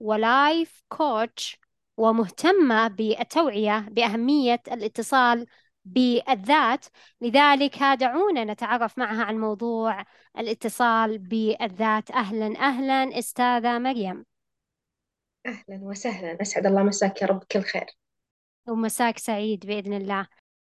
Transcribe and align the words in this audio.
ولايف 0.00 0.82
كوتش 0.88 1.58
ومهتمة 1.96 2.88
بالتوعية 2.88 3.78
بأهمية 3.90 4.62
الاتصال 4.72 5.46
بالذات. 5.84 6.86
لذلك 7.20 7.78
دعونا 7.82 8.44
نتعرف 8.44 8.98
معها 8.98 9.24
عن 9.24 9.38
موضوع 9.38 10.04
الاتصال 10.38 11.18
بالذات. 11.18 12.10
أهلا 12.10 12.58
أهلا 12.58 13.18
أستاذة 13.18 13.78
مريم. 13.78 14.24
أهلا 15.46 15.80
وسهلا. 15.82 16.42
أسعد 16.42 16.66
الله 16.66 16.82
مساك 16.82 17.22
يا 17.22 17.26
رب 17.26 17.44
كل 17.50 17.60
خير. 17.60 17.86
ومساك 18.68 19.18
سعيد 19.18 19.66
بإذن 19.66 19.92
الله. 19.92 20.26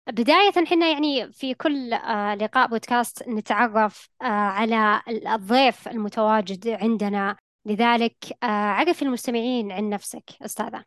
بداية 0.07 0.65
حنا 0.65 0.91
يعني 0.91 1.31
في 1.31 1.53
كل 1.53 1.93
آه، 1.93 2.35
لقاء 2.35 2.67
بودكاست 2.67 3.27
نتعرف 3.27 4.09
آه، 4.21 4.26
على 4.26 5.01
الضيف 5.07 5.88
المتواجد 5.88 6.67
عندنا 6.67 7.38
لذلك 7.65 8.15
آه، 8.43 8.45
عرف 8.45 9.01
المستمعين 9.01 9.71
عن 9.71 9.89
نفسك 9.89 10.23
أستاذة. 10.41 10.84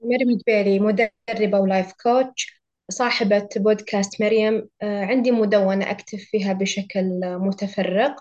مريم 0.00 0.30
الجبيري 0.30 0.80
مدربة 0.80 1.60
ولايف 1.60 1.92
كوتش 2.02 2.62
صاحبة 2.90 3.48
بودكاست 3.56 4.22
مريم. 4.22 4.68
عندي 4.82 5.30
مدونة 5.30 5.90
أكتب 5.90 6.18
فيها 6.18 6.52
بشكل 6.52 7.20
متفرق 7.22 8.16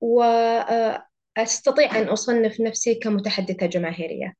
وأستطيع 0.00 1.98
أن 1.98 2.08
أصنف 2.08 2.60
نفسي 2.60 2.94
كمتحدثة 2.94 3.66
جماهيرية. 3.66 4.34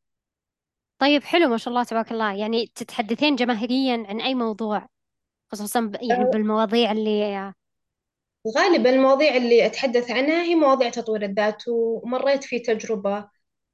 طيب 0.99 1.23
حلو 1.23 1.49
ما 1.49 1.57
شاء 1.57 1.69
الله 1.69 1.85
تبارك 1.85 2.13
الله. 2.13 2.35
يعني 2.35 2.67
تتحدثين 2.75 3.37
جماهيريا 3.37 4.05
عن 4.09 4.21
أي 4.21 4.35
موضوع؟ 4.35 4.89
خصوصا 5.53 5.93
يعني 6.03 6.25
بالمواضيع 6.25 6.93
اللي 6.93 7.53
غالبا 8.57 8.91
المواضيع 8.91 9.37
اللي 9.37 9.67
أتحدث 9.67 10.11
عنها 10.11 10.43
هي 10.43 10.55
مواضيع 10.55 10.89
تطوير 10.91 11.23
الذات 11.23 11.63
ومريت 11.69 12.45
في 12.45 12.59
تجربة 12.59 13.29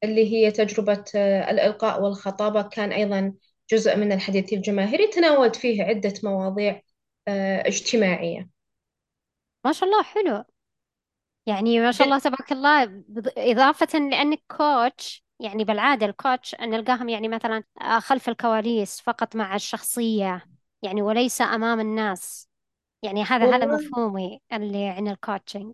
اللي 0.05 0.33
هي 0.33 0.51
تجربة 0.51 1.05
آه، 1.15 1.51
الإلقاء 1.51 2.03
والخطابة 2.03 2.63
كان 2.63 2.93
أيضا 2.93 3.35
جزء 3.73 3.97
من 3.97 4.13
الحديث 4.13 4.53
الجماهيري 4.53 5.07
تناولت 5.07 5.57
فيه 5.57 5.83
عدة 5.85 6.15
مواضيع 6.25 6.83
آه، 7.29 7.69
اجتماعية. 7.69 8.49
ما 9.65 9.73
شاء 9.73 9.89
الله 9.89 10.03
حلو. 10.03 10.45
يعني 11.47 11.81
ما 11.81 11.93
شاء 11.93 12.05
الله 12.07 12.19
تبارك 12.19 12.53
الله 12.53 13.03
إضافة 13.39 13.99
لأنك 13.99 14.43
كوتش 14.57 15.25
يعني 15.41 15.65
بالعادة 15.65 16.07
الكوتش 16.07 16.55
نلقاهم 16.61 17.09
يعني 17.09 17.29
مثلا 17.29 17.65
آه، 17.81 17.99
خلف 18.01 18.29
الكواليس 18.29 19.01
فقط 19.01 19.37
مع 19.37 19.55
الشخصية 19.55 20.49
يعني 20.83 21.03
وليس 21.03 21.41
أمام 21.41 21.81
الناس. 21.81 22.50
يعني 23.03 23.23
هذا 23.23 23.57
هذا 23.57 23.67
مفهومي 23.67 24.41
اللي 24.53 24.89
عن 24.89 25.09
ال 25.09 25.16
coaching 25.16 25.73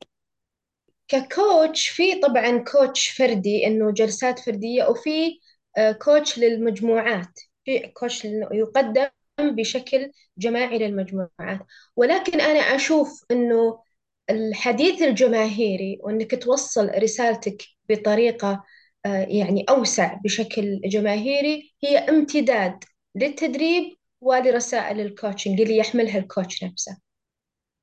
ك 1.09 1.22
coach 1.22 1.89
في 1.89 2.21
طبعا 2.21 2.59
coach 2.59 3.09
فردي 3.09 3.67
إنه 3.67 3.91
جلسات 3.91 4.39
فردية 4.39 4.85
وفي 4.85 5.41
آه، 5.77 5.93
coach 5.93 6.39
للمجموعات. 6.39 7.41
في 7.65 7.79
coach 7.89 8.25
يقدم 8.53 9.09
بشكل 9.41 10.13
جماعي 10.39 10.79
للمجموعات. 10.79 11.61
ولكن 11.97 12.41
أنا 12.41 12.59
أشوف 12.61 13.25
إنه 13.31 13.83
الحديث 14.31 15.03
الجماهيري 15.03 15.99
وإنك 16.03 16.43
توصل 16.43 16.91
رسالتك 16.99 17.63
بطريقة 17.89 18.65
آه، 19.07 19.27
يعني 19.29 19.65
أوسع 19.71 20.15
بشكل 20.25 20.81
جماهيري 20.85 21.75
هي 21.85 21.99
امتداد 21.99 22.85
للتدريب 23.15 23.97
ولرسائل 24.21 25.01
الكوتشنج 25.01 25.61
اللي 25.61 25.77
يحملها 25.77 26.19
الكوتش 26.19 26.65
نفسه. 26.65 27.06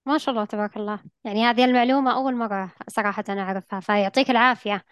ما 0.05 0.17
شاء 0.17 0.33
الله 0.33 0.45
تبارك 0.45 0.77
الله. 0.77 0.99
يعني 1.23 1.45
هذه 1.45 1.65
المعلومة 1.65 2.13
أول 2.13 2.35
مرة 2.35 2.71
صراحة 2.89 3.23
أنا 3.29 3.41
أعرفها 3.41 3.79
فيعطيك 3.79 4.29
العافية. 4.29 4.85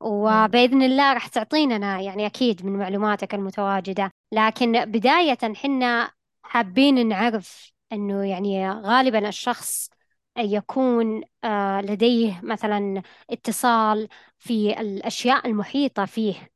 وبإذن 0.00 0.82
الله 0.82 1.12
راح 1.12 1.26
تعطيننا 1.28 2.00
يعني 2.00 2.26
أكيد 2.26 2.66
من 2.66 2.78
معلوماتك 2.78 3.34
المتواجدة. 3.34 4.10
لكن 4.32 4.84
بداية 4.84 5.38
حنا 5.54 6.10
حابين 6.42 7.08
نعرف 7.08 7.72
أنه 7.92 8.24
يعني 8.24 8.70
غالبا 8.70 9.28
الشخص 9.28 9.90
يكون 10.38 11.22
آه، 11.44 11.80
لديه 11.80 12.40
مثلا 12.42 13.02
اتصال 13.30 14.08
في 14.38 14.80
الأشياء 14.80 15.46
المحيطة 15.46 16.04
فيه. 16.04 16.48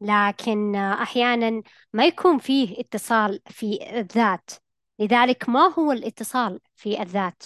لكن 0.00 0.76
أحيانا 0.76 1.62
ما 1.92 2.06
يكون 2.06 2.38
فيه 2.38 2.80
اتصال 2.80 3.40
في 3.46 3.98
الذات. 4.00 4.50
لذلك 4.98 5.48
ما 5.48 5.60
هو 5.78 5.92
الاتصال؟ 5.92 6.60
في 6.74 7.02
الذات 7.02 7.42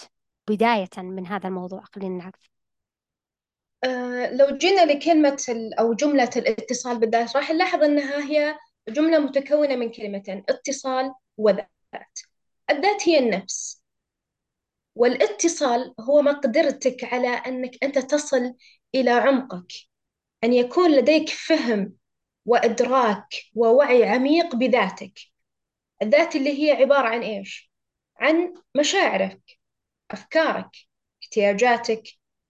بداية 0.49 0.89
من 0.97 1.27
هذا 1.27 1.47
الموضوع 1.47 1.83
خلينا 1.95 2.17
نعرف. 2.17 2.49
أه 3.83 4.31
لو 4.33 4.57
جينا 4.57 4.85
لكلمة 4.85 5.71
أو 5.79 5.93
جملة 5.93 6.29
الاتصال 6.35 6.99
بالذات 6.99 7.35
راح 7.35 7.51
نلاحظ 7.51 7.83
أنها 7.83 8.29
هي 8.29 8.57
جملة 8.89 9.19
متكونة 9.19 9.75
من 9.75 9.91
كلمتين 9.91 10.43
اتصال 10.49 11.13
وذات. 11.37 12.19
الذات 12.69 13.09
هي 13.09 13.19
النفس. 13.19 13.83
والاتصال 14.95 15.93
هو 15.99 16.21
مقدرتك 16.21 17.03
على 17.03 17.27
أنك 17.27 17.83
أنت 17.83 17.99
تصل 17.99 18.55
إلى 18.95 19.11
عمقك 19.11 19.73
أن 20.43 20.53
يكون 20.53 20.91
لديك 20.91 21.29
فهم 21.29 21.93
وإدراك 22.45 23.27
ووعي 23.55 24.09
عميق 24.09 24.55
بذاتك. 24.55 25.19
الذات 26.01 26.35
اللي 26.35 26.63
هي 26.63 26.71
عبارة 26.71 27.07
عن 27.07 27.21
إيش؟ 27.21 27.68
عن 28.19 28.53
مشاعرك 28.75 29.41
أفكارك 30.11 30.69
احتياجاتك 31.23 32.03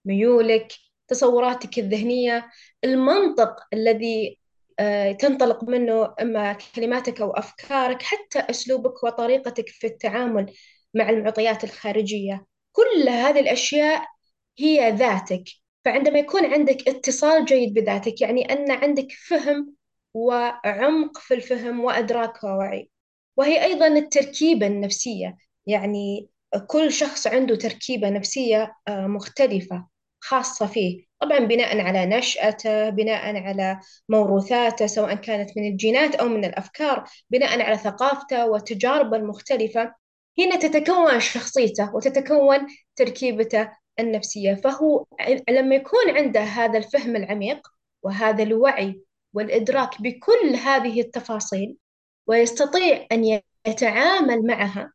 ميولك 0.06 0.68
تصوراتك 1.08 1.80
الذهنية 1.80 2.50
المنطق 2.84 3.56
الذي 3.74 4.40
آه، 4.80 5.12
تنطلق 5.12 5.64
منه 5.64 6.16
إما 6.22 6.54
كلماتك 6.76 7.22
أو 7.22 7.32
أفكارك 7.32 8.02
حتى 8.02 8.40
أسلوبك 8.40 9.04
وطريقتك 9.04 9.70
في 9.70 9.88
التعامل 9.88 10.54
مع 10.94 11.10
المعطيات 11.10 11.64
الخارجية. 11.64 12.46
كل 12.72 13.10
هذه 13.10 13.40
الأشياء 13.40 14.08
هي 14.60 14.92
ذاتك. 14.92 15.44
فعندما 15.86 16.20
يكون 16.20 16.46
عندك 16.46 16.88
اتصال 16.90 17.46
جيد 17.46 17.74
بذاتك 17.74 18.22
يعني 18.22 18.54
أن 18.54 18.72
عندك 18.72 19.08
فهم 19.28 19.76
وعمق 20.14 21.18
في 21.18 21.34
الفهم 21.34 21.80
وإدراك 21.80 22.44
ووعي 22.44 22.90
وهي 23.38 23.64
أيضا 23.64 23.88
التركيبة 23.88 24.68
النفسية. 24.68 25.38
يعني 25.70 26.30
كل 26.68 26.92
شخص 26.94 27.28
عنده 27.28 27.56
تركيبة 27.56 28.10
نفسية 28.10 28.76
آه، 28.88 29.08
مختلفة 29.08 29.88
خاصة 30.22 30.68
فيه. 30.68 31.06
طبعا 31.20 31.40
بناء 31.40 31.80
على 31.82 32.06
نشأته 32.06 32.90
بناء 32.90 33.36
على 33.38 33.80
موروثاته 34.10 34.88
سواء 34.88 35.16
كانت 35.16 35.58
من 35.58 35.68
الجينات 35.68 36.16
أو 36.16 36.28
من 36.28 36.46
الأفكار 36.46 37.04
بناء 37.30 37.62
على 37.62 37.78
ثقافته 37.78 38.48
وتجاربه 38.48 39.18
المختلفة 39.18 39.94
هنا 40.40 40.56
تتكون 40.56 41.20
شخصيته 41.20 41.96
وتتكون 41.96 42.68
تركيبته 42.96 43.70
النفسية. 44.00 44.54
فهو 44.54 45.06
لما 45.50 45.76
يكون 45.76 46.10
عنده 46.10 46.42
هذا 46.42 46.78
الفهم 46.78 47.16
العميق 47.16 47.68
وهذا 48.04 48.44
الوعي 48.44 49.02
والإدراك 49.34 50.02
بكل 50.02 50.56
هذه 50.64 51.02
التفاصيل 51.02 51.78
ويستطيع 52.28 53.08
أن 53.12 53.42
يتعامل 53.68 54.48
معها 54.48 54.94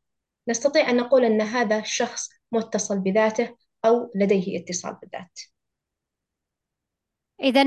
نستطيع 0.49 0.91
أن 0.91 0.97
نقول 0.97 1.25
أن 1.25 1.41
هذا 1.41 1.79
الشخص 1.79 2.29
متصل 2.53 2.99
بذاته 3.01 3.57
أو 3.85 4.11
لديه 4.15 4.61
اتصال 4.61 4.95
بالذات. 5.03 5.41
إذا 7.41 7.65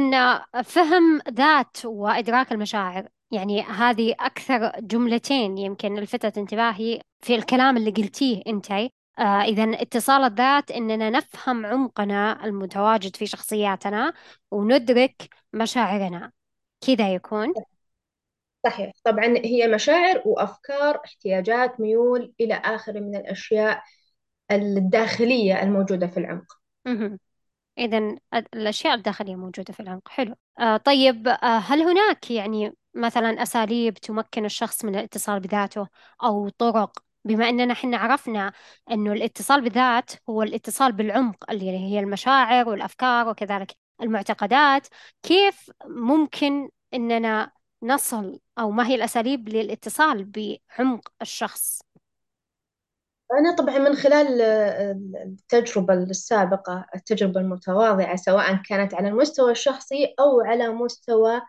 فهم 0.63 1.21
ذات 1.29 1.85
وإدراك 1.85 2.51
المشاعر 2.51 3.07
يعني 3.31 3.61
هذه 3.61 4.15
أكثر 4.19 4.71
جملتين 4.79 5.57
يمكن 5.57 5.95
لفتت 5.95 6.37
انتباهي 6.37 7.01
في 7.21 7.35
الكلام 7.35 7.77
اللي 7.77 7.91
قلتيه 7.91 8.41
أنت. 8.47 8.71
آه 8.71 9.41
إذا 9.41 9.81
اتصال 9.81 10.23
الذات 10.23 10.71
إننا 10.71 11.09
نفهم 11.09 11.65
عمقنا 11.65 12.45
المتواجد 12.45 13.15
في 13.15 13.27
شخصياتنا 13.27 14.13
وندرك 14.51 15.29
مشاعرنا. 15.53 16.31
كذا 16.81 17.13
يكون. 17.13 17.53
صحيح. 18.63 18.91
طبعا 19.03 19.25
هي 19.25 19.67
مشاعر 19.67 20.21
وأفكار 20.25 21.01
احتياجات 21.05 21.79
ميول 21.79 22.33
إلى 22.41 22.53
آخره 22.53 22.99
من 22.99 23.15
الأشياء 23.15 23.83
الداخلية 24.51 25.63
الموجودة 25.63 26.07
في 26.07 26.17
العمق. 26.17 26.53
إذا 27.77 28.15
الأشياء 28.53 28.93
الداخلية 28.93 29.35
موجودة 29.35 29.73
في 29.73 29.79
العمق. 29.79 30.09
حلو. 30.09 30.35
آه 30.59 30.77
طيب 30.77 31.27
آه 31.27 31.57
هل 31.57 31.81
هناك 31.81 32.31
يعني 32.31 32.73
مثلا 32.93 33.43
أساليب 33.43 33.93
تمكن 33.93 34.45
الشخص 34.45 34.85
من 34.85 34.95
الاتصال 34.95 35.39
بذاته 35.39 35.87
أو 36.23 36.49
طرق؟ 36.49 36.99
بما 37.25 37.49
أننا 37.49 37.73
حنا 37.73 37.97
عرفنا 37.97 38.53
أنه 38.91 39.13
الاتصال 39.13 39.61
بالذات 39.61 40.11
هو 40.29 40.43
الاتصال 40.43 40.91
بالعمق 40.91 41.51
اللي 41.51 41.71
هي 41.71 41.99
المشاعر 41.99 42.69
والأفكار 42.69 43.29
وكذلك 43.29 43.75
المعتقدات 44.01 44.87
كيف 45.23 45.71
ممكن 45.85 46.69
أننا 46.93 47.51
نصل 47.83 48.39
أو 48.59 48.71
ما 48.71 48.87
هي 48.87 48.95
الأساليب 48.95 49.49
للاتصال 49.49 50.25
بعمق 50.25 51.11
الشخص؟ 51.21 51.81
أنا 53.33 53.55
طبعا 53.55 53.77
من 53.77 53.95
خلال 53.95 54.41
آه، 54.41 54.91
التجربة 55.25 55.93
السابقة 55.93 56.85
التجربة 56.95 57.41
المتواضعة 57.41 58.15
سواء 58.15 58.55
كانت 58.69 58.93
على 58.93 59.07
المستوى 59.07 59.51
الشخصي 59.51 60.15
أو 60.19 60.41
على 60.41 60.69
مستوى 60.69 61.41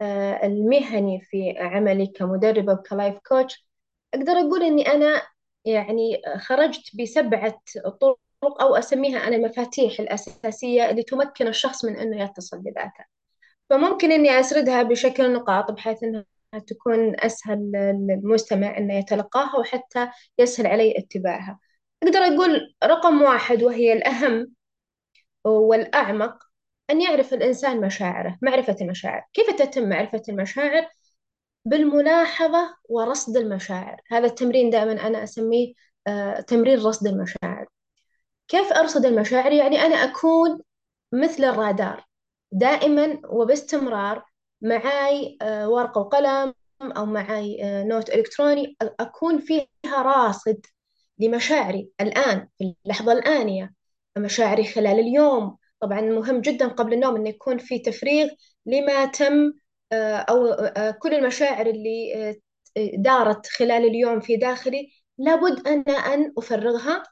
آه، 0.00 0.46
المهني 0.46 1.20
في 1.20 1.54
عملي 1.58 2.06
كمدربة 2.06 2.72
وكلايف 2.72 3.18
كوتش 3.28 3.66
أقدر 4.14 4.32
أقول 4.32 4.62
إني 4.62 4.86
أنا 4.88 5.22
يعني 5.64 6.22
خرجت 6.38 6.96
بسبعة 7.00 7.62
طرق 8.00 8.18
أو 8.62 8.76
أسميها 8.76 9.18
أنا 9.28 9.36
المفاتيح 9.36 10.00
الأساسية 10.00 10.90
اللي 10.90 11.02
تمكن 11.02 11.46
الشخص 11.48 11.84
من 11.84 11.96
إنه 11.96 12.24
يتصل 12.24 12.58
بذاته 12.58 13.04
فممكن 13.70 14.12
إني 14.12 14.40
أسردها 14.40 14.82
بشكل 14.82 15.32
نقاط 15.32 15.70
بحيث 15.70 16.02
إنها 16.02 16.24
تكون 16.58 17.20
أسهل 17.20 17.58
للمستمع 18.08 18.78
إنه 18.78 18.94
يتلقاها 18.94 19.58
وحتى 19.58 20.08
يسهل 20.38 20.66
عليه 20.66 20.98
اتباعها 20.98 21.58
أقدر 22.02 22.18
أقول 22.18 22.74
رقم 22.84 23.22
واحد 23.22 23.62
وهي 23.62 23.92
الأهم 23.92 24.52
والأعمق 25.44 26.38
أن 26.90 27.00
يعرف 27.00 27.34
الإنسان 27.34 27.80
مشاعره 27.80 28.38
معرفة 28.42 28.76
المشاعر 28.80 29.22
كيف 29.32 29.50
تتم 29.50 29.88
معرفة 29.88 30.22
المشاعر؟ 30.28 30.88
بالملاحظة 31.64 32.76
ورصد 32.88 33.36
المشاعر 33.36 34.00
هذا 34.10 34.26
التمرين 34.26 34.70
دائما 34.70 35.06
أنا 35.06 35.22
أسميه 35.24 35.74
آه، 36.06 36.40
تمرين 36.40 36.78
رصد 36.78 37.06
المشاعر 37.06 37.66
كيف 38.48 38.72
أرصد 38.72 39.06
المشاعر؟ 39.06 39.52
يعني 39.52 39.80
أنا 39.80 39.94
أكون 39.94 40.60
مثل 41.12 41.44
الرادار 41.44 42.04
دائما 42.52 43.20
وباستمرار 43.28 44.24
معاي 44.62 45.38
آه، 45.42 45.68
ورقة 45.68 46.00
وقلم 46.00 46.54
أو 46.82 47.06
معاي 47.06 47.64
آه، 47.64 47.84
نوت 47.84 48.10
إلكتروني. 48.10 48.76
أكون 49.00 49.38
فيها 49.40 50.02
راصد 50.02 50.66
لمشاعري 51.18 51.88
الآن 52.00 52.48
في 52.58 52.74
اللحظة 52.86 53.12
الآنية. 53.12 53.74
مشاعري 54.18 54.64
خلال 54.64 55.00
اليوم. 55.00 55.56
طبعا 55.80 56.00
مهم 56.00 56.40
جدا 56.40 56.68
قبل 56.68 56.92
النوم 56.94 57.16
أنه 57.16 57.28
يكون 57.28 57.58
في 57.58 57.78
تفريغ 57.78 58.28
لما 58.66 59.04
تم 59.06 59.52
آه، 59.92 60.16
أو 60.16 60.56
كل 61.02 61.14
المشاعر 61.14 61.66
اللي 61.66 62.36
دارت 62.94 63.46
خلال 63.46 63.86
اليوم 63.86 64.20
في 64.20 64.36
داخلي. 64.36 64.90
لابد 65.18 65.68
أنا 65.68 65.92
أن 65.98 66.32
أفرغها. 66.38 67.02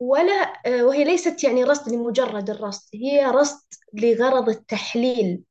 ولا 0.00 0.52
وهي 0.82 1.04
ليست 1.04 1.44
يعني 1.44 1.64
رصد 1.64 1.92
لمجرد 1.92 2.50
الرصد 2.50 2.88
هي 2.94 3.26
رصد 3.26 3.66
لغرض 3.94 4.48
التحليل. 4.48 5.42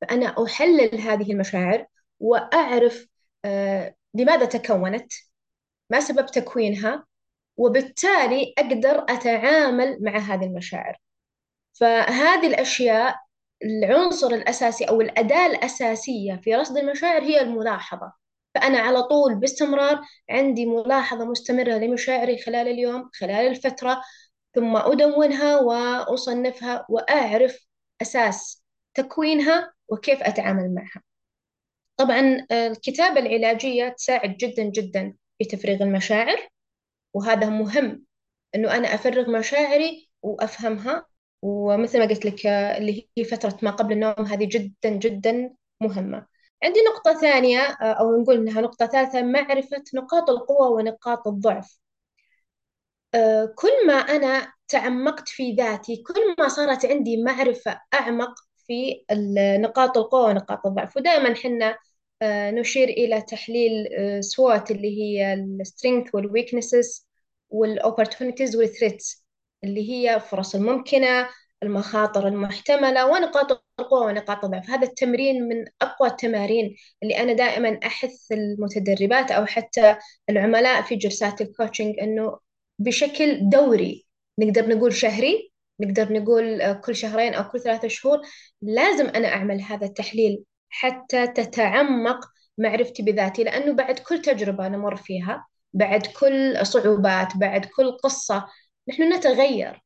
فأنا 0.00 0.44
أحلل 0.44 1.00
هذه 1.00 1.32
المشاعر 1.32 1.86
وأعرف 2.20 3.06
آه، 3.44 3.94
لماذا 4.14 4.44
تكونت 4.44 5.12
ما 5.90 6.00
سبب 6.00 6.26
تكوينها 6.26 7.06
وبالتالي 7.56 8.54
أقدر 8.58 9.04
أتعامل 9.08 9.98
مع 10.00 10.18
هذه 10.18 10.44
المشاعر. 10.44 10.96
فهذه 11.80 12.46
الأشياء 12.46 13.16
العنصر 13.64 14.26
الأساسي 14.28 14.84
أو 14.84 15.00
الأداة 15.00 15.46
الأساسية 15.46 16.40
في 16.44 16.54
رصد 16.54 16.76
المشاعر 16.78 17.22
هي 17.22 17.40
الملاحظة. 17.40 18.12
فأنا 18.54 18.78
على 18.78 19.02
طول 19.02 19.34
باستمرار 19.34 20.00
عندي 20.30 20.66
ملاحظة 20.66 21.24
مستمرة 21.24 21.72
لمشاعري 21.72 22.38
خلال 22.38 22.68
اليوم 22.68 23.10
خلال 23.14 23.46
الفترة 23.46 24.02
ثم 24.54 24.76
أدونها 24.76 25.60
وأصنفها 25.60 26.86
وأعرف 26.88 27.66
أساس 28.02 28.62
تكوينها. 28.94 29.72
وكيف 29.88 30.22
أتعامل 30.22 30.74
معها. 30.74 31.02
طبعا 31.96 32.46
الكتابة 32.52 33.20
العلاجية 33.20 33.88
تساعد 33.88 34.36
جدا 34.36 34.62
جدا 34.62 35.14
في 35.38 35.44
تفريغ 35.44 35.82
المشاعر 35.82 36.48
وهذا 37.14 37.48
مهم 37.48 38.04
أنه 38.54 38.76
أنا 38.76 38.94
أفرغ 38.94 39.30
مشاعري 39.30 40.10
وأفهمها. 40.22 41.06
ومثل 41.42 41.98
ما 41.98 42.04
قلت 42.04 42.24
لك 42.26 42.46
اللي 42.46 43.08
هي 43.18 43.24
فترة 43.24 43.58
ما 43.62 43.70
قبل 43.70 43.92
النوم 43.92 44.26
هذه 44.26 44.44
جدا 44.44 44.90
جدا 44.90 45.54
مهمة. 45.80 46.26
عندي 46.64 46.80
نقطة 46.80 47.20
ثانية 47.20 47.60
أو 47.82 48.20
نقول 48.20 48.36
إنها 48.36 48.60
نقطة 48.60 48.86
ثالثة 48.86 49.22
معرفة 49.22 49.84
نقاط 49.94 50.30
القوة 50.30 50.68
ونقاط 50.68 51.28
الضعف. 51.28 51.78
كل 53.54 53.86
ما 53.86 53.94
أنا 53.94 54.52
تعمقت 54.68 55.28
في 55.28 55.52
ذاتي 55.52 56.02
كل 56.02 56.34
ما 56.38 56.48
صارت 56.48 56.86
عندي 56.86 57.22
معرفة 57.22 57.80
أعمق 57.94 58.34
في 58.68 59.04
نقاط 59.60 59.98
القوة 59.98 60.24
ونقاط 60.24 60.66
الضعف. 60.66 60.96
ودائما 60.96 61.34
حنا 61.34 61.78
نشير 62.52 62.88
إلى 62.88 63.22
تحليل 63.22 63.88
SWOT 64.24 64.70
اللي 64.70 64.98
هي 64.98 65.34
ال 65.34 65.43
strength 65.43 66.14
وال 66.14 66.30
weaknesses 66.30 67.08
وال 67.54 67.68
opportunities 67.68 68.56
وال 68.56 68.71
threats 68.71 69.24
اللي 69.64 69.90
هي 69.90 70.20
فرص 70.20 70.54
الممكنة 70.54 71.28
المخاطر 71.62 72.28
المحتملة 72.28 73.06
ونقاط 73.06 73.62
القوة 73.80 74.06
ونقاط 74.06 74.44
الضعف. 74.44 74.70
هذا 74.70 74.86
التمرين 74.86 75.48
من 75.48 75.64
أقوى 75.82 76.08
التمارين 76.08 76.76
اللي 77.02 77.16
أنا 77.16 77.32
دائما 77.32 77.78
أحث 77.84 78.32
المتدربات 78.32 79.30
أو 79.30 79.46
حتى 79.46 79.96
العملاء 80.30 80.82
في 80.82 80.96
جلسات 80.96 81.40
الكوتشنج 81.40 82.00
أنه 82.00 82.38
بشكل 82.78 83.48
دوري 83.50 84.06
نقدر 84.38 84.68
نقول 84.68 84.94
شهري 84.94 85.47
نقدر 85.80 86.12
نقول 86.12 86.72
كل 86.72 86.96
شهرين 86.96 87.34
أو 87.34 87.48
كل 87.48 87.60
ثلاثة 87.60 87.88
شهور 87.88 88.20
لازم 88.62 89.06
أنا 89.06 89.28
أعمل 89.28 89.60
هذا 89.60 89.86
التحليل 89.86 90.44
حتى 90.68 91.26
تتعمق 91.26 92.20
معرفتي 92.58 93.02
بذاتي 93.02 93.44
لأنه 93.44 93.72
بعد 93.72 93.98
كل 93.98 94.22
تجربة 94.22 94.68
نمر 94.68 94.96
فيها 94.96 95.46
بعد 95.72 96.06
كل 96.06 96.66
صعوبات 96.66 97.36
بعد 97.36 97.64
كل 97.64 97.92
قصة 97.92 98.46
نحن 98.88 99.12
نتغير. 99.12 99.82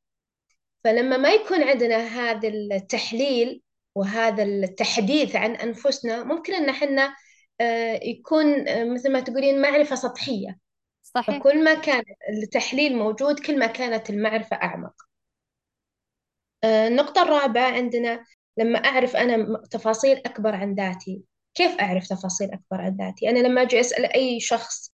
فلما 0.85 1.17
ما 1.17 1.31
يكون 1.33 1.63
عندنا 1.63 1.97
هذا 1.97 2.49
التحليل 2.49 3.63
وهذا 3.95 4.43
التحديث 4.43 5.37
عن 5.37 5.57
أنفسنا 5.57 6.25
ممكن 6.25 6.55
أن 6.55 6.69
إحنا 6.69 7.15
آه، 7.61 8.01
يكون 8.03 8.69
آه، 8.69 8.85
مثل 8.85 9.13
ما 9.13 9.21
تقولين 9.21 9.61
معرفة 9.63 9.97
سطحية. 9.97 10.59
صحيح. 11.03 11.39
فكل 11.39 11.65
ما 11.65 11.75
كان 11.75 12.03
التحليل 12.43 12.97
موجود 12.97 13.41
كل 13.41 13.59
ما 13.59 13.67
كانت 13.67 14.11
المعرفة 14.11 14.57
أعمق. 14.57 14.93
آه، 14.93 15.12
النقطة 16.65 17.23
الرابعة 17.23 17.71
عندنا 17.73 18.25
لما 18.59 18.79
أعرف 18.79 19.17
أنا 19.17 19.63
تفاصيل 19.71 20.17
أكبر 20.17 20.55
عن 20.55 20.75
ذاتي. 20.75 21.23
كيف 21.55 21.81
أعرف 21.81 22.09
تفاصيل 22.09 22.51
أكبر 22.53 22.81
عن 22.81 22.97
ذاتي؟ 22.97 23.31
أنا 23.31 23.39
لما 23.39 23.63
أجي 23.63 23.81
أسأل 23.81 24.05
أي 24.07 24.41
شخص 24.41 24.93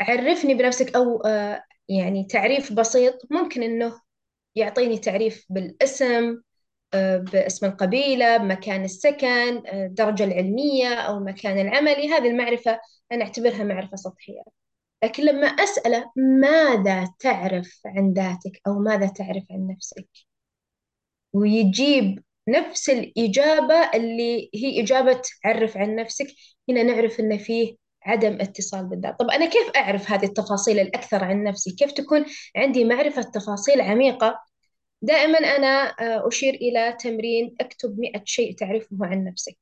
عرفني 0.00 0.54
بنفسك 0.54 0.96
أو 0.96 1.22
يعني 1.88 2.24
تعريف 2.24 2.72
بسيط 2.72 3.14
ممكن 3.30 3.62
إنه 3.62 4.00
يعطيني 4.56 4.98
تعريف 4.98 5.46
بالاسم 5.50 6.40
آه، 6.94 7.16
باسم 7.16 7.66
القبيلة 7.66 8.36
بمكان 8.36 8.84
السكن 8.84 9.66
آه، 9.66 9.86
الدرجة 9.86 10.24
العلمية 10.24 10.94
أو 10.94 11.18
المكان 11.18 11.58
العملي 11.58 12.08
هذه 12.08 12.28
المعرفة 12.28 12.80
أنا 13.12 13.24
أعتبرها 13.24 13.64
معرفة 13.64 13.96
سطحية. 13.96 14.42
لكن 15.04 15.24
لما 15.24 15.46
أسأله 15.46 16.12
ماذا 16.16 17.14
تعرف 17.18 17.80
عن 17.86 18.12
ذاتك 18.12 18.60
أو 18.66 18.78
ماذا 18.78 19.06
تعرف 19.06 19.44
عن 19.50 19.68
نفسك؟ 19.76 20.08
ويجيب 21.34 22.22
نفس 22.48 22.90
الإجابة 22.90 23.90
اللي 23.94 24.50
هي 24.54 24.82
إجابة 24.82 25.22
عرف 25.44 25.76
عن 25.76 25.96
نفسك. 25.96 26.26
هنا 26.68 26.82
نعرف 26.82 27.20
أن 27.20 27.38
فيه 27.38 27.76
عدم 28.06 28.40
اتصال 28.40 28.86
بالذات. 28.86 29.18
طب 29.18 29.30
أنا 29.30 29.46
كيف 29.46 29.70
أعرف 29.76 30.10
هذه 30.10 30.24
التفاصيل 30.24 30.78
الأكثر 30.80 31.24
عن 31.24 31.44
نفسي؟ 31.44 31.70
كيف 31.70 31.92
تكون 31.92 32.24
عندي 32.56 32.84
معرفة 32.84 33.22
تفاصيل 33.22 33.80
عميقة؟ 33.80 34.40
دائما 35.02 35.38
أنا 35.38 35.88
آه، 36.00 36.28
أشير 36.28 36.54
إلى 36.54 36.96
تمرين 37.00 37.54
أكتب 37.60 37.98
مئة 37.98 38.22
شيء 38.24 38.54
تعرفه 38.56 38.96
عن 39.00 39.24
نفسك. 39.24 39.58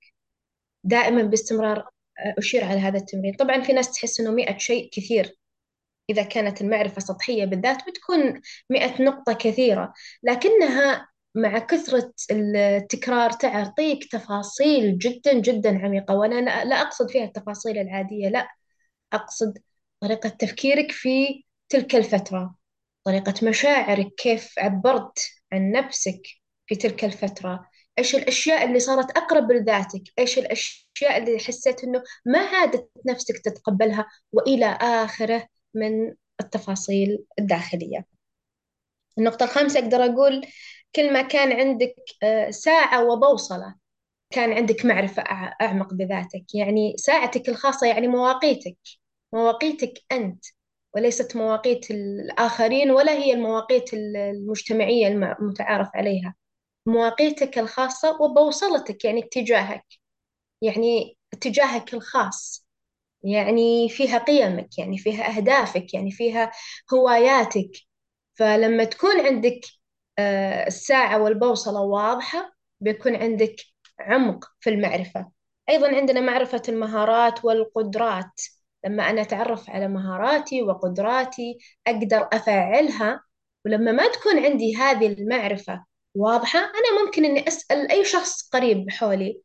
دائما 0.84 1.22
باستمرار 1.22 1.78
آه، 2.18 2.34
أشير 2.38 2.64
على 2.64 2.80
هذا 2.80 2.98
التمرين. 2.98 3.34
طبعا 3.34 3.60
في 3.62 3.72
ناس 3.72 3.92
تحس 3.92 4.20
أنه 4.20 4.30
مئة 4.30 4.58
شيء 4.58 4.90
كثير. 4.92 5.36
إذا 6.10 6.22
كانت 6.22 6.60
المعرفة 6.62 7.00
سطحية 7.00 7.44
بالذات 7.44 7.78
بتكون 7.88 8.40
مئة 8.70 9.02
نقطة 9.02 9.32
كثيرة. 9.32 9.92
لكنها 10.22 11.11
مع 11.34 11.58
كثرة 11.58 12.12
التكرار 12.30 13.30
تعطيك 13.30 14.12
تفاصيل 14.12 14.98
جدا 14.98 15.32
جدا 15.40 15.78
عميقة 15.78 16.14
وأنا 16.14 16.64
لا 16.64 16.80
أقصد 16.80 17.10
فيها 17.10 17.24
التفاصيل 17.24 17.78
العادية 17.78 18.28
لا 18.28 18.48
أقصد 19.12 19.58
طريقة 20.00 20.28
تفكيرك 20.28 20.92
في 20.92 21.44
تلك 21.68 21.96
الفترة 21.96 22.54
طريقة 23.04 23.34
مشاعرك 23.48 24.08
كيف 24.18 24.58
عبرت 24.58 25.18
عن 25.52 25.72
نفسك 25.72 26.22
في 26.66 26.74
تلك 26.74 27.04
الفترة 27.04 27.68
إيش 27.98 28.14
الأشياء 28.16 28.64
اللي 28.64 28.78
صارت 28.80 29.10
أقرب 29.16 29.52
لذاتك 29.52 30.02
إيش 30.18 30.38
الأشياء 30.38 31.16
اللي 31.18 31.38
حسيت 31.38 31.84
أنه 31.84 32.02
ما 32.26 32.38
عادت 32.38 32.90
نفسك 33.06 33.38
تتقبلها 33.38 34.06
وإلى 34.32 34.66
آخره 34.80 35.46
من 35.74 36.14
التفاصيل 36.40 37.24
الداخلية. 37.38 38.06
النقطة 39.18 39.44
الخامسة 39.44 39.80
أقدر 39.80 40.04
أقول 40.04 40.46
كل 40.96 41.12
ما 41.12 41.22
كان 41.22 41.52
عندك 41.60 41.94
آه، 42.22 42.50
ساعة 42.50 43.04
وبوصلة 43.12 43.74
كان 44.30 44.52
عندك 44.52 44.86
معرفة 44.86 45.22
أعمق 45.62 45.94
بذاتك. 45.94 46.54
يعني 46.54 46.94
ساعتك 46.98 47.48
الخاصة 47.48 47.86
يعني 47.86 48.08
مواقيتك. 48.08 48.78
مواقيتك 49.34 49.94
أنت 50.12 50.44
وليست 50.96 51.36
مواقيت 51.36 51.90
الآخرين 51.90 52.90
ولا 52.90 53.12
هي 53.12 53.32
المواقيت 53.34 53.94
المجتمعية 53.94 55.08
المتعارف 55.08 55.88
عليها. 55.94 56.34
مواقيتك 56.86 57.58
الخاصة 57.58 58.22
وبوصلتك 58.22 59.04
يعني 59.04 59.20
اتجاهك. 59.24 59.84
يعني 60.62 61.18
اتجاهك 61.32 61.94
الخاص. 61.94 62.66
يعني 63.24 63.88
فيها 63.88 64.18
قيمك 64.18 64.78
يعني 64.78 64.98
فيها 64.98 65.36
أهدافك 65.38 65.94
يعني 65.94 66.10
فيها 66.10 66.52
هواياتك. 66.94 67.70
فلما 68.34 68.84
تكون 68.84 69.20
عندك 69.26 69.60
الساعة 70.66 71.22
والبوصلة 71.22 71.80
واضحة 71.80 72.52
بيكون 72.80 73.16
عندك 73.16 73.56
عمق 74.00 74.44
في 74.60 74.70
المعرفة. 74.70 75.30
أيضا 75.68 75.96
عندنا 75.96 76.20
معرفة 76.20 76.62
المهارات 76.68 77.44
والقدرات. 77.44 78.40
لما 78.84 79.10
أنا 79.10 79.22
أتعرف 79.22 79.70
على 79.70 79.88
مهاراتي 79.88 80.62
وقدراتي 80.62 81.58
أقدر 81.86 82.28
أفعلها 82.32 83.22
ولما 83.64 83.92
ما 83.92 84.08
تكون 84.08 84.38
عندي 84.44 84.76
هذه 84.76 85.06
المعرفة 85.06 85.84
واضحة 86.14 86.58
أنا 86.58 87.04
ممكن 87.04 87.24
إني 87.24 87.48
أسأل 87.48 87.90
أي 87.90 88.04
شخص 88.04 88.48
قريب 88.48 88.90
حولي. 88.90 89.42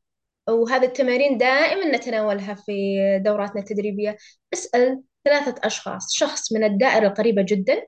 وهذه 0.50 0.86
التمارين 0.86 1.38
دائما 1.38 1.98
نتناولها 1.98 2.54
في 2.54 2.74
دوراتنا 3.26 3.62
التدريبية. 3.62 4.18
أسأل 4.54 5.04
ثلاثة 5.26 5.56
أشخاص. 5.64 6.14
شخص 6.14 6.54
من 6.54 6.64
الدائرة 6.64 7.08
القريبة 7.08 7.42
جدا 7.42 7.86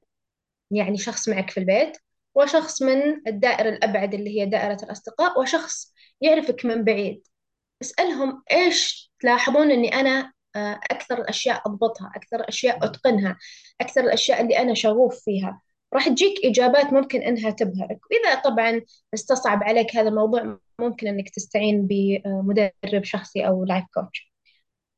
يعني 0.72 0.98
شخص 0.98 1.30
معك 1.30 1.50
في 1.50 1.60
البيت. 1.60 1.98
وشخص 2.40 2.82
من 2.82 3.28
الدائرة 3.28 3.70
الأبعد 3.70 4.14
اللي 4.14 4.42
هي 4.42 4.46
دائرة 4.46 4.78
الأصدقاء 4.84 5.40
وشخص 5.42 5.94
يعرفك 6.22 6.66
من 6.66 6.84
بعيد. 6.84 7.28
اسألهم 7.82 8.44
إيش 8.52 9.12
تلاحظون 9.20 9.72
إني 9.72 9.96
أنا 9.96 10.34
آه، 10.56 10.80
أكثر 10.92 11.18
الأشياء 11.22 11.62
أضبطها 11.66 12.12
أكثر 12.16 12.40
الأشياء 12.40 12.86
أتقنها 12.86 13.38
أكثر 13.82 14.02
الأشياء 14.02 14.42
اللي 14.42 14.58
أنا 14.60 14.74
شغوف 14.74 15.24
فيها. 15.24 15.62
راح 15.94 16.10
تجيك 16.10 16.46
إجابات 16.46 16.94
ممكن 16.94 17.22
إنها 17.22 17.50
تبهرك. 17.52 18.00
وإذا 18.12 18.42
طبعا 18.42 18.82
استصعب 19.14 19.64
عليك 19.64 19.96
هذا 19.96 20.10
الموضوع 20.10 20.60
ممكن 20.80 21.08
إنك 21.08 21.30
تستعين 21.30 21.88
بمدرب 21.88 23.04
شخصي 23.04 23.48
أو 23.48 23.66
لايف 23.66 23.86
كوتش 23.94 24.34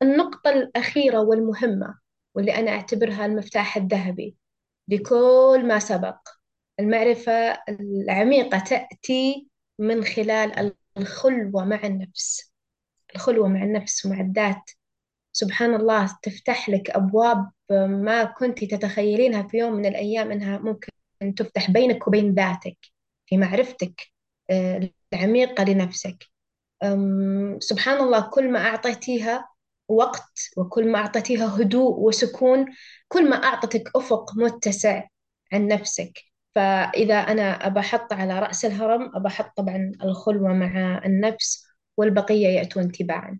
النقطة 0.01 0.49
الأخيرة 0.49 1.19
والمهمة 1.19 1.99
واللي 2.35 2.55
أنا 2.55 2.71
أعتبرها 2.71 3.25
المفتاح 3.25 3.77
الذهبي 3.77 4.35
لكل 4.87 5.63
ما 5.67 5.79
سبق. 5.79 6.40
المعرفة 6.81 7.31
العميقة 7.69 8.59
تأتي 8.59 9.47
من 9.79 10.03
خلال 10.03 10.73
الخلوة 10.97 11.65
مع 11.65 11.83
النفس. 11.83 12.51
الخلوة 13.15 13.47
مع 13.47 13.63
النفس 13.63 14.05
ومع 14.05 14.19
الذات. 14.21 14.71
سبحان 15.31 15.75
الله 15.75 16.17
تفتح 16.23 16.69
لك 16.69 16.89
أبواب 16.89 17.51
ما 17.89 18.23
كنت 18.23 18.63
تتخيلينها 18.63 19.47
في 19.47 19.57
يوم 19.57 19.73
من 19.73 19.85
الأيام 19.85 20.31
إنها 20.31 20.57
ممكن 20.57 20.89
تفتح 21.37 21.71
بينك 21.71 22.07
وبين 22.07 22.33
ذاتك 22.33 22.77
في 23.25 23.37
معرفتك 23.37 24.01
آه، 24.49 24.89
العميقة 25.13 25.63
لنفسك. 25.63 26.25
سبحان 27.59 27.97
الله 27.97 28.29
كل 28.29 28.51
ما 28.51 28.59
أعطيتيها 28.59 29.49
وقت 29.87 30.39
وكل 30.57 30.91
ما 30.91 30.99
أعطيتيها 30.99 31.61
هدوء 31.61 31.99
وسكون 31.99 32.65
كل 33.07 33.29
ما 33.29 33.35
أعطتك 33.35 33.91
أفق 33.95 34.35
متسع 34.35 35.07
عن 35.53 35.67
نفسك. 35.67 36.30
فإذا 36.55 37.15
أنا 37.15 37.79
أحط 37.79 38.13
على 38.13 38.39
رأس 38.39 38.65
الهرم 38.65 39.25
أحط 39.27 39.57
طبعا 39.57 39.91
الخلوة 40.03 40.53
مع 40.53 41.01
النفس 41.05 41.67
والبقية 41.97 42.47
يأتون 42.47 42.91
تباعا. 42.91 43.39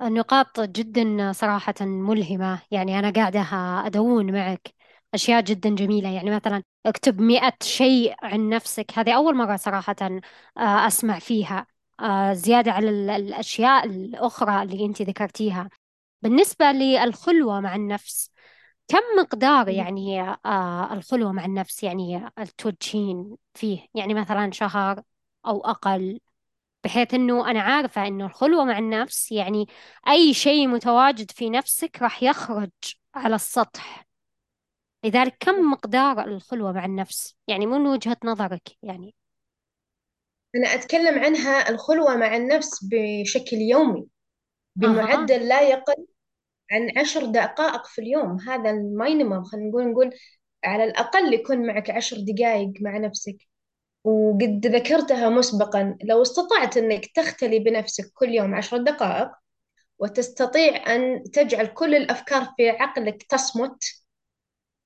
النقاط 0.00 0.60
جدا 0.60 1.32
صراحة 1.32 1.74
ملهمة. 1.80 2.62
يعني 2.70 2.98
أنا 2.98 3.10
قاعدة 3.10 3.40
أدون 3.86 4.32
معك 4.32 4.74
أشياء 5.14 5.40
جدا 5.40 5.74
جميلة. 5.74 6.08
يعني 6.08 6.30
مثلا 6.30 6.62
اكتب 6.86 7.20
مئة 7.20 7.52
شيء 7.62 8.14
عن 8.22 8.48
نفسك. 8.48 8.98
هذه 8.98 9.16
أول 9.16 9.34
مرة 9.36 9.56
صراحة 9.56 9.96
آه، 10.02 10.86
أسمع 10.86 11.18
فيها. 11.18 11.66
آه، 12.00 12.32
زيادة 12.32 12.72
على 12.72 13.16
الأشياء 13.16 13.86
الأخرى 13.86 14.62
اللي 14.62 14.86
أنت 14.86 15.02
ذكرتيها. 15.02 15.68
بالنسبة 16.22 16.64
للخلوة 16.72 17.60
مع 17.60 17.74
النفس 17.76 18.30
كم 18.88 19.02
مقدار 19.18 19.68
يعني 19.68 20.20
آه، 20.22 20.92
الخلوة 20.92 21.32
مع 21.32 21.44
النفس؟ 21.44 21.82
يعني 21.82 22.30
توجهين 22.58 23.36
فيه؟ 23.54 23.86
يعني 23.94 24.14
مثلا 24.14 24.50
شهر 24.52 25.02
أو 25.46 25.60
أقل 25.60 26.20
بحيث 26.84 27.14
إنه 27.14 27.50
أنا 27.50 27.60
عارفة 27.60 28.06
إنه 28.06 28.26
الخلوة 28.26 28.64
مع 28.64 28.78
النفس 28.78 29.32
يعني 29.32 29.66
أي 30.08 30.34
شيء 30.34 30.68
متواجد 30.68 31.30
في 31.30 31.50
نفسك 31.50 32.02
راح 32.02 32.22
يخرج 32.22 32.70
على 33.14 33.34
السطح. 33.34 34.06
لذلك 35.04 35.36
كم 35.40 35.70
مقدار 35.70 36.24
الخلوة 36.24 36.72
مع 36.72 36.84
النفس؟ 36.84 37.36
يعني 37.48 37.66
من 37.66 37.86
وجهة 37.86 38.16
نظرك 38.24 38.62
يعني؟ 38.82 39.14
أنا 40.56 40.74
أتكلم 40.74 41.18
عنها 41.18 41.68
الخلوة 41.68 42.16
مع 42.16 42.36
النفس 42.36 42.84
بشكل 42.84 43.56
يومي 43.56 44.06
بمعدل 44.76 45.48
لا 45.48 45.68
يقل 45.70 46.06
عن 46.72 46.98
عشر 46.98 47.24
دقائق 47.26 47.86
في 47.86 48.00
اليوم. 48.00 48.40
هذا 48.40 48.70
المينيمم 48.70 49.44
خلينا 49.44 49.68
نقول 49.68 49.90
نقول 49.90 50.10
على 50.64 50.84
الأقل 50.84 51.34
يكون 51.34 51.66
معك 51.66 51.90
عشر 51.90 52.16
دقائق 52.20 52.72
مع 52.80 52.98
نفسك. 52.98 53.36
وقد 54.04 54.66
ذكرتها 54.66 55.28
مسبقا 55.28 55.98
لو 56.04 56.22
استطعت 56.22 56.76
أنك 56.76 57.06
تختلي 57.06 57.58
بنفسك 57.58 58.12
كل 58.14 58.28
يوم 58.28 58.54
عشر 58.54 58.76
دقائق 58.76 59.30
وتستطيع 59.98 60.94
أن 60.94 61.22
تجعل 61.32 61.66
كل 61.66 61.94
الأفكار 61.94 62.54
في 62.56 62.70
عقلك 62.70 63.22
تصمت 63.22 63.84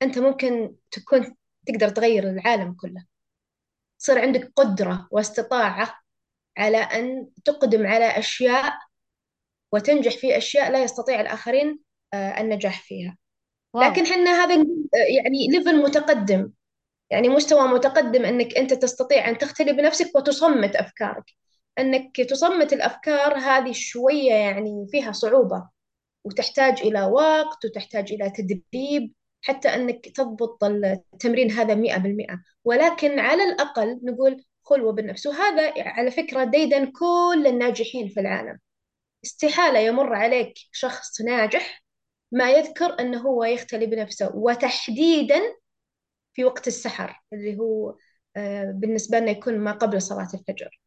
أنت 0.03 0.19
ممكن 0.19 0.75
تكون 0.91 1.37
تقدر 1.67 1.89
تغير 1.89 2.31
العالم 2.31 2.75
كله. 2.75 3.05
صار 3.99 4.19
عندك 4.19 4.53
قدرة 4.57 5.09
واستطاعة 5.11 6.01
على 6.59 6.79
أن 6.79 7.29
تقدم 7.45 7.87
على 7.87 8.19
أشياء 8.19 8.79
وتنجح 9.73 10.17
في 10.17 10.37
أشياء 10.37 10.73
لا 10.73 10.83
يستطيع 10.83 11.21
الآخرين 11.21 11.79
آه، 12.15 12.41
النجاح 12.41 12.83
فيها. 12.83 13.17
wow. 13.75 13.91
لكن 13.91 14.07
حنا 14.07 14.45
هذا 14.45 14.55
يعني 14.95 15.49
level 15.49 15.83
متقدم. 15.83 16.51
يعني 17.11 17.29
مستوى 17.29 17.69
متقدم 17.69 18.25
أنك 18.25 18.57
أنت 18.57 18.75
تستطيع 18.75 19.29
أن 19.29 19.39
تختلي 19.39 19.73
بنفسك 19.73 20.17
وتصمت 20.17 20.77
أفكارك. 20.77 21.25
أنك 21.79 22.17
تصمت 22.21 22.73
الأفكار 22.73 23.39
هذه 23.39 23.73
شوية 23.73 24.33
يعني 24.35 24.87
فيها 24.91 25.13
صعوبة. 25.13 25.69
وتحتاج 26.25 26.81
إلى 26.81 27.03
وقت 27.05 27.65
وتحتاج 27.65 28.13
إلى 28.13 28.31
تدريب 28.31 29.13
حتى 29.43 29.69
أنك 29.69 30.09
تضبط 30.09 30.65
التمرين 30.65 31.51
هذا 31.51 31.75
مئة 31.75 31.99
بالمئة. 31.99 32.43
ولكن 32.65 33.19
على 33.19 33.45
الأقل 33.45 34.01
نقول 34.03 34.45
خلوة 34.63 34.93
بالنفس. 34.93 35.27
وهذا 35.27 35.73
على 35.77 36.11
فكرة 36.11 36.45
ديدا 36.45 36.85
كل 36.85 37.47
الناجحين 37.47 38.09
في 38.09 38.21
العالم. 38.21 38.59
استحالة 39.25 39.79
يمر 39.79 40.15
عليك 40.15 40.55
شخص 40.73 41.21
ناجح 41.21 41.85
ما 42.33 42.51
يذكر 42.51 43.01
أنه 43.01 43.21
هو 43.21 43.45
يختلي 43.45 43.87
بنفسه 43.87 44.31
وتحديدا 44.35 45.41
في 46.33 46.45
وقت 46.45 46.69
السحر 46.69 47.23
اللي 47.33 47.59
هو 47.59 47.97
آه، 48.37 48.65
بالنسبة 48.75 49.19
لنا 49.19 49.31
يكون 49.31 49.59
ما 49.59 49.73
قبل 49.73 50.03
صلاة 50.03 50.29
الفجر. 50.35 50.81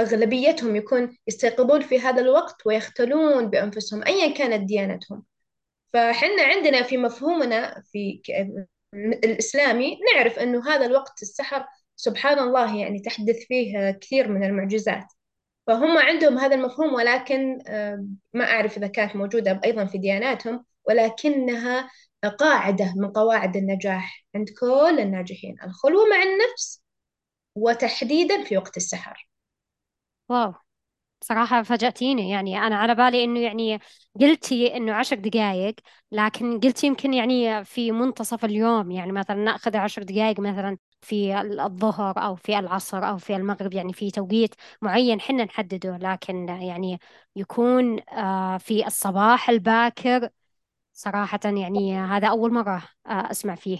أغلبيتهم 0.00 0.76
يكون 0.76 1.16
يستيقظون 1.26 1.80
في 1.80 2.00
هذا 2.00 2.22
الوقت 2.22 2.66
ويختلون 2.66 3.50
بأنفسهم 3.50 4.04
أيا 4.06 4.34
كانت 4.34 4.68
ديانتهم. 4.68 5.24
فحنا 5.92 6.42
عندنا 6.42 6.82
في 6.82 6.96
مفهومنا 6.96 7.82
في 7.92 8.22
الإسلامي 9.24 9.98
نعرف 10.14 10.38
أنه 10.38 10.68
هذا 10.70 10.86
الوقت 10.86 11.22
السحر 11.22 11.66
سبحان 11.96 12.38
الله 12.38 12.76
يعني 12.76 13.00
تحدث 13.00 13.36
فيه 13.48 13.90
كثير 13.90 14.28
من 14.28 14.44
المعجزات. 14.44 15.06
فهم 15.70 15.98
عندهم 15.98 16.38
هذا 16.38 16.54
المفهوم 16.54 16.94
ولكن 16.94 17.58
ما 18.34 18.44
أعرف 18.44 18.76
إذا 18.76 18.86
كانت 18.86 19.16
موجودة 19.16 19.60
أيضا 19.64 19.84
في 19.84 19.98
دياناتهم 19.98 20.64
ولكنها 20.88 21.90
قاعدة 22.38 22.94
من 22.96 23.12
قواعد 23.12 23.56
النجاح 23.56 24.26
عند 24.34 24.48
كل 24.60 25.00
الناجحين 25.00 25.56
الخلوة 25.64 26.04
مع 26.08 26.22
النفس 26.22 26.82
وتحديدا 27.54 28.44
في 28.44 28.56
وقت 28.56 28.76
السحر. 28.76 29.28
واو 30.28 30.54
صراحة 31.20 31.62
فاجأتيني. 31.62 32.30
يعني 32.30 32.58
أنا 32.58 32.76
على 32.76 32.94
بالي 32.94 33.24
إنه 33.24 33.40
يعني 33.40 33.78
قلتي 34.20 34.76
إنه 34.76 34.94
عشر 34.94 35.16
دقايق 35.16 35.74
لكن 36.12 36.60
قلتي 36.60 36.86
يمكن 36.86 37.14
يعني 37.14 37.64
في 37.64 37.92
منتصف 37.92 38.44
اليوم 38.44 38.90
يعني 38.90 39.12
مثلا 39.12 39.36
نأخذ 39.36 39.76
عشر 39.76 40.02
دقايق 40.02 40.40
مثلا. 40.40 40.78
في 41.02 41.40
الظهر 41.40 42.18
أو 42.24 42.34
في 42.36 42.58
العصر 42.58 43.08
أو 43.08 43.18
في 43.18 43.36
المغرب 43.36 43.72
يعني 43.74 43.92
في 43.92 44.10
توقيت 44.10 44.54
معين 44.82 45.20
حنا 45.20 45.44
نحدده. 45.44 45.96
لكن 45.96 46.48
يعني 46.48 46.98
يكون 47.36 48.00
آه، 48.10 48.58
في 48.58 48.86
الصباح 48.86 49.50
الباكر 49.50 50.28
صراحة 50.92 51.40
يعني 51.44 51.96
هذا 51.98 52.28
أول 52.28 52.52
مرة 52.52 52.82
آه، 53.06 53.30
أسمع 53.30 53.54
فيه. 53.54 53.78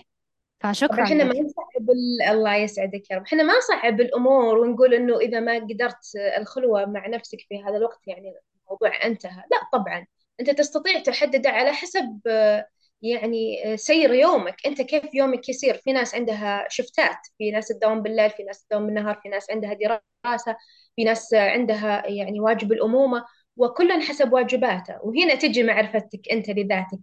طبعا 0.58 0.72
فشكرا 0.72 1.04
إحنا 1.04 1.24
ما 1.24 1.32
لك. 1.32 1.40
نصعب 1.40 1.90
ال- 1.90 2.22
الله 2.30 2.54
يسعدك 2.56 3.10
يا 3.10 3.16
رب. 3.16 3.22
إحنا 3.22 3.42
ما 3.42 3.52
نصعب 3.58 4.00
الأمور 4.00 4.58
ونقول 4.58 4.94
إنه 4.94 5.18
إذا 5.18 5.40
ما 5.40 5.58
قدرت 5.58 5.98
الخلوة 6.38 6.86
مع 6.86 7.06
نفسك 7.06 7.38
في 7.48 7.62
هذا 7.64 7.76
الوقت 7.76 8.00
يعني 8.08 8.34
الموضوع 8.66 9.04
انتهى. 9.04 9.36
لا 9.50 9.58
طبعا. 9.78 10.06
أنت 10.40 10.50
تستطيع 10.50 11.00
تحدده 11.00 11.50
على 11.50 11.72
حسب 11.72 12.20
آه، 12.26 12.66
يعني 13.02 13.73
آه، 13.73 13.76
سير 13.76 14.14
يومك. 14.14 14.57
أنت 14.66 14.83
كيف 14.83 15.14
يومك 15.14 15.49
يصير 15.49 15.75
في 15.75 15.92
ناس 15.92 16.14
عندها 16.14 16.66
شفتات 16.71 17.19
في 17.38 17.50
ناس 17.50 17.69
تداوم 17.69 18.02
بالليل 18.02 18.30
في 18.30 18.42
ناس 18.42 18.64
تداوم 18.66 18.87
بالنهار 18.87 19.21
في 19.23 19.28
ناس 19.28 19.50
عندها 19.50 19.75
دراسة 19.75 20.57
في 20.97 21.04
ناس 21.04 21.35
عندها 21.35 22.07
يعني 22.07 22.40
واجب 22.40 22.73
الأمومة 22.73 23.25
وكل 23.57 23.92
حسب 24.02 24.33
واجباته 24.33 24.99
وهنا 25.02 25.35
تجي 25.35 25.62
معرفتك 25.62 26.21
أنت 26.33 26.50
لذاتك. 26.50 27.00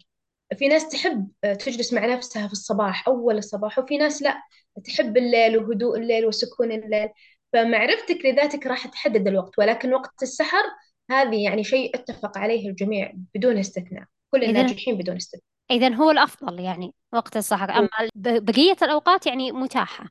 في 0.58 0.68
ناس 0.68 0.90
تحب 0.90 1.28
تجلس 1.42 1.94
مع 1.94 2.06
نفسها 2.06 2.48
في 2.48 2.54
الصباح 2.54 3.08
أول 3.08 3.38
الصباح 3.38 3.80
وفي 3.80 3.98
ناس 3.98 4.22
لا. 4.22 4.42
تحب 4.86 5.18
الليل 5.18 5.58
وهدوء 5.58 5.98
الليل 5.98 6.26
وسكون 6.26 6.72
الليل. 6.72 7.10
فمعرفتك 7.54 8.26
لذاتك 8.26 8.68
راح 8.68 8.88
تحدد 8.88 9.28
الوقت 9.28 9.60
ولكن 9.60 9.94
وقت 9.94 10.24
السحر 10.24 10.64
هذه 11.12 11.44
يعني 11.44 11.64
شيء 11.64 11.96
اتفق 11.96 12.38
عليه 12.38 12.70
الجميع 12.70 13.14
بدون 13.36 13.58
استثناء. 13.58 14.04
كل 14.32 14.44
الناجحين 14.44 14.98
بدون 14.98 15.16
استثناء. 15.16 15.57
إذا 15.72 15.96
هو 15.96 16.12
الأفضل 16.12 16.60
يعني 16.60 16.94
وقت 17.14 17.38
السحر. 17.38 17.72
أما 17.72 17.90
بقية 18.16 18.78
الأوقات 18.82 19.28
يعني 19.28 19.52
متاحة 19.52 20.10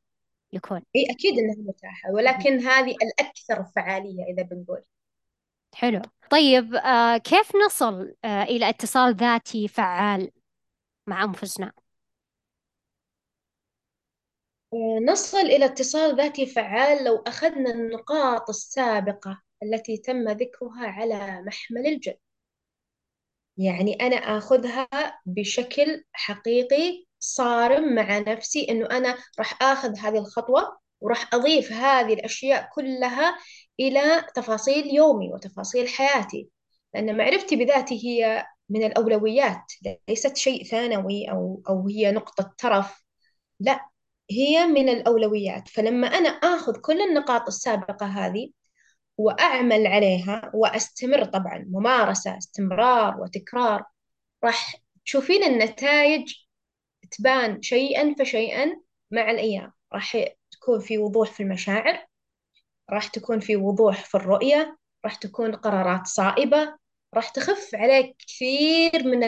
يكون. 0.52 0.82
إي 0.96 1.06
أكيد 1.10 1.38
إنها 1.38 1.68
متاحة 1.68 2.10
ولكن 2.10 2.58
هذه 2.58 2.94
الأكثر 3.02 3.64
فعالية 3.64 4.24
إذا 4.24 4.42
بنقول. 4.42 4.82
حلو. 5.74 6.02
طيب 6.30 6.74
آه 6.74 7.16
كيف 7.16 7.56
نصل 7.66 8.14
آه 8.24 8.42
إلى 8.42 8.68
اتصال 8.68 9.14
ذاتي 9.14 9.68
فعال 9.68 10.30
مع 11.06 11.24
أنفسنا؟ 11.24 11.72
نصل 15.08 15.38
إلى 15.38 15.64
اتصال 15.64 16.16
ذاتي 16.16 16.46
فعال 16.46 17.04
لو 17.04 17.16
أخذنا 17.16 17.70
النقاط 17.70 18.48
السابقة 18.48 19.42
التي 19.62 19.96
تم 19.96 20.28
ذكرها 20.28 20.86
على 20.86 21.42
محمل 21.42 21.86
الجد. 21.86 22.18
يعني 23.56 23.94
أنا 23.94 24.16
آخذها 24.16 24.88
بشكل 25.26 26.04
حقيقي 26.12 27.06
صارم 27.20 27.94
مع 27.94 28.18
نفسي 28.18 28.66
إنه 28.70 28.86
أنا 28.86 29.18
راح 29.38 29.62
آخذ 29.62 29.98
هذه 29.98 30.18
الخطوة 30.18 30.78
وراح 31.00 31.34
أضيف 31.34 31.72
هذه 31.72 32.12
الأشياء 32.14 32.68
كلها 32.74 33.38
إلى 33.80 34.26
تفاصيل 34.34 34.94
يومي 34.94 35.32
وتفاصيل 35.32 35.88
حياتي. 35.88 36.48
لأن 36.94 37.16
معرفتي 37.16 37.56
بذاتي 37.56 38.06
هي 38.06 38.46
من 38.68 38.84
الأولويات 38.84 39.72
ليست 40.08 40.36
شيء 40.36 40.64
ثانوي 40.64 41.30
أو 41.30 41.62
أو 41.68 41.88
هي 41.88 42.12
نقطة 42.12 42.54
ترف 42.58 43.04
لا 43.60 43.80
هي 44.30 44.66
من 44.66 44.88
الأولويات. 44.88 45.68
فلما 45.68 46.06
أنا 46.06 46.28
آخذ 46.28 46.76
كل 46.80 47.00
النقاط 47.00 47.46
السابقة 47.46 48.06
هذه 48.06 48.50
وأعمل 49.18 49.86
عليها 49.86 50.50
وأستمر 50.54 51.24
طبعا. 51.24 51.66
ممارسة 51.70 52.38
استمرار 52.38 53.20
وتكرار. 53.20 53.84
راح 54.44 54.74
تشوفين 55.04 55.44
النتائج 55.44 56.32
تبان 57.10 57.62
شيئا 57.62 58.14
فشيئا 58.18 58.80
مع 59.10 59.30
الأيام. 59.30 59.72
راح 59.92 60.16
تكون 60.50 60.80
في 60.80 60.98
وضوح 60.98 61.30
في 61.32 61.42
المشاعر 61.42 62.06
راح 62.90 63.08
تكون 63.08 63.40
في 63.40 63.56
وضوح 63.56 64.04
في 64.04 64.14
الرؤية 64.14 64.78
راح 65.04 65.14
تكون 65.14 65.54
قرارات 65.56 66.06
صائبة 66.06 66.76
راح 67.14 67.28
تخف 67.28 67.70
عليك 67.74 68.16
كثير 68.18 69.04
من 69.04 69.24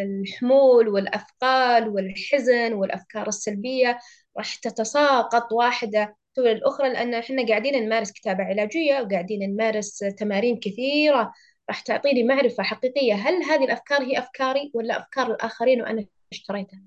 الحمول 0.00 0.88
والأثقال 0.88 1.88
والحزن 1.88 2.72
والأفكار 2.72 3.28
السلبية. 3.28 3.98
راح 4.38 4.54
تتساقط 4.54 5.52
واحدة 5.52 6.16
تولي 6.34 6.52
الأخرى 6.52 6.92
لأن 6.92 7.14
إحنا 7.14 7.46
قاعدين 7.46 7.84
نمارس 7.84 8.12
كتابة 8.12 8.44
علاجية 8.44 9.00
وقاعدين 9.00 9.52
نمارس 9.52 9.98
تمارين 9.98 10.60
كثيرة. 10.60 11.32
راح 11.68 11.80
تعطيني 11.80 12.22
معرفة 12.24 12.62
حقيقية. 12.62 13.14
هل 13.14 13.42
هذه 13.42 13.64
الأفكار 13.64 14.02
هي 14.02 14.18
أفكاري 14.18 14.70
ولا 14.74 14.98
أفكار 15.00 15.26
الآخرين 15.30 15.82
وأنا 15.82 16.06
اشتريتها؟ 16.32 16.80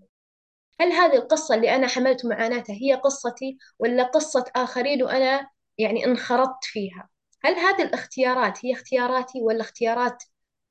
هل 0.79 0.91
هذه 0.91 1.15
القصة 1.15 1.55
اللي 1.55 1.75
أنا 1.75 1.88
حملت 1.88 2.25
معاناتها 2.25 2.73
هي 2.73 2.93
قصتي 2.93 3.58
ولا 3.79 4.03
قصة 4.03 4.45
آخرين 4.55 5.03
وأنا 5.03 5.49
يعني 5.77 6.05
انخرطت 6.05 6.63
فيها؟ 6.63 7.10
هل 7.43 7.53
هذه 7.53 7.81
الاختيارات 7.84 8.65
هي 8.65 8.73
اختياراتي 8.73 9.41
ولا 9.41 9.62
اختيارات 9.62 10.23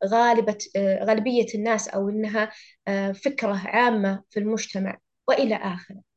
غالبة 0.04 0.58
غالبية 0.76 1.46
الناس 1.54 1.88
أو 1.88 2.08
إنها 2.08 2.52
فكرة 3.12 3.62
عامة 3.64 4.22
في 4.30 4.40
المجتمع 4.40 4.98
وإلى 5.28 5.54
آخره؟ 5.54 6.13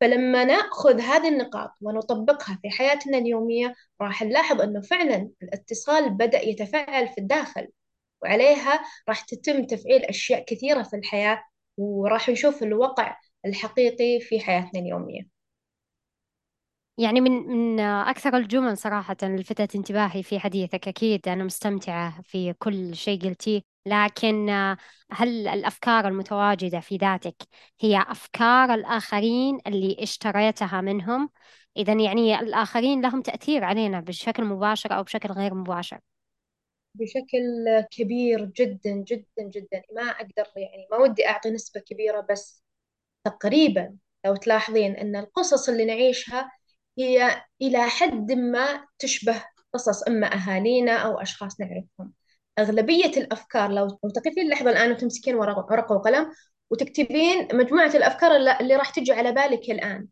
فلما 0.00 0.44
نأخذ 0.44 1.00
هذه 1.00 1.28
النقاط 1.28 1.70
ونطبقها 1.82 2.58
في 2.62 2.70
حياتنا 2.70 3.18
اليومية 3.18 3.74
راح 4.00 4.22
نلاحظ 4.22 4.60
أنه 4.60 4.80
فعلا 4.80 5.30
الاتصال 5.42 6.10
بدأ 6.10 6.40
يتفاعل 6.42 7.08
في 7.08 7.18
الداخل 7.18 7.68
وعليها 8.22 8.80
راح 9.08 9.20
تتم 9.20 9.64
تفعيل 9.66 10.02
أشياء 10.04 10.44
كثيرة 10.44 10.82
في 10.82 10.96
الحياة 10.96 11.44
وراح 11.76 12.28
نشوف 12.28 12.62
الوقع 12.62 13.16
الحقيقي 13.46 14.20
في 14.20 14.40
حياتنا 14.40 14.80
اليومية. 14.80 15.36
يعني 16.98 17.20
من 17.20 17.32
من 17.32 17.80
أكثر 17.80 18.36
الجمل 18.36 18.78
صراحة 18.78 19.16
لفتت 19.22 19.74
انتباهي 19.76 20.22
في 20.22 20.38
حديثك 20.38 20.88
أكيد 20.88 21.28
أنا 21.28 21.44
مستمتعة 21.44 22.22
في 22.22 22.52
كل 22.52 22.94
شيء 22.96 23.20
قلتيه. 23.22 23.75
لكن 23.86 24.50
هل 25.12 25.48
الأفكار 25.48 26.08
المتواجدة 26.08 26.80
في 26.80 26.96
ذاتك 26.96 27.36
هي 27.80 28.02
أفكار 28.08 28.74
الآخرين 28.74 29.58
اللي 29.66 29.96
اشتريتها 30.00 30.80
منهم؟ 30.80 31.30
إذا 31.76 31.92
يعني 31.92 32.40
الآخرين 32.40 33.02
لهم 33.02 33.22
تأثير 33.22 33.64
علينا 33.64 34.00
بشكل 34.00 34.44
مباشر 34.44 34.96
أو 34.96 35.02
بشكل 35.02 35.28
غير 35.28 35.54
مباشر. 35.54 36.00
بشكل 36.94 37.80
كبير 37.90 38.44
جدا 38.44 38.90
جدا 39.08 39.42
جدا. 39.42 39.82
ما 39.96 40.02
أقدر 40.02 40.46
يعني 40.56 40.88
ما 40.90 40.96
ودي 40.96 41.28
أعطي 41.28 41.50
نسبة 41.50 41.80
كبيرة 41.80 42.26
بس 42.30 42.62
تقريبا 43.24 43.96
لو 44.26 44.36
تلاحظين 44.36 44.96
أن 44.96 45.16
القصص 45.16 45.68
اللي 45.68 45.84
نعيشها 45.84 46.52
هي 46.98 47.42
إلى 47.62 47.90
حد 47.90 48.32
ما 48.32 48.86
تشبه 48.98 49.44
قصص 49.74 50.02
إما 50.02 50.34
أهالينا 50.34 50.92
أو 50.96 51.20
أشخاص 51.20 51.60
نعرفهم. 51.60 52.12
أغلبية 52.58 53.10
الأفكار 53.16 53.70
لو 53.70 53.88
تقفين 54.14 54.48
لحظة 54.50 54.70
الآن 54.70 54.90
وتمسكين 54.90 55.34
ورقة 55.34 55.94
وقلم 55.94 56.32
وتكتبين 56.70 57.48
مجموعة 57.52 57.90
الأفكار 57.96 58.36
اللي 58.60 58.76
راح 58.76 58.90
تجي 58.90 59.12
على 59.12 59.32
بالك 59.32 59.70
الآن 59.70 60.08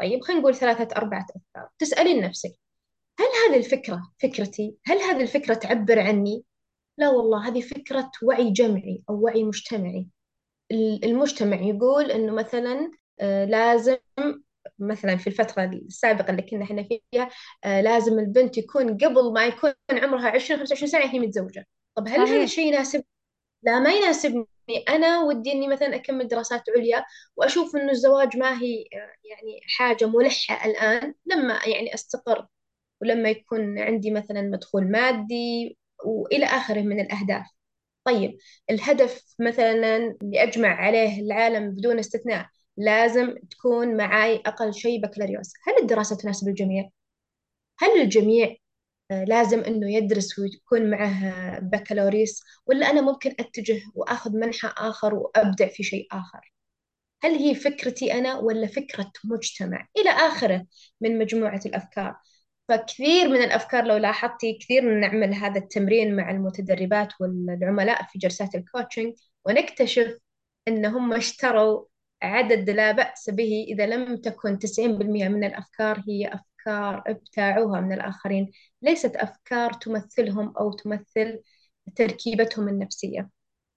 طيب 0.00 0.22
خلينا 0.24 0.40
نقول 0.40 0.54
ثلاثة 0.54 0.96
أربعة 0.96 1.26
أفكار 1.36 1.68
تسألين 1.78 2.24
نفسك 2.24 2.52
هل 3.20 3.26
هذه 3.48 3.58
الفكرة 3.58 4.12
فكرتي؟ 4.18 4.76
هل 4.86 4.98
هذه 4.98 5.22
الفكرة 5.22 5.54
تعبر 5.54 5.98
عني؟ 5.98 6.44
لا 6.98 7.08
والله 7.08 7.48
هذه 7.48 7.60
فكرة 7.60 8.10
وعي 8.22 8.50
جمعي 8.50 9.02
أو 9.10 9.20
وعي 9.24 9.44
مجتمعي 9.44 10.08
المجتمع 11.04 11.60
يقول 11.60 12.10
إنه 12.10 12.32
مثلا 12.32 12.90
آه 13.20 13.44
لازم 13.44 13.96
مثلا 14.78 15.16
في 15.16 15.26
الفترة 15.26 15.64
السابقة 15.64 16.30
اللي 16.30 16.42
كنا 16.42 16.64
إحنا 16.64 16.82
فيها 16.84 17.28
آه 17.64 17.80
لازم 17.80 18.18
البنت 18.18 18.58
يكون 18.58 18.96
قبل 18.98 19.32
ما 19.32 19.46
يكون 19.46 19.72
عمرها 19.90 20.28
20 20.30 20.60
25 20.60 20.90
سنة 20.90 21.14
هي 21.14 21.18
متزوجة 21.18 21.66
طب 21.94 22.08
هل 22.08 22.20
هذا 22.20 22.42
الشيء 22.42 22.66
يناسب؟ 22.66 23.04
لا 23.62 23.80
ما 23.80 23.92
يناسبني. 23.92 24.46
أنا 24.88 25.22
ودي 25.22 25.52
إني 25.52 25.68
مثلا 25.68 25.94
أكمل 25.94 26.28
دراسات 26.28 26.62
عليا 26.76 27.04
وأشوف 27.36 27.76
إنه 27.76 27.90
الزواج 27.90 28.36
ما 28.36 28.62
هي 28.62 28.84
يعني 29.24 29.60
حاجة 29.76 30.06
ملحة 30.06 30.66
الآن 30.66 31.14
لما 31.26 31.60
يعني 31.66 31.94
أستقر 31.94 32.46
ولما 33.02 33.30
يكون 33.30 33.78
عندي 33.78 34.10
مثلا 34.10 34.42
مدخول 34.42 34.90
مادي 34.90 35.78
وإلى 36.04 36.46
آخره 36.46 36.80
من 36.80 37.00
الأهداف. 37.00 37.46
طيب 38.04 38.38
الهدف 38.70 39.24
مثلا 39.40 39.96
اللي 40.22 40.42
أجمع 40.42 40.68
عليه 40.68 41.20
العالم 41.20 41.70
بدون 41.70 41.98
استثناء 41.98 42.46
لازم 42.76 43.34
تكون 43.50 43.96
معاي 43.96 44.36
أقل 44.46 44.74
شيء 44.74 45.00
بكالوريوس. 45.02 45.52
هل 45.66 45.74
الدراسة 45.82 46.16
تناسب 46.16 46.48
الجميع؟ 46.48 46.90
هل 47.78 48.00
الجميع 48.00 48.56
لازم 49.10 49.60
إنه 49.60 49.94
يدرس 49.94 50.38
ويكون 50.38 50.90
معه 50.90 51.58
بكالوريوس 51.60 52.42
ولا 52.66 52.90
أنا 52.90 53.00
ممكن 53.00 53.34
أتجه 53.40 53.82
وأخذ 53.94 54.32
منحى 54.32 54.72
آخر 54.78 55.14
وأبدع 55.14 55.68
في 55.68 55.82
شيء 55.82 56.06
آخر؟ 56.12 56.52
هل 57.24 57.30
هي 57.30 57.54
فكرتي 57.54 58.12
أنا 58.12 58.38
ولا 58.38 58.66
فكرة 58.66 59.12
مجتمع؟ 59.24 59.88
إلى 59.96 60.10
آخره 60.10 60.66
من 61.00 61.18
مجموعة 61.18 61.60
الأفكار. 61.66 62.16
فكثير 62.68 63.28
من 63.28 63.42
الأفكار 63.42 63.84
لو 63.84 63.96
لاحظتي 63.96 64.58
كثير 64.62 65.00
نعمل 65.00 65.34
هذا 65.34 65.58
التمرين 65.58 66.16
مع 66.16 66.30
المتدربات 66.30 67.12
والعملاء 67.20 68.06
في 68.06 68.18
جلسات 68.18 68.54
الكوتشنج 68.54 69.14
ونكتشف 69.46 70.18
إن 70.68 70.86
هم 70.86 71.12
اشتروا 71.12 71.84
عدد 72.22 72.70
لا 72.70 72.92
بأس 72.92 73.30
به 73.30 73.66
إذا 73.68 73.86
لم 73.86 74.16
تكن 74.16 74.58
90% 74.58 75.28
من 75.28 75.44
الأفكار 75.44 76.02
هي 76.08 76.40
أفكار 76.66 77.02
ابتاعوها 77.06 77.80
من 77.80 77.92
الآخرين. 77.92 78.52
ليست 78.82 79.16
أفكار 79.16 79.72
تمثلهم 79.72 80.54
أو 80.56 80.72
تمثل 80.72 81.40
تركيبتهم 81.96 82.68
النفسية. 82.68 83.30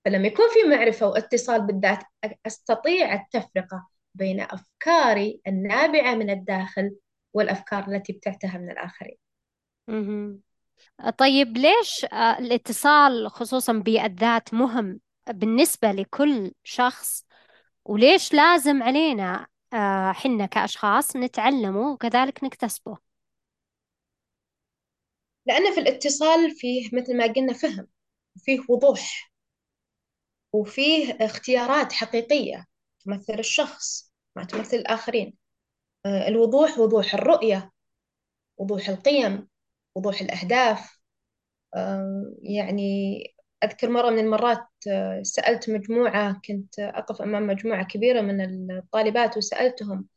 فلما 0.06 0.28
يكون 0.28 0.46
في 0.54 0.70
معرفة 0.70 1.08
واتصال 1.08 1.62
بالذات 1.62 2.04
أستطيع 2.46 3.14
التفرقة 3.14 3.88
بين 4.16 4.42
أفكاري 4.42 5.42
النابعة 5.48 6.16
من 6.16 6.30
الداخل 6.30 6.96
والأفكار 7.34 7.88
التي 7.88 8.14
ابتعتها 8.14 8.58
من 8.58 8.72
الآخرين. 8.72 9.18
طيب 11.18 11.58
ليش 11.58 12.06
آه، 12.14 12.40
الاتصال 12.40 13.32
خصوصا 13.32 13.74
بالذات 13.74 14.54
مهم 14.54 15.00
بالنسبة 15.30 15.92
لكل 15.92 16.52
شخص؟ 16.64 17.26
وليش 17.86 18.34
لازم 18.34 18.84
علينا 18.84 19.48
حنا 20.12 20.46
كأشخاص 20.46 21.16
نتعلمه 21.16 21.92
وكذلك 21.94 22.44
نكتسبه. 22.44 22.98
لأن 25.46 25.74
في 25.74 25.80
الاتصال 25.80 26.52
فيه 26.52 26.90
مثل 26.94 27.18
ما 27.18 27.28
قلنا 27.34 27.54
فهم 27.54 27.88
وفيه 28.36 28.60
وضوح 28.70 29.32
وفيه 30.54 31.18
اختيارات 31.22 31.94
حقيقية 31.94 32.66
تمثل 33.06 33.40
الشخص 33.40 34.14
ما 34.36 34.44
تمثل 34.44 34.78
الآخرين. 34.78 35.34
آه، 36.06 36.28
الوضوح 36.28 36.80
وضوح 36.80 37.14
الرؤية 37.14 37.72
وضوح 38.58 38.90
القيم 38.90 39.48
وضوح 39.96 40.22
الأهداف. 40.22 41.00
آه، 41.76 42.36
يعني 42.42 43.24
أذكر 43.64 43.90
مرة 43.90 44.10
من 44.10 44.20
المرات 44.20 44.68
آه، 44.90 45.24
سألت 45.24 45.70
مجموعة 45.70 46.42
كنت 46.48 46.80
أقف 46.80 47.22
أمام 47.22 47.48
مجموعة 47.48 47.86
كبيرة 47.86 48.22
من 48.22 48.72
الطالبات 48.72 49.38
وسألتهم 49.38 50.08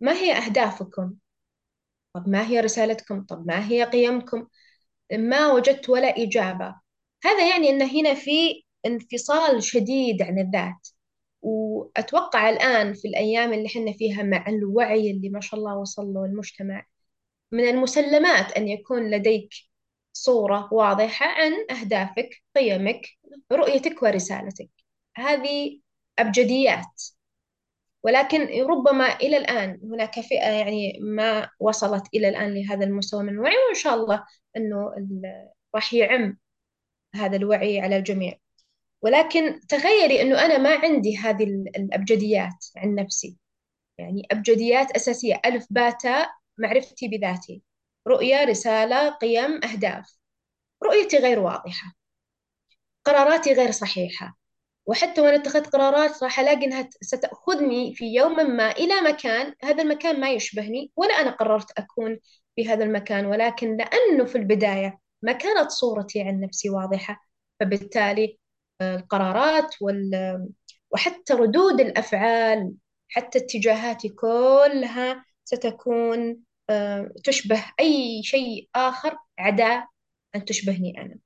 ما 0.00 0.12
هي 0.12 0.32
أهدافكم؟ 0.32 1.14
طب 2.14 2.28
ما 2.28 2.46
هي 2.48 2.60
رسالتكم؟ 2.60 3.24
طب 3.24 3.46
ما 3.46 3.68
هي 3.68 3.84
قيمكم؟ 3.84 4.46
ما 5.12 5.52
وجدت 5.52 5.88
ولا 5.88 6.08
إجابة 6.22 6.74
هذا 7.24 7.50
يعني 7.50 7.70
أن 7.70 7.82
هنا 7.82 8.14
في 8.14 8.64
انفصال 8.86 9.62
شديد 9.62 10.22
عن 10.22 10.38
الذات 10.38 10.88
وأتوقع 11.42 12.50
الآن 12.50 12.94
في 12.94 13.08
الأيام 13.08 13.52
اللي 13.52 13.68
حنا 13.68 13.92
فيها 13.92 14.22
مع 14.22 14.46
الوعي 14.48 15.10
اللي 15.10 15.28
ما 15.30 15.40
شاء 15.40 15.60
الله 15.60 15.76
وصل 15.76 16.06
له 16.06 16.24
المجتمع 16.24 16.86
من 17.52 17.68
المسلمات 17.68 18.52
أن 18.52 18.68
يكون 18.68 19.10
لديك 19.10 19.50
صورة 20.24 20.68
واضحة 20.72 21.26
عن 21.26 21.52
أهدافك 21.70 22.42
قيمك 22.56 23.00
رؤيتك 23.52 24.02
ورسالتك. 24.02 24.70
هذه 25.16 25.80
أبجديات. 26.18 27.02
ولكن 28.02 28.62
ربما 28.70 29.16
إلى 29.16 29.36
الآن 29.36 29.80
هناك 29.82 30.20
فئة 30.20 30.50
يعني 30.50 30.98
ما 31.02 31.50
وصلت 31.60 32.06
إلى 32.14 32.28
الآن 32.28 32.54
لهذا 32.54 32.84
المستوى 32.84 33.22
من 33.22 33.28
الوعي 33.28 33.54
وإن 33.68 33.74
شاء 33.74 33.94
الله 33.94 34.24
أنه 34.56 34.94
راح 35.74 35.94
يعم 35.94 36.38
هذا 37.14 37.36
الوعي 37.36 37.80
على 37.80 37.96
الجميع. 37.96 38.38
ولكن 39.02 39.60
تخيلي 39.68 40.22
أنه 40.22 40.44
أنا 40.44 40.58
ما 40.58 40.74
عندي 40.76 41.16
هذه 41.16 41.44
الأبجديات 41.76 42.66
عن 42.76 42.94
نفسي. 42.94 43.36
يعني 43.98 44.26
أبجديات 44.30 44.90
أساسية. 44.90 45.40
ألف 45.46 45.66
باتا 45.70 46.26
معرفتي 46.58 47.08
بذاتي. 47.08 47.62
رؤية 48.08 48.44
رسالة 48.44 49.10
قيم 49.10 49.64
أهداف. 49.64 50.16
رؤيتي 50.84 51.16
غير 51.18 51.38
واضحة. 51.38 51.92
قراراتي 53.04 53.52
غير 53.52 53.70
صحيحة. 53.70 54.38
وحتى 54.86 55.20
وأنا 55.20 55.36
اتخذت 55.36 55.66
قرارات 55.66 56.22
راح 56.22 56.40
ألاقي 56.40 56.64
أنها 56.64 56.88
ستأخذني 57.02 57.94
في 57.94 58.14
يوم 58.14 58.50
ما 58.56 58.70
إلى 58.70 59.00
مكان 59.00 59.54
هذا 59.64 59.82
المكان 59.82 60.20
ما 60.20 60.30
يشبهني 60.30 60.92
ولا 60.96 61.14
أنا 61.14 61.30
قررت 61.30 61.70
أكون 61.78 62.18
في 62.56 62.68
هذا 62.68 62.84
المكان 62.84 63.26
ولكن 63.26 63.76
لأنه 63.76 64.24
في 64.24 64.38
البداية 64.38 64.98
ما 65.22 65.32
كانت 65.32 65.70
صورتي 65.70 66.22
عن 66.22 66.40
نفسي 66.40 66.70
واضحة. 66.70 67.20
فبالتالي 67.60 68.38
القرارات 68.82 69.74
وال 69.82 70.48
وحتى 70.90 71.34
ردود 71.34 71.80
الأفعال 71.80 72.72
حتى 73.08 73.38
اتجاهاتي 73.38 74.08
كلها 74.08 75.24
ستكون 75.44 76.40
تشبه 77.24 77.64
أي 77.80 78.22
شيء 78.22 78.68
آخر 78.74 79.18
عدا 79.38 79.86
أن 80.36 80.44
تشبهني 80.44 81.00
أنا. 81.02 81.18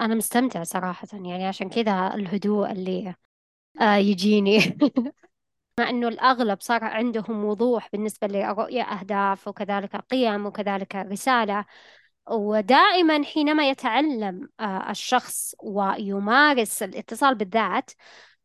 أنا 0.00 0.14
مستمتعة 0.14 0.64
صراحة 0.64 1.08
يعني 1.12 1.46
عشان 1.46 1.68
كذا 1.70 2.14
الهدوء 2.14 2.72
اللي 2.72 3.14
آه 3.80 3.96
يجيني. 3.96 4.58
مع 5.80 5.90
إنه 5.90 6.08
الأغلب 6.08 6.60
صار 6.60 6.84
عندهم 6.84 7.44
وضوح 7.44 7.88
بالنسبة 7.92 8.26
لرؤية 8.26 8.82
أهداف 8.82 9.48
وكذلك 9.48 9.96
قيم 9.96 10.46
وكذلك 10.46 10.96
رسالة. 10.96 11.64
ودائما 12.30 13.24
حينما 13.24 13.70
يتعلم 13.70 14.48
آه 14.60 14.90
الشخص 14.90 15.54
ويمارس 15.62 16.82
الاتصال 16.82 17.34
بالذات 17.34 17.90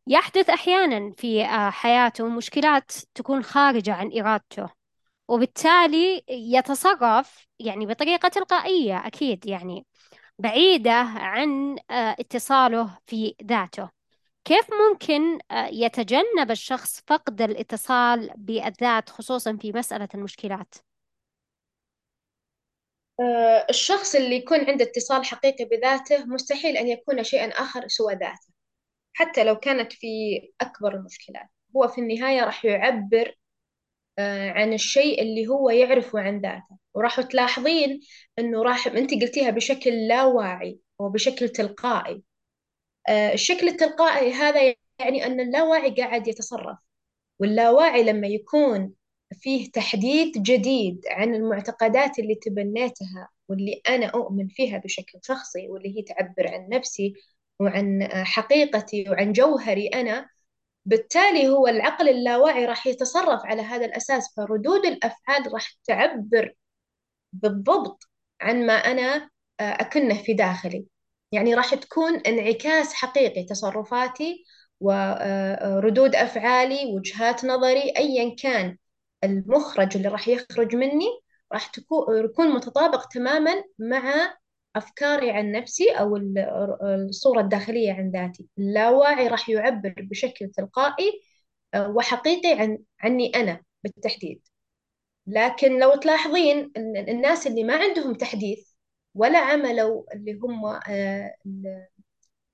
يحدث 0.08 0.50
أحيانا 0.50 1.14
في 1.18 1.46
آه 1.46 1.70
حياته 1.70 2.28
مشكلات 2.28 2.92
تكون 3.16 3.44
خارجة 3.44 3.94
عن 3.94 4.12
إرادته 4.20 4.70
وبالتالي 5.28 6.24
يتصرف 6.30 7.48
يعني 7.60 7.86
بطريقة 7.86 8.30
تلقائية 8.30 9.08
أكيد 9.08 9.46
يعني 9.46 9.86
بعيدة 10.40 10.92
عن 10.94 11.76
آه، 11.92 12.16
اتصاله 12.20 12.98
في 13.06 13.36
ذاته 13.44 13.90
كيف 14.46 14.68
ممكن 14.74 15.40
آه، 15.52 15.68
يتجنب 15.68 16.52
الشخص 16.52 17.02
فقد 17.08 17.42
الاتصال 17.42 18.32
بالذات 18.38 19.10
خصوصا 19.10 19.58
في 19.62 19.72
مسألة 19.72 20.10
المشكلات؟ 20.16 20.76
الشخص 23.70 24.16
اللي 24.16 24.36
يكون 24.36 24.60
عنده 24.70 24.86
اتصال 24.86 25.26
حقيقي 25.26 25.66
بذاته 25.66 26.26
مستحيل 26.26 26.78
أن 26.78 26.88
يكون 26.88 27.24
شيئا 27.24 27.48
آخر 27.48 27.88
سوى 27.88 28.14
ذاته 28.14 28.53
حتى 29.14 29.44
لو 29.44 29.56
كانت 29.56 29.94
في 29.94 30.08
أكبر 30.62 30.96
المشكلات 30.96 31.50
هو 31.76 31.88
في 31.88 32.02
النهاية 32.02 32.44
راح 32.44 32.66
يعبر 32.66 33.36
عن 34.20 34.74
الشيء 34.74 35.22
اللي 35.22 35.48
هو 35.48 35.70
يعرفه 35.70 36.20
عن 36.20 36.42
ذاته. 36.42 36.78
وراح 36.94 37.22
تلاحظين 37.22 38.00
إنه 38.40 38.64
راح 38.64 38.88
أنت 38.88 39.14
قلتيها 39.14 39.50
بشكل 39.50 40.08
لا 40.08 40.26
واعي 40.26 40.80
وبشكل 41.00 41.50
تلقائي. 41.50 42.24
آه، 43.10 43.34
الشكل 43.34 43.68
التلقائي 43.68 44.34
هذا 44.34 44.76
يعني 45.00 45.26
أن 45.26 45.40
اللاواعي 45.40 45.92
قاعد 45.96 46.28
يتصرف. 46.28 46.78
واللاواعي 47.40 48.04
لما 48.04 48.28
يكون 48.28 48.94
فيه 49.34 49.72
تحديث 49.72 50.38
جديد 50.38 51.06
عن 51.10 51.36
المعتقدات 51.36 52.20
اللي 52.20 52.36
تبنيتها 52.36 53.30
واللي 53.50 53.82
أنا 53.90 54.06
أؤمن 54.06 54.48
فيها 54.48 54.78
بشكل 54.78 55.20
شخصي 55.24 55.70
واللي 55.70 55.98
هي 55.98 56.04
تعبر 56.04 56.48
عن 56.54 56.70
نفسي 56.70 57.14
وعن 57.60 58.08
حقيقتي 58.26 59.10
وعن 59.10 59.32
جوهري 59.34 59.88
أنا 59.88 60.30
بالتالي 60.86 61.50
هو 61.50 61.68
العقل 61.68 62.10
اللاواعي 62.10 62.66
راح 62.66 62.88
يتصرف 62.88 63.46
على 63.46 63.62
هذا 63.62 63.86
الأساس 63.86 64.36
فردود 64.38 64.86
الأفعال 64.86 65.54
راح 65.54 65.74
تعبر 65.86 66.54
بالضبط 67.34 68.10
عن 68.42 68.66
ما 68.66 68.74
أنا 68.74 69.30
آه، 69.60 69.64
أكنه 69.64 70.24
في 70.24 70.34
داخلي. 70.34 70.86
يعني 71.32 71.56
راح 71.56 71.76
تكون 71.76 72.16
انعكاس 72.20 72.94
حقيقي 72.94 73.44
تصرفاتي 73.44 74.46
وردود 74.80 76.16
آه، 76.16 76.24
أفعالي 76.24 76.86
وجهات 76.96 77.46
نظري 77.46 77.94
أيا 77.98 78.36
كان 78.36 78.78
المخرج 79.24 79.98
اللي 79.98 80.08
راح 80.10 80.28
يخرج 80.28 80.76
مني 80.76 81.08
راح 81.54 81.72
يكون 82.26 82.48
متطابق 82.56 83.08
تماما 83.08 83.64
مع 83.80 84.34
أفكاري 84.76 85.32
عن 85.32 85.52
نفسي 85.52 85.90
أو 85.92 86.18
الصورة 87.10 87.42
الداخلية 87.42 87.94
عن 87.94 88.12
ذاتي. 88.12 88.48
اللاواعي 88.60 89.28
راح 89.28 89.50
يعبر 89.50 89.94
بشكل 89.98 90.50
تلقائي 90.50 91.22
آه، 91.74 91.90
وحقيقي 91.90 92.54
عن 92.62 92.80
عني 93.02 93.36
أنا 93.36 93.62
بالتحديد. 93.84 94.42
لكن 95.28 95.80
لو 95.80 95.96
تلاحظين 95.96 96.72
الناس 97.10 97.48
اللي 97.48 97.64
ما 97.64 97.76
عندهم 97.78 98.14
تحديث 98.14 98.72
ولا 99.16 99.40
عملوا 99.40 100.04
اللي 100.16 100.34
هم 100.34 100.66
آه، 100.90 101.36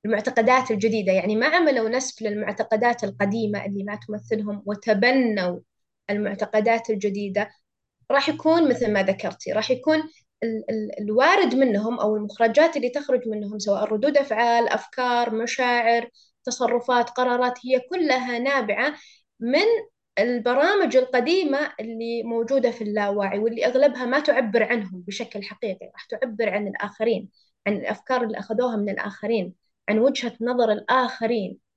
المعتقدات 0.06 0.72
الجديدة 0.72 1.14
يعني 1.14 1.36
ما 1.36 1.48
عملوا 1.48 1.90
نسف 1.90 2.22
للمعتقدات 2.22 3.04
القديمة 3.04 3.66
اللي 3.66 3.84
ما 3.84 4.00
تمثلهم 4.08 4.64
وتبنوا 4.66 5.60
المعتقدات 6.10 6.90
الجديدة 6.90 7.50
راح 8.12 8.30
يكون 8.30 8.70
مثل 8.70 8.94
ما 8.94 9.04
ذكرتي 9.04 9.52
راح 9.52 9.72
يكون 9.72 10.04
الوارد 11.00 11.56
منهم 11.56 12.00
أو 12.00 12.16
المخرجات 12.16 12.78
اللي 12.78 12.90
تخرج 12.90 13.28
منهم 13.28 13.60
سواء 13.60 13.84
ردود 13.84 14.18
أفعال 14.18 14.70
أفكار 14.70 15.36
مشاعر 15.36 16.10
تصرفات 16.44 17.10
قرارات 17.10 17.54
هي 17.66 17.80
كلها 17.80 18.40
نابعة 18.40 18.96
من 19.40 19.66
البرامج 20.20 20.98
القديمة 20.98 21.74
اللي 21.80 22.24
موجودة 22.24 22.72
في 22.72 22.84
اللاوعي 22.84 23.40
واللي 23.40 23.66
أغلبها 23.66 24.06
ما 24.06 24.20
تعبر 24.20 24.64
عنهم 24.64 25.04
بشكل 25.08 25.44
حقيقي 25.44 25.92
راح 25.94 26.06
تعبر 26.06 26.50
عن 26.50 26.68
الآخرين 26.68 27.30
عن 27.68 27.74
الأفكار 27.78 28.24
اللي 28.24 28.40
أخذوها 28.40 28.76
من 28.76 28.90
الآخرين 28.90 29.54
عن 29.90 30.00
وجهة 30.00 30.34
نظر 30.42 30.72
الآخرين. 30.72 31.69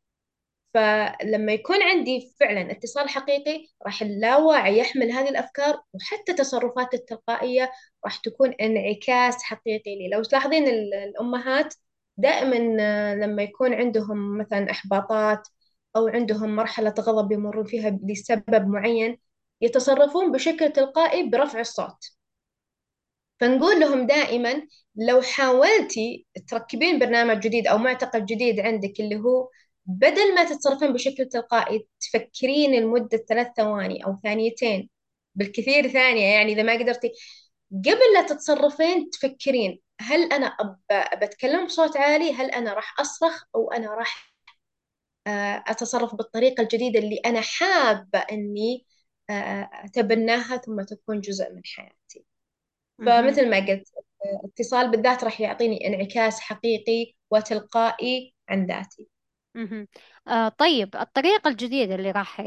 فلما 0.74 1.52
يكون 1.52 1.82
عندي 1.82 2.34
فعلا 2.40 2.70
اتصال 2.72 3.08
حقيقي 3.08 3.66
راح 3.86 4.02
اللاواعي 4.02 4.78
يحمل 4.78 5.12
هذه 5.12 5.28
الأفكار 5.28 5.82
وحتى 5.92 6.32
تصرفات 6.34 6.94
التلقائية 6.94 7.72
راح 8.04 8.16
تكون 8.16 8.52
انعكاس 8.52 9.42
حقيقي 9.42 9.96
لي. 9.98 10.08
لو 10.08 10.22
تلاحظين 10.22 10.68
الأمهات 10.68 11.74
دائما 12.16 12.76
آه، 12.80 13.14
لما 13.14 13.42
يكون 13.42 13.74
عندهم 13.74 14.38
مثلا 14.38 14.70
إحباطات 14.70 15.48
أو 15.96 16.08
عندهم 16.08 16.56
مرحلة 16.56 16.94
غضب 17.00 17.32
يمرون 17.32 17.64
فيها 17.64 17.98
لسبب 18.04 18.68
معين 18.68 19.18
يتصرفون 19.60 20.32
بشكل 20.32 20.72
تلقائي 20.72 21.28
برفع 21.30 21.60
الصوت. 21.60 22.04
فنقول 23.40 23.80
لهم 23.80 24.06
دائما 24.06 24.66
لو 24.96 25.22
حاولتي 25.22 26.26
تركبين 26.48 26.98
برنامج 26.98 27.40
جديد 27.40 27.66
أو 27.66 27.78
معتقد 27.78 28.26
جديد 28.26 28.60
عندك 28.60 29.00
اللي 29.00 29.16
هو 29.16 29.48
بدل 29.86 30.34
ما 30.34 30.44
تتصرفين 30.44 30.92
بشكل 30.92 31.28
تلقائي 31.28 31.86
تفكرين 32.00 32.74
لمدة 32.82 33.18
ثلاث 33.28 33.48
ثواني 33.56 34.04
أو 34.04 34.16
ثانيتين 34.22 34.90
بالكثير 35.34 35.88
ثانية 35.88 36.26
يعني 36.26 36.52
إذا 36.52 36.62
ما 36.62 36.72
قدرتي. 36.72 37.12
قبل 37.72 38.14
لا 38.14 38.22
تتصرفين 38.26 39.10
تفكرين 39.10 39.80
هل 40.00 40.32
أنا 40.32 40.46
أب... 40.46 40.78
بتكلم 41.22 41.66
بصوت 41.66 41.96
عالي؟ 41.96 42.32
هل 42.32 42.50
أنا 42.50 42.72
راح 42.74 43.00
أصرخ 43.00 43.44
أو 43.54 43.72
أنا 43.72 43.94
راح 43.94 44.32
آه، 45.26 45.64
أتصرف 45.66 46.14
بالطريقة 46.14 46.62
الجديدة 46.62 46.98
اللي 47.00 47.16
أنا 47.26 47.40
حابة 47.40 48.18
أني 48.18 48.86
آه، 49.30 49.70
أتبناها 49.84 50.56
ثم 50.56 50.82
تكون 50.82 51.20
جزء 51.20 51.52
من 51.52 51.62
حياتي. 51.64 52.26
فمثل 52.98 53.50
ما 53.50 53.56
قلت 53.66 53.88
اتصال 54.44 54.90
بالذات 54.90 55.24
راح 55.24 55.40
يعطيني 55.40 55.86
انعكاس 55.86 56.40
حقيقي 56.40 57.14
وتلقائي 57.30 58.34
عن 58.48 58.66
ذاتي. 58.66 59.11
آه 60.28 60.48
طيب 60.48 60.96
الطريقة 60.96 61.48
الجديدة 61.48 61.94
اللي 61.94 62.10
راح 62.10 62.42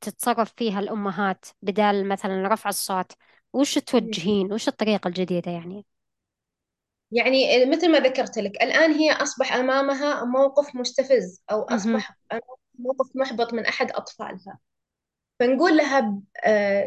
تتصرف 0.00 0.52
فيها 0.56 0.80
الأمهات 0.80 1.44
بدال 1.62 2.08
مثلا 2.08 2.48
رفع 2.48 2.70
الصوت 2.70 3.12
وش 3.52 3.78
توجهين؟ 3.78 4.52
وش 4.52 4.68
الطريقة 4.68 5.08
الجديدة 5.08 5.50
يعني؟ 5.52 5.86
يعني 7.12 7.64
مثل 7.66 7.92
ما 7.92 7.98
ذكرت 7.98 8.38
لك 8.38 8.62
الآن 8.62 8.92
هي 8.92 9.12
أصبح 9.12 9.52
أمامها 9.52 10.24
موقف 10.24 10.74
مستفز 10.74 11.42
أو 11.50 11.62
أصبح 11.62 12.16
موقف 12.78 13.16
محبط 13.16 13.54
من 13.54 13.66
أحد 13.66 13.92
أطفالها. 13.92 14.58
فنقول 15.40 15.76
لها 15.76 16.20
آه 16.44 16.84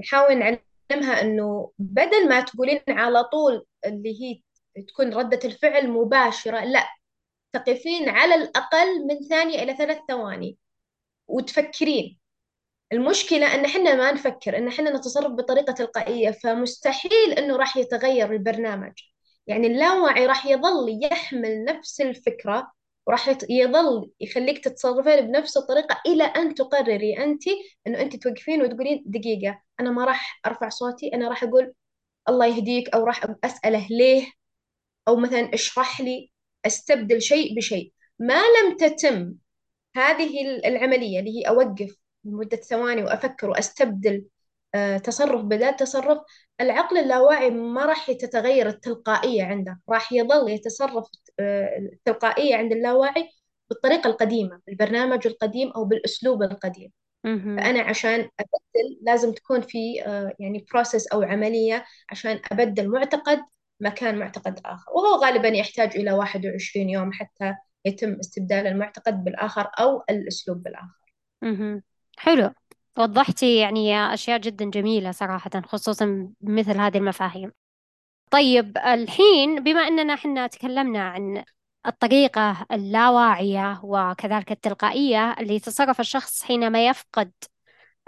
نحاول 0.00 0.38
نعلمها 0.38 1.20
إنه 1.22 1.72
بدل 1.78 2.28
ما 2.28 2.40
تقولين 2.40 2.80
على 2.88 3.24
طول 3.24 3.66
اللي 3.86 4.22
هي 4.22 4.42
تكون 4.82 5.14
ردة 5.14 5.40
الفعل 5.44 5.90
مباشرة 5.90 6.64
لا 6.64 6.88
تقفين 7.58 8.08
على 8.08 8.34
الأقل 8.34 9.06
من 9.06 9.18
ثانية 9.28 9.62
إلى 9.62 9.76
ثلاث 9.76 9.98
ثواني. 10.08 10.58
وتفكرين. 11.28 12.18
المشكلة 12.92 13.54
إن 13.54 13.64
إحنا 13.64 13.94
ما 13.94 14.12
نفكر 14.12 14.58
إن 14.58 14.68
إحنا 14.68 14.90
نتصرف 14.90 15.32
بطريقة 15.32 15.72
تلقائية 15.72 16.30
فمستحيل 16.30 17.32
إنه 17.38 17.56
راح 17.56 17.76
يتغير 17.76 18.32
البرنامج. 18.32 18.92
يعني 19.46 19.66
اللاوعي 19.66 20.26
راح 20.26 20.46
يظل 20.46 21.00
يحمل 21.12 21.64
نفس 21.64 22.00
الفكرة 22.00 22.72
وراح 23.06 23.36
يظل 23.50 24.10
يخليك 24.20 24.64
تتصرفين 24.64 25.20
بنفس 25.20 25.56
الطريقة 25.56 26.00
إلى 26.06 26.24
أن 26.24 26.54
تقرري 26.54 27.18
أنت 27.24 27.42
إنه 27.86 28.00
أنت 28.00 28.16
توقفين 28.16 28.62
وتقولين 28.62 29.02
دقيقة 29.06 29.60
أنا 29.80 29.90
ما 29.90 30.04
راح 30.04 30.40
أرفع 30.46 30.68
صوتي 30.68 31.14
أنا 31.14 31.28
راح 31.28 31.44
أقول 31.44 31.72
الله 32.28 32.46
يهديك 32.46 32.88
أو 32.94 33.04
راح 33.04 33.26
أسأله 33.44 33.86
ليه 33.90 34.32
أو 35.08 35.16
مثلا 35.16 35.54
اشرح 35.54 36.00
لي. 36.00 36.30
أستبدل 36.66 37.22
شيء 37.22 37.56
بشيء. 37.56 37.92
ما 38.18 38.42
لم 38.42 38.76
تتم 38.76 39.34
هذه 39.96 40.40
العملية 40.66 41.20
اللي 41.20 41.38
هي 41.38 41.48
أوقف 41.48 41.96
لمدة 42.24 42.56
ثواني 42.56 43.02
وأفكر 43.04 43.50
وأستبدل 43.50 44.24
آه، 44.74 44.98
تصرف 44.98 45.42
بدال 45.42 45.76
تصرف 45.76 46.18
العقل 46.60 46.98
اللاواعي 46.98 47.50
ما 47.50 47.86
راح 47.86 48.12
تتغير 48.12 48.68
التلقائية 48.68 49.44
عنده. 49.44 49.80
راح 49.88 50.12
يظل 50.12 50.50
يتصرف 50.50 51.06
آه، 51.40 51.78
التلقائية 51.78 52.56
عند 52.56 52.72
اللاواعي 52.72 53.28
بالطريقة 53.70 54.10
القديمة 54.10 54.60
بالبرنامج 54.66 55.26
القديم 55.26 55.70
أو 55.70 55.84
بالأسلوب 55.84 56.42
القديم. 56.42 56.90
فأنا 57.24 57.80
عشان 57.80 58.20
أبدل 58.40 58.98
لازم 59.02 59.32
تكون 59.32 59.60
في 59.60 60.02
آه، 60.06 60.32
يعني 60.38 60.66
بروسيس 60.72 61.06
أو 61.06 61.22
عملية 61.22 61.84
عشان 62.10 62.40
أبدل 62.52 62.88
معتقد 62.88 63.40
مكان 63.80 64.18
معتقد 64.18 64.60
آخر. 64.64 64.92
وهو 64.92 65.24
غالبا 65.24 65.48
يحتاج 65.48 65.96
إلى 65.96 66.12
21 66.12 66.90
يوم 66.90 67.12
حتى 67.12 67.54
يتم 67.84 68.16
استبدال 68.20 68.66
المعتقد 68.66 69.24
بالآخر 69.24 69.70
أو 69.80 70.04
الأسلوب 70.10 70.62
بالآخر. 70.62 71.14
حلو. 72.18 72.50
وضحتي 72.98 73.56
يعني 73.56 74.14
أشياء 74.14 74.38
جدا 74.38 74.70
جميلة 74.70 75.10
صراحة 75.10 75.50
خصوصا 75.66 76.32
مثل 76.40 76.78
هذه 76.78 76.96
المفاهيم. 76.96 77.52
طيب 78.30 78.78
الحين 78.78 79.64
بما 79.64 79.80
أننا 79.80 80.16
حنا 80.16 80.46
تكلمنا 80.46 81.08
عن 81.08 81.44
الطريقة 81.86 82.66
اللاواعية 82.72 83.80
وكذلك 83.84 84.52
التلقائية 84.52 85.32
اللي 85.40 85.54
يتصرف 85.54 86.00
الشخص 86.00 86.44
حينما 86.44 86.88
يفقد 86.88 87.32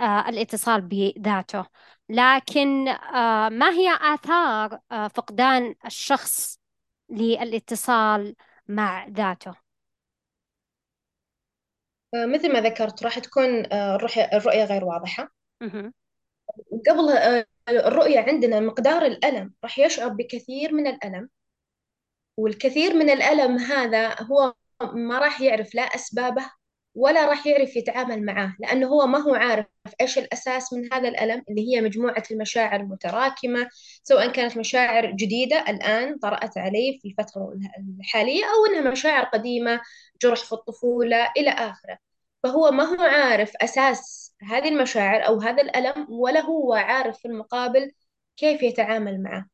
آه، 0.01 0.29
الاتصال 0.29 0.81
بذاته. 0.81 1.67
لكن 2.09 2.89
آه، 2.89 3.49
ما 3.49 3.71
هي 3.71 3.99
آثار 4.01 4.81
آه، 4.93 5.09
فقدان 5.09 5.75
الشخص 5.87 6.61
للاتصال 7.09 8.37
مع 8.69 9.07
ذاته؟ 9.09 9.55
مثل 12.15 12.53
ما 12.53 12.61
ذكرت 12.61 13.03
راح 13.03 13.19
تكون 13.19 13.73
الرؤية 13.73 14.65
غير 14.65 14.85
واضحة. 14.85 15.33
قبل 16.89 17.11
الرؤية 17.69 18.21
عندنا 18.21 18.61
مقدار 18.61 19.07
الألم 19.07 19.55
راح 19.65 19.79
يشعر 19.79 20.09
بكثير 20.09 20.73
من 20.75 20.87
الألم. 20.87 21.29
والكثير 22.37 22.95
من 22.95 23.11
الألم 23.11 23.59
هذا 23.59 24.23
هو 24.23 24.55
ما 24.83 25.19
راح 25.19 25.41
يعرف 25.41 25.75
لا 25.75 25.83
أسبابه 25.83 26.51
ولا 26.97 27.27
راح 27.27 27.47
يعرف 27.47 27.77
يتعامل 27.77 28.25
معاه 28.25 28.57
لأنه 28.61 28.87
هو 28.87 29.07
ما 29.07 29.19
هو 29.19 29.35
عارف 29.35 29.67
إيش 30.01 30.19
الأساس 30.19 30.73
من 30.73 30.93
هذا 30.93 31.09
الألم 31.09 31.43
اللي 31.51 31.77
هي 31.77 31.81
مجموعة 31.81 32.23
المشاعر 32.31 32.81
المتراكمة 32.81 33.69
سواء 34.03 34.33
كانت 34.33 34.57
مشاعر 34.59 35.11
جديدة 35.11 35.65
الآن 35.69 36.19
طرأت 36.19 36.59
عليه 36.59 36.99
في 37.01 37.09
الفترة 37.09 37.59
الحالية 38.01 38.45
أو 38.45 38.67
إنها 38.67 38.91
مشاعر 38.91 39.25
قديمة 39.25 39.81
جرح 40.23 40.45
في 40.45 40.53
الطفولة 40.53 41.33
إلى 41.37 41.51
آخره. 41.51 41.99
فهو 42.43 42.71
ما 42.71 42.85
هو 42.85 43.03
عارف 43.03 43.53
أساس 43.57 44.35
هذه 44.43 44.69
المشاعر 44.69 45.27
أو 45.27 45.41
هذا 45.41 45.63
الألم 45.63 46.07
ولا 46.11 46.41
هو 46.41 46.75
عارف 46.75 47.19
في 47.19 47.29
المقابل 47.29 47.93
كيف 48.37 48.63
يتعامل 48.63 49.23
معه. 49.23 49.47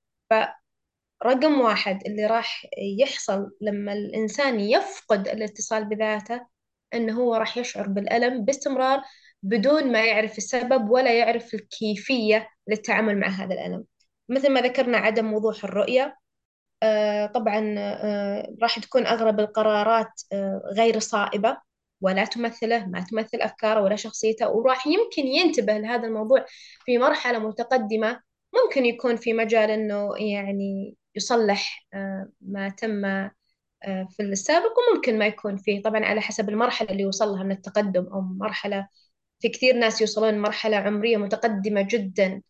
فرقم 1.20 1.60
واحد 1.60 2.06
اللي 2.06 2.26
راح 2.26 2.66
يحصل 3.00 3.50
لما 3.60 3.92
الإنسان 3.92 4.60
يفقد 4.60 5.28
الاتصال 5.28 5.84
بذاته 5.84 6.51
أنه 6.94 7.12
هو 7.20 7.34
راح 7.34 7.58
يشعر 7.58 7.88
بالألم 7.88 8.44
باستمرار 8.44 9.02
بدون 9.42 9.92
ما 9.92 10.04
يعرف 10.04 10.38
السبب 10.38 10.90
ولا 10.90 11.18
يعرف 11.18 11.54
الكيفية 11.54 12.48
للتعامل 12.68 13.20
مع 13.20 13.28
هذا 13.28 13.54
الألم. 13.54 13.84
مثل 14.28 14.50
ما 14.52 14.60
ذكرنا 14.60 14.98
عدم 14.98 15.32
وضوح 15.32 15.64
الرؤية 15.64 16.16
آه 16.82 17.26
طبعا 17.26 17.74
آه 17.78 18.54
راح 18.62 18.78
تكون 18.78 19.06
أغلب 19.06 19.40
القرارات 19.40 20.12
آه 20.32 20.62
غير 20.76 20.98
صائبة 20.98 21.58
ولا 22.00 22.24
تمثله 22.24 22.86
ما 22.86 23.00
تمثل 23.00 23.38
أفكاره 23.40 23.80
ولا 23.82 23.96
شخصيته 23.96 24.50
وراح 24.50 24.86
يمكن 24.86 25.26
ينتبه 25.26 25.78
لهذا 25.78 26.06
الموضوع 26.06 26.44
في 26.84 26.98
مرحلة 26.98 27.38
متقدمة. 27.38 28.20
ممكن 28.64 28.86
يكون 28.86 29.16
في 29.16 29.32
مجال 29.32 29.70
أنه 29.70 30.10
يعني 30.18 30.96
يصلح 31.16 31.86
ما 32.40 32.68
تم 32.68 33.28
في 34.10 34.22
السابق 34.22 34.72
وممكن 34.78 35.18
ما 35.18 35.26
يكون 35.26 35.56
فيه. 35.56 35.82
طبعا 35.82 36.04
على 36.04 36.20
حسب 36.20 36.48
المرحلة 36.48 36.90
اللي 36.90 37.06
وصل 37.06 37.28
لها 37.28 37.42
من 37.44 37.52
التقدم 37.52 38.04
أو 38.06 38.20
مرحلة 38.20 38.88
في 39.40 39.48
كثير 39.48 39.76
ناس 39.76 40.00
يوصلون 40.00 40.38
مرحلة 40.38 40.76
عمرية 40.76 41.16
متقدمة 41.16 41.82
جدا 41.90 42.42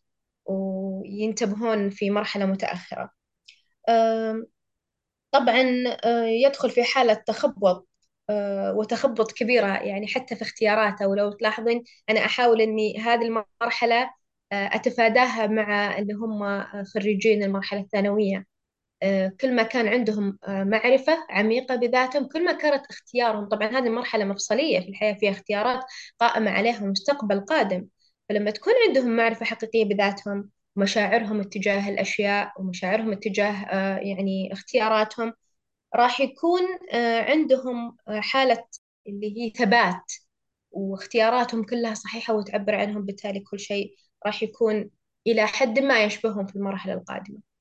وينتبهون 0.45 1.89
في 1.89 2.09
مرحلة 2.11 2.45
متأخرة. 2.45 3.11
طبعا 5.31 5.63
آه، 6.05 6.25
يدخل 6.25 6.69
في 6.69 6.83
حالة 6.83 7.13
تخبط 7.13 7.87
آه، 8.29 8.73
وتخبط 8.73 9.31
كبيرة 9.31 9.67
يعني 9.67 10.07
حتى 10.07 10.35
في 10.35 10.41
اختياراته. 10.41 11.07
ولو 11.07 11.31
تلاحظين 11.31 11.83
أنا 12.09 12.25
أحاول 12.25 12.61
أني 12.61 12.97
هذه 12.99 13.21
المرحلة 13.61 14.11
أتفاداها 14.53 15.47
مع 15.47 15.97
اللي 15.97 16.13
هم 16.13 16.63
خريجين 16.85 17.43
المرحلة 17.43 17.79
الثانوية. 17.81 18.37
آه، 18.37 18.45
كل 19.41 19.55
ما 19.55 19.63
كان 19.63 19.87
عندهم 19.87 20.37
آه، 20.47 20.63
معرفة 20.63 21.17
عميقة 21.29 21.75
بذاتهم 21.75 22.27
كل 22.27 22.45
ما 22.45 22.51
كانت 22.53 22.85
اختيارهم 22.89 23.45
طبعا 23.49 23.67
هذه 23.67 23.89
مرحلة 23.89 24.25
مفصلية 24.25 24.79
في 24.79 24.89
الحياة 24.89 25.13
فيها 25.13 25.31
اختيارات 25.31 25.83
قائمة 26.19 26.51
عليهم 26.51 26.89
مستقبل 26.89 27.39
قادم. 27.41 27.87
فلما 28.29 28.51
تكون 28.51 28.73
عندهم 28.87 29.15
معرفة 29.15 29.45
حقيقية 29.45 29.85
بذاتهم 29.85 30.49
مشاعرهم 30.75 31.39
اتجاه 31.41 31.89
الأشياء 31.89 32.53
ومشاعرهم 32.61 33.11
اتجاه 33.11 33.51
آه، 33.65 33.97
يعني 33.97 34.53
اختياراتهم 34.53 35.33
راح 35.95 36.21
يكون 36.21 36.61
آه، 36.93 37.21
عندهم 37.21 37.97
آه، 38.07 38.19
حالة 38.21 38.65
اللي 39.07 39.37
هي 39.41 39.49
ثبات 39.49 40.13
واختياراتهم 40.71 41.63
كلها 41.65 41.93
صحيحة 41.93 42.33
وتعبر 42.33 42.75
عنهم 42.75 43.05
بالتالي 43.05 43.39
كل 43.39 43.59
شيء 43.59 43.95
راح 44.25 44.43
يكون 44.43 44.89
إلى 45.27 45.47
حد 45.47 45.79
ما 45.79 46.03
يشبههم 46.03 46.47
في 46.47 46.55
المرحلة 46.55 46.93
القادمة. 46.93 47.52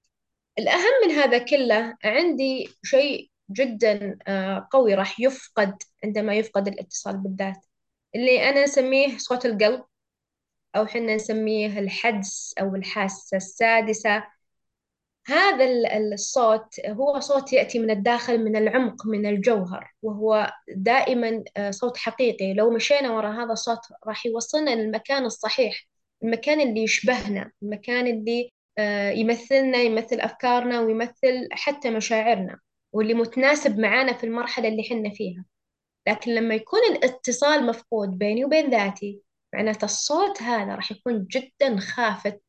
الأهم 0.59 0.93
من 1.07 1.11
هذا 1.11 1.39
كله 1.39 1.97
عندي 2.05 2.69
شيء 2.85 3.31
جدا 3.51 4.19
آه، 4.27 4.69
قوي 4.73 4.95
راح 4.95 5.21
يفقد 5.21 5.83
عندما 6.05 6.35
يفقد 6.35 6.69
الاتصال 6.69 7.17
بالذات. 7.17 7.67
اللي 8.15 8.49
أنا 8.51 8.65
نسميه 8.65 9.19
صوت 9.19 9.47
القلب 9.47 9.85
أو 10.77 10.87
حنا 10.87 11.15
نسميه 11.15 11.79
الحدس 11.79 12.55
أو 12.61 12.75
الحاسة 12.75 13.37
السادسة. 13.37 14.25
هذا 15.27 15.65
الصوت 16.15 16.81
هو 16.87 17.21
صوت 17.21 17.53
يأتي 17.53 17.79
من 17.79 17.91
الداخل 17.91 18.45
من 18.45 18.57
العمق 18.57 19.07
من 19.07 19.27
الجوهر 19.27 19.93
وهو 20.03 20.53
دائما 20.69 21.45
آه، 21.57 21.71
صوت 21.71 21.97
حقيقي. 21.97 22.55
لو 22.55 22.71
مشينا 22.71 23.11
وراء 23.13 23.33
هذا 23.33 23.53
الصوت 23.53 23.81
راح 24.07 24.27
يوصلنا 24.27 24.71
للمكان 24.71 25.25
الصحيح 25.25 25.89
المكان 26.23 26.61
اللي 26.61 26.83
يشبهنا 26.83 27.53
المكان 27.63 28.07
اللي 28.07 28.53
يمثلنا 29.15 29.79
يمثل 29.79 30.21
أفكارنا 30.21 30.81
ويمثل 30.81 31.49
حتى 31.53 31.91
مشاعرنا 31.91 32.59
واللي 32.93 33.15
متناسب 33.15 33.79
معانا 33.79 34.13
في 34.13 34.25
المرحلة 34.25 34.69
اللي 34.69 34.83
حنا 34.83 35.11
فيها. 35.11 35.45
لكن 36.09 36.31
لما 36.35 36.55
يكون 36.55 36.81
الاتصال 36.91 37.67
مفقود 37.67 38.19
بيني 38.19 38.45
وبين 38.45 38.71
ذاتي 38.71 39.23
معناته 39.55 39.85
الصوت 39.85 40.43
هذا 40.43 40.75
راح 40.75 40.93
يكون 40.93 41.27
جدا 41.31 41.77
خافت 41.81 42.43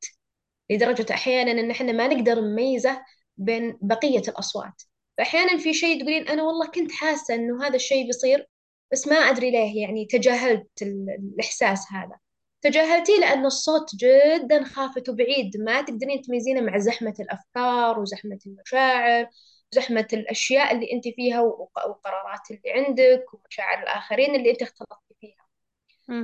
لدرجة 0.70 1.14
أحيانا 1.14 1.52
إن 1.52 1.72
إحنا 1.72 1.92
ما 1.92 2.08
نقدر 2.08 2.42
نميزه 2.42 3.04
بين 3.38 3.78
بقية 3.82 4.22
الأصوات. 4.28 4.82
فأحيانا 5.18 5.58
في 5.58 5.74
شيء 5.74 6.00
تقولين 6.02 6.28
أنا 6.28 6.44
والله 6.44 6.68
كنت 6.68 6.92
حاسة 6.92 7.36
إنه 7.36 7.68
هذا 7.68 7.76
الشيء 7.76 8.06
بيصير 8.06 8.48
بس 8.92 9.08
ما 9.08 9.16
أدري 9.16 9.52
ليه 9.52 9.82
يعني 9.82 10.06
تجاهلت 10.06 10.82
الإحساس 10.82 11.86
هذا. 11.92 12.18
تجاهلتيه 12.64 13.20
لأن 13.20 13.46
الصوت 13.46 13.96
جدا 13.96 14.64
خافت 14.64 15.10
وبعيد 15.10 15.58
ما 15.58 15.82
تقدرين 15.82 16.22
تميزينه 16.22 16.62
مع 16.62 16.78
زحمة 16.78 17.14
الأفكار 17.20 18.00
وزحمة 18.00 18.40
المشاعر 18.48 19.30
زحمة 19.72 20.08
الأشياء 20.14 20.76
اللي 20.76 20.92
أنت 20.94 21.08
فيها 21.08 21.42
وقرارات 21.42 22.52
اللي 22.52 22.72
عندك 22.72 23.26
ومشاعر 23.34 23.84
الآخرين 23.84 24.36
اللي 24.36 24.52
أنت 24.52 24.62
اختلطتي 24.62 25.16
فيها. 25.22 25.46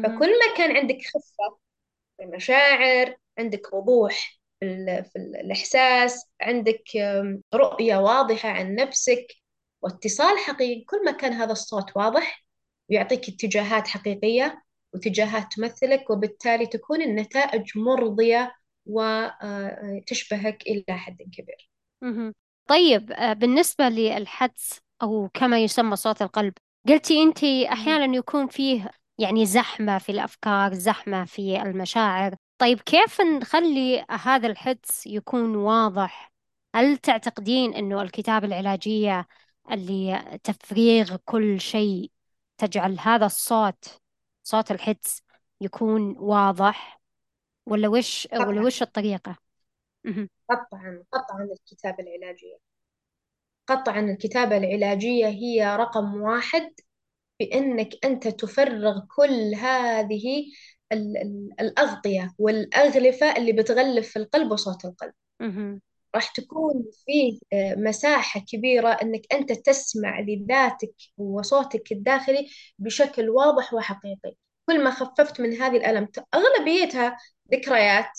فكل 0.04 0.30
ما 0.39 0.56
كان 0.58 0.78
عندك 0.78 0.97
خفة 1.08 1.58
في 2.17 2.23
المشاعر 2.23 3.17
عندك 3.38 3.73
وضوح 3.73 4.39
في, 4.60 5.04
في 5.13 5.19
الإحساس 5.19 6.30
عندك 6.41 6.84
رؤية 7.54 7.97
واضحة 7.97 8.49
عن 8.49 8.75
نفسك 8.75 9.28
واتصال 9.82 10.38
حقيقي 10.39 10.86
كل 10.86 11.06
ما 11.06 11.12
كان 11.12 11.34
هذا 11.34 11.52
الصوت 11.52 11.97
واضح 11.97 12.45
ويعطيك 12.89 13.30
اتجاهات 13.30 13.88
حقيقية 13.88 14.63
واتجاهات 14.93 15.54
تمثلك 15.54 16.10
وبالتالي 16.10 16.65
تكون 16.65 17.02
النتائج 17.02 17.78
مرضية 17.78 18.56
وتشبهك 18.86 20.62
إلى 20.67 20.97
حد 20.97 21.17
كبير. 21.17 21.69
طيب 22.67 23.12
آه، 23.12 23.34
بالنسبة 23.34 23.89
للحدس 23.89 24.80
أو 25.02 25.30
كما 25.34 25.60
يسمى 25.60 25.95
صوت 25.95 26.21
القلب 26.21 26.54
قلتي 26.88 27.23
أنت 27.23 27.43
أحيانا 27.43 28.15
يكون 28.17 28.47
فيه 28.47 28.91
يعني 29.17 29.45
زحمة 29.45 29.97
في 29.97 30.12
الأفكار 30.12 30.73
زحمة 30.73 31.25
في 31.25 31.62
المشاعر. 31.62 32.36
طيب 32.58 32.80
كيف 32.80 33.21
نخلي 33.21 34.06
هذا 34.10 34.47
الحدس 34.47 35.08
يكون 35.08 35.56
واضح؟ 35.56 36.32
هل 36.75 36.97
تعتقدين 36.97 37.73
أنه 37.73 38.02
الكتابة 38.02 38.47
العلاجية 38.47 39.28
اللي 39.71 40.39
تفريغ 40.43 41.15
كل 41.25 41.62
شيء 41.62 42.12
تجعل 42.58 42.99
هذا 42.99 43.25
الصوت 43.25 43.99
صوت 44.43 44.71
الحدس 44.71 45.23
يكون 45.62 46.15
واضح 46.17 47.02
ولا 47.65 47.88
وش 47.88 48.28
ولا 48.34 48.62
وش 48.62 48.82
الطريقة؟ 48.82 49.38
قطعا 50.49 51.04
قطعا 51.12 51.43
الكتابة 51.43 52.04
العلاجية. 52.04 52.58
قطعا 53.67 53.99
الكتابة 53.99 54.58
العلاجية 54.58 55.28
هي 55.28 55.75
رقم 55.75 56.21
واحد 56.21 56.73
بأنك 57.39 57.89
أنت 58.06 58.28
تفرغ 58.28 59.02
كل 59.15 59.56
هذه 59.56 60.45
الأغطية 61.62 62.36
والأغلفة 62.39 63.38
اللي 63.38 63.52
بتغلف 63.54 64.10
في 64.10 64.19
القلب 64.19 64.52
وصوت 64.52 64.86
القلب. 64.86 65.13
راح 66.15 66.28
تكون 66.34 66.86
فيه 67.06 67.39
آه، 67.54 67.76
مساحة 67.76 68.39
كبيرة 68.39 68.89
أنك 68.89 69.22
أنت 69.34 69.52
تسمع 69.52 70.19
لذاتك 70.19 70.93
وصوتك 71.17 71.91
الداخلي 71.91 72.48
بشكل 72.80 73.30
واضح 73.30 73.74
وحقيقي. 73.74 74.36
كل 74.69 74.84
ما 74.84 74.91
خففت 74.91 75.41
من 75.41 75.54
هذه 75.54 75.78
الألم 75.78 76.08
أغلبيتها 76.34 77.17
ذكريات 77.54 78.10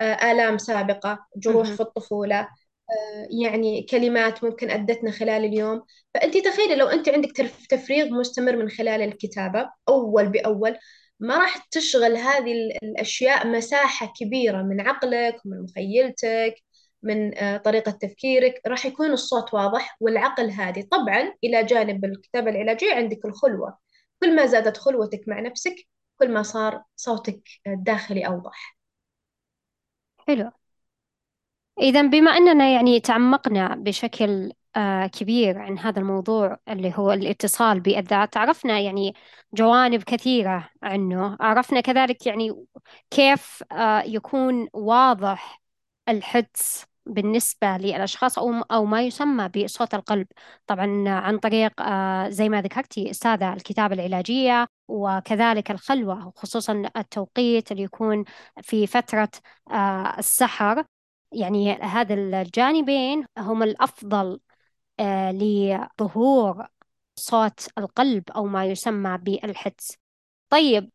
آه، 0.00 0.32
آلام 0.32 0.58
سابقة 0.58 1.26
جروح 1.36 1.70
في 1.70 1.80
الطفولة 1.80 2.40
آه، 2.40 3.28
يعني 3.42 3.82
كلمات 3.90 4.44
ممكن 4.44 4.70
أدتنا 4.70 5.10
خلال 5.10 5.44
اليوم. 5.44 5.82
فأنت 6.14 6.38
تخيلي 6.38 6.74
لو 6.76 6.86
أنت 6.86 7.08
عندك 7.08 7.30
تفريغ 7.70 8.08
مستمر 8.08 8.56
من 8.56 8.68
خلال 8.68 9.02
الكتابة 9.02 9.70
أول 9.88 10.28
بأول 10.28 10.76
ما 11.20 11.38
راح 11.38 11.56
تشغل 11.70 12.16
هذه 12.16 12.52
الأشياء 12.82 13.46
مساحة 13.48 14.12
كبيرة 14.20 14.62
من 14.62 14.80
عقلك 14.80 15.36
ومن 15.46 15.62
مخيلتك 15.62 16.54
من 17.04 17.38
آه، 17.38 17.56
طريقة 17.56 17.90
تفكيرك 17.92 18.60
راح 18.66 18.86
يكون 18.86 19.12
الصوت 19.12 19.54
واضح 19.54 19.96
والعقل 20.00 20.50
هادي. 20.50 20.82
طبعا 20.82 21.34
إلى 21.44 21.64
جانب 21.64 22.04
الكتابة 22.04 22.50
العلاجية 22.50 22.94
عندك 22.94 23.24
الخلوة. 23.24 23.78
كل 24.22 24.36
ما 24.36 24.46
زادت 24.46 24.76
خلوتك 24.76 25.20
مع 25.28 25.40
نفسك 25.40 25.76
كل 26.18 26.32
ما 26.32 26.42
صار 26.42 26.82
صوتك 26.96 27.42
الداخلي 27.66 28.26
أوضح. 28.26 28.76
حلو. 30.28 30.50
إذا 31.80 32.02
بما 32.02 32.30
أننا 32.30 32.68
يعني 32.74 33.00
تعمقنا 33.00 33.74
بشكل 33.74 34.52
آه، 34.76 35.06
كبير 35.06 35.58
عن 35.58 35.78
هذا 35.78 35.98
الموضوع 36.00 36.58
اللي 36.68 36.92
هو 36.96 37.12
الاتصال 37.12 37.80
بالذات 37.80 38.36
عرفنا 38.36 38.78
يعني 38.80 39.14
جوانب 39.54 40.02
كثيرة 40.02 40.70
عنه. 40.82 41.36
عرفنا 41.40 41.80
كذلك 41.80 42.26
يعني 42.26 42.66
كيف 43.10 43.62
آه، 43.72 44.02
يكون 44.02 44.68
واضح 44.72 45.62
الحدس 46.08 46.86
بالنسبة 47.06 47.76
للأشخاص 47.76 48.38
أو 48.38 48.52
أو 48.62 48.84
ما 48.84 49.02
يسمى 49.02 49.48
بصوت 49.48 49.94
القلب. 49.94 50.26
طبعا 50.66 51.08
عن 51.08 51.38
طريق 51.38 51.80
آه، 51.82 52.28
زي 52.28 52.48
ما 52.48 52.62
ذكرتي 52.62 53.10
أستاذة 53.10 53.52
الكتابة 53.52 53.94
العلاجية 53.94 54.66
وكذلك 54.88 55.70
الخلوة 55.70 56.32
خصوصا 56.36 56.82
التوقيت 56.96 57.72
اللي 57.72 57.82
يكون 57.82 58.24
في 58.62 58.86
فترة 58.86 59.28
السحر. 60.18 60.84
يعني 61.32 61.72
هذا 61.72 62.14
الجانبين 62.14 63.26
هم 63.38 63.62
الأفضل 63.62 64.40
آه، 65.00 65.32
لظهور 65.32 66.66
صوت 67.16 67.68
القلب 67.78 68.30
أو 68.30 68.46
ما 68.46 68.64
يسمى 68.66 69.18
بالحدس. 69.18 69.98
طيب 70.50 70.90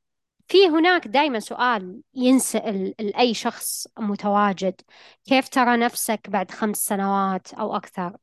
في 0.49 0.67
هناك 0.67 1.07
دائما 1.07 1.39
سؤال 1.39 2.01
ينسأل 2.15 2.95
لأي 2.99 3.33
شخص 3.33 3.87
متواجد. 3.99 4.81
كيف 5.25 5.49
ترى 5.49 5.77
نفسك 5.77 6.29
بعد 6.29 6.51
خمس 6.51 6.77
سنوات 6.85 7.53
أو 7.53 7.75
أكثر؟ 7.75 8.17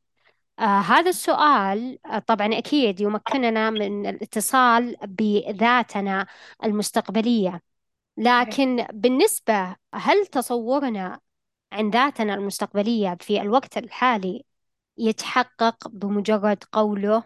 آه 0.59 0.81
هذا 0.81 1.11
السؤال 1.11 1.99
آه 2.07 2.19
طبعا 2.19 2.59
أكيد 2.59 3.01
يمكننا 3.01 3.71
من 3.71 4.07
الاتصال 4.07 4.97
بذاتنا 5.03 6.27
المستقبلية. 6.65 7.63
لكن 8.17 8.87
بالنسبة 8.93 9.77
هل 9.95 10.27
تصورنا 10.27 11.21
عن 11.73 11.91
ذاتنا 11.91 12.35
المستقبلية 12.35 13.17
في 13.21 13.41
الوقت 13.43 13.79
الحالي 13.79 14.45
يتحقق 14.99 15.89
بمجرد 15.89 16.65
قوله 16.73 17.25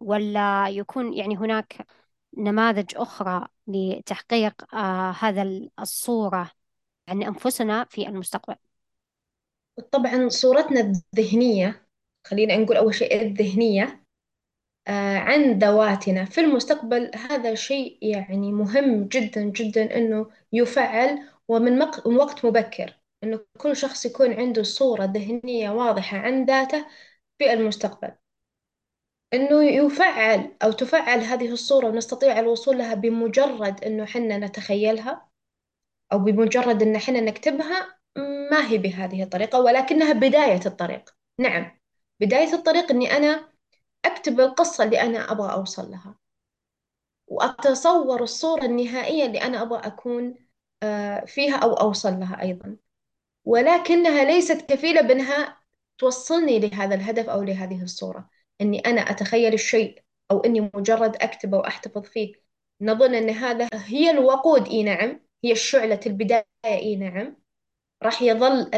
ولا 0.00 0.68
يكون 0.68 1.14
يعني 1.14 1.36
هناك 1.36 1.86
نماذج 2.38 2.92
أخرى 2.96 3.48
لتحقيق 3.66 4.74
آه 4.74 5.10
هذا 5.10 5.42
الصورة 5.80 6.50
عن 7.08 7.22
أنفسنا 7.22 7.84
في 7.90 8.08
المستقبل. 8.08 8.56
طبعا 9.92 10.28
صورتنا 10.28 10.80
الذهنية 10.80 11.86
خلينا 12.24 12.56
نقول 12.56 12.76
أول 12.76 12.94
شيء 12.94 13.22
الذهنية 13.22 14.04
آه 14.88 15.18
عن 15.18 15.58
ذواتنا 15.58 16.24
في 16.24 16.40
المستقبل 16.40 17.10
هذا 17.14 17.54
شيء 17.54 17.98
يعني 18.02 18.52
مهم 18.52 19.04
جدا 19.08 19.42
جدا 19.44 19.96
أنه 19.96 20.30
يفعل 20.52 21.28
ومن 21.48 21.82
وقت 22.06 22.44
مبكر 22.44 23.00
إنه 23.24 23.40
كل 23.58 23.76
شخص 23.76 24.06
يكون 24.06 24.32
عنده 24.32 24.62
صورة 24.62 25.04
ذهنية 25.04 25.70
واضحة 25.70 26.16
عن 26.18 26.44
ذاته 26.44 26.86
في 27.38 27.52
المستقبل. 27.52 28.12
إنه 29.34 29.64
يفعل 29.64 30.56
أو 30.62 30.72
تفعل 30.72 31.20
هذه 31.20 31.52
الصورة 31.52 31.86
ونستطيع 31.86 32.40
الوصول 32.40 32.78
لها 32.78 32.94
بمجرد 32.94 33.84
إنه 33.84 34.04
حنا 34.04 34.38
نتخيلها 34.38 35.28
أو 36.12 36.18
بمجرد 36.18 36.82
إن 36.82 36.98
حنا 36.98 37.20
نكتبها 37.20 37.98
ما 38.50 38.68
هي 38.68 38.78
بهذه 38.78 39.22
الطريقة 39.22 39.60
ولكنها 39.60 40.12
بداية 40.12 40.60
الطريق. 40.66 41.10
نعم 41.38 41.78
بداية 42.20 42.52
الطريق 42.52 42.90
إني 42.90 43.16
أنا 43.16 43.52
أكتب 44.04 44.40
القصة 44.40 44.84
اللي 44.84 45.00
أنا 45.02 45.32
أبغى 45.32 45.52
أوصل 45.52 45.90
لها. 45.90 46.14
وأتصور 47.26 48.22
الصورة 48.22 48.64
النهائية 48.64 49.26
اللي 49.26 49.42
أنا 49.42 49.62
أبغى 49.62 49.86
أكون 49.86 50.34
آه، 50.82 51.24
فيها 51.24 51.56
أو 51.56 51.74
أوصل 51.74 52.20
لها 52.20 52.42
أيضا. 52.42 52.76
ولكنها 53.44 54.24
ليست 54.24 54.60
كفيلة 54.72 55.00
بأنها 55.00 55.58
توصلني 55.98 56.58
لهذا 56.58 56.94
الهدف 56.94 57.28
أو 57.28 57.42
لهذه 57.42 57.82
الصورة. 57.82 58.30
أني 58.60 58.78
أنا 58.80 59.00
أتخيل 59.00 59.54
الشيء 59.54 60.02
أو 60.30 60.40
أني 60.40 60.60
مجرد 60.74 61.16
أكتبه 61.16 61.58
وأحتفظ 61.58 62.02
فيه. 62.02 62.34
نظن 62.80 63.14
أن 63.14 63.30
هذا 63.30 63.68
هي 63.72 64.10
الوقود 64.10 64.68
إي 64.68 64.82
نعم 64.82 65.20
هي 65.44 65.52
الشعلة 65.52 66.00
البداية 66.06 66.46
إي 66.64 66.96
نعم. 66.96 67.36
راح 68.02 68.22
يظل 68.22 68.70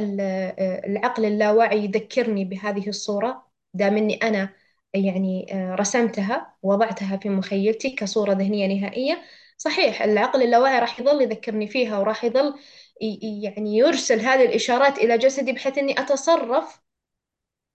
العقل 0.87 1.24
اللاواعي 1.24 1.85
يذكرني 1.85 2.45
بهذه 2.45 2.89
الصورة 2.89 3.51
دام 3.74 3.97
أني 3.97 4.14
أنا 4.16 4.55
يعني 4.95 5.47
رسمتها 5.81 6.57
وضعتها 6.62 7.16
في 7.16 7.29
مخيلتي 7.29 7.91
كصورة 7.91 8.33
ذهنية 8.33 8.66
نهائية. 8.66 9.22
صحيح 9.59 10.03
العقل 10.03 10.43
اللاواعي 10.43 10.79
راح 10.79 11.01
يظل 11.01 11.22
يذكرني 11.22 11.66
فيها 11.68 11.99
وراح 11.99 12.24
يظل 12.24 12.55
يعني 13.47 13.77
يرسل 13.77 14.20
هذه 14.20 14.45
الإشارات 14.45 14.99
إلى 14.99 15.18
جسدي 15.18 15.53
بحيث 15.53 15.79
أني 15.79 16.01
أتصرف 16.01 16.81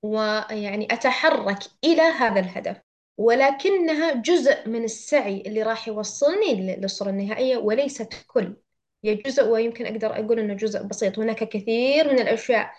ويعني 0.04 0.88
أتحرك 0.94 1.60
إلى 1.84 2.02
هذا 2.02 2.40
الهدف. 2.40 2.78
ولكنها 3.18 4.14
جزء 4.14 4.70
من 4.70 4.84
السعي 4.84 5.42
اللي 5.46 5.64
راح 5.64 5.88
يوصلني 5.88 6.76
للصورة 6.78 7.10
النهائية 7.10 7.58
وليست 7.58 8.14
كل. 8.28 8.56
هي 9.04 9.16
جزء 9.16 9.48
ويمكن 9.48 9.86
أقدر 9.86 10.14
أقول 10.14 10.40
إنه 10.40 10.54
جزء 10.54 10.84
بسيط. 10.84 11.20
هناك 11.20 11.44
كثير 11.44 12.14
من 12.14 12.20
الأشياء 12.20 12.72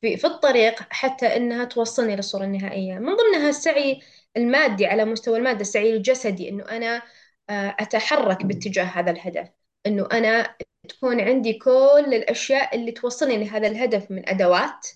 في, 0.00 0.16
في 0.16 0.26
الطريق 0.26 0.74
حتى 0.92 1.26
إنها 1.36 1.64
توصلني 1.64 2.16
للصورة 2.16 2.44
النهائية. 2.44 2.98
من 2.98 3.16
ضمنها 3.16 3.48
السعي 3.48 4.00
المادي 4.36 4.86
على 4.86 5.04
مستوى 5.04 5.38
المادة 5.38 5.60
السعي 5.60 5.96
الجسدي 5.96 6.48
إنه 6.48 6.64
أنا 6.64 7.02
آه، 7.50 7.76
أتحرك 7.80 8.46
باتجاه 8.46 8.84
هذا 8.84 9.10
الهدف. 9.10 9.48
إنه 9.86 10.08
أنا 10.12 10.56
تكون 10.88 11.20
عندي 11.20 11.52
كل 11.52 12.14
الأشياء 12.14 12.76
اللي 12.76 12.92
توصلني 12.92 13.44
لهذا 13.44 13.66
الهدف 13.68 14.10
من 14.10 14.28
أدوات 14.28 14.88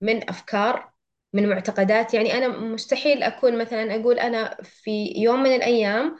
من 0.00 0.28
أفكار 0.30 0.89
من 1.32 1.48
معتقدات. 1.48 2.14
يعني 2.14 2.34
أنا 2.34 2.48
مستحيل 2.48 3.22
أكون 3.22 3.58
مثلا 3.58 3.94
أقول 4.00 4.18
أنا 4.18 4.56
في 4.62 5.12
يوم 5.16 5.42
من 5.42 5.54
الأيام 5.56 6.16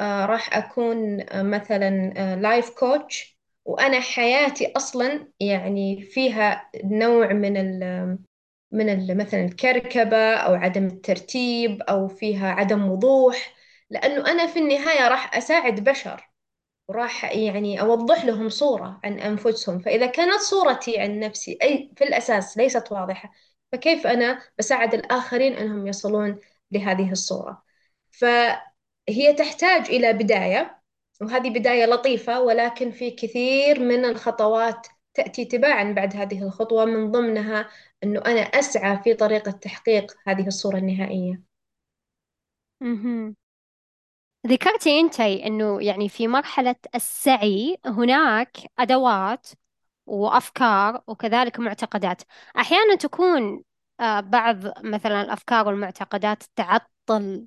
آه 0.00 0.26
راح 0.26 0.56
أكون 0.56 1.20
آه 1.20 1.42
مثلا 1.42 1.90
لايف 2.36 2.70
آه 2.70 2.74
كوتش 2.74 3.38
وأنا 3.64 4.00
حياتي 4.00 4.72
أصلا 4.76 5.28
يعني 5.40 6.02
فيها 6.02 6.70
نوع 6.84 7.32
من 7.32 7.56
ال 7.56 8.18
من 8.72 8.88
ال 8.88 9.16
مثلا 9.18 9.44
الكركبة 9.44 10.16
أو 10.34 10.54
عدم 10.54 10.86
الترتيب 10.86 11.82
أو 11.82 12.08
فيها 12.08 12.50
عدم 12.52 12.88
وضوح 12.90 13.54
لأنه 13.90 14.30
أنا 14.32 14.46
في 14.46 14.58
النهاية 14.58 15.08
راح 15.08 15.36
أساعد 15.36 15.84
بشر 15.84 16.30
وراح 16.88 17.24
يعني 17.34 17.80
أوضح 17.80 18.24
لهم 18.24 18.48
صورة 18.48 19.00
عن 19.04 19.18
أنفسهم. 19.18 19.78
فإذا 19.78 20.06
كانت 20.06 20.40
صورتي 20.40 20.98
عن 21.00 21.20
نفسي 21.20 21.58
أي 21.62 21.92
في 21.96 22.04
الأساس 22.04 22.56
ليست 22.58 22.92
واضحة 22.92 23.32
فكيف 23.74 24.06
أنا 24.06 24.42
بساعد 24.58 24.94
الآخرين 24.94 25.52
أنهم 25.52 25.86
يصلون 25.86 26.38
لهذه 26.72 27.12
الصورة؟ 27.12 27.64
فهي 28.10 29.32
تحتاج 29.38 29.86
إلى 29.90 30.12
بداية 30.12 30.82
وهذه 31.22 31.50
بداية 31.50 31.86
لطيفة 31.86 32.40
ولكن 32.40 32.90
في 32.90 33.10
كثير 33.10 33.80
من 33.80 34.04
الخطوات 34.04 34.86
تأتي 35.14 35.44
تباعا 35.44 35.92
بعد 35.92 36.16
هذه 36.16 36.42
الخطوة. 36.42 36.84
من 36.84 37.10
ضمنها 37.10 37.68
أنه 38.04 38.20
أنا 38.20 38.40
أسعى 38.40 39.02
في 39.04 39.14
طريقة 39.14 39.50
تحقيق 39.50 40.12
هذه 40.26 40.46
الصورة 40.46 40.76
النهائية. 40.78 41.42
ذكرتي 44.46 45.00
أنتي 45.00 45.46
أنه 45.46 45.82
يعني 45.82 46.08
في 46.08 46.28
مرحلة 46.28 46.76
السعي 46.94 47.76
هناك 47.86 48.56
أدوات 48.78 49.46
وأفكار 50.06 51.02
وكذلك 51.06 51.60
معتقدات. 51.60 52.22
أحيانا 52.58 52.94
تكون 52.96 53.62
آه، 54.00 54.20
بعض 54.20 54.56
مثلا 54.84 55.22
الأفكار 55.22 55.66
والمعتقدات 55.66 56.42
تعطل 56.56 57.46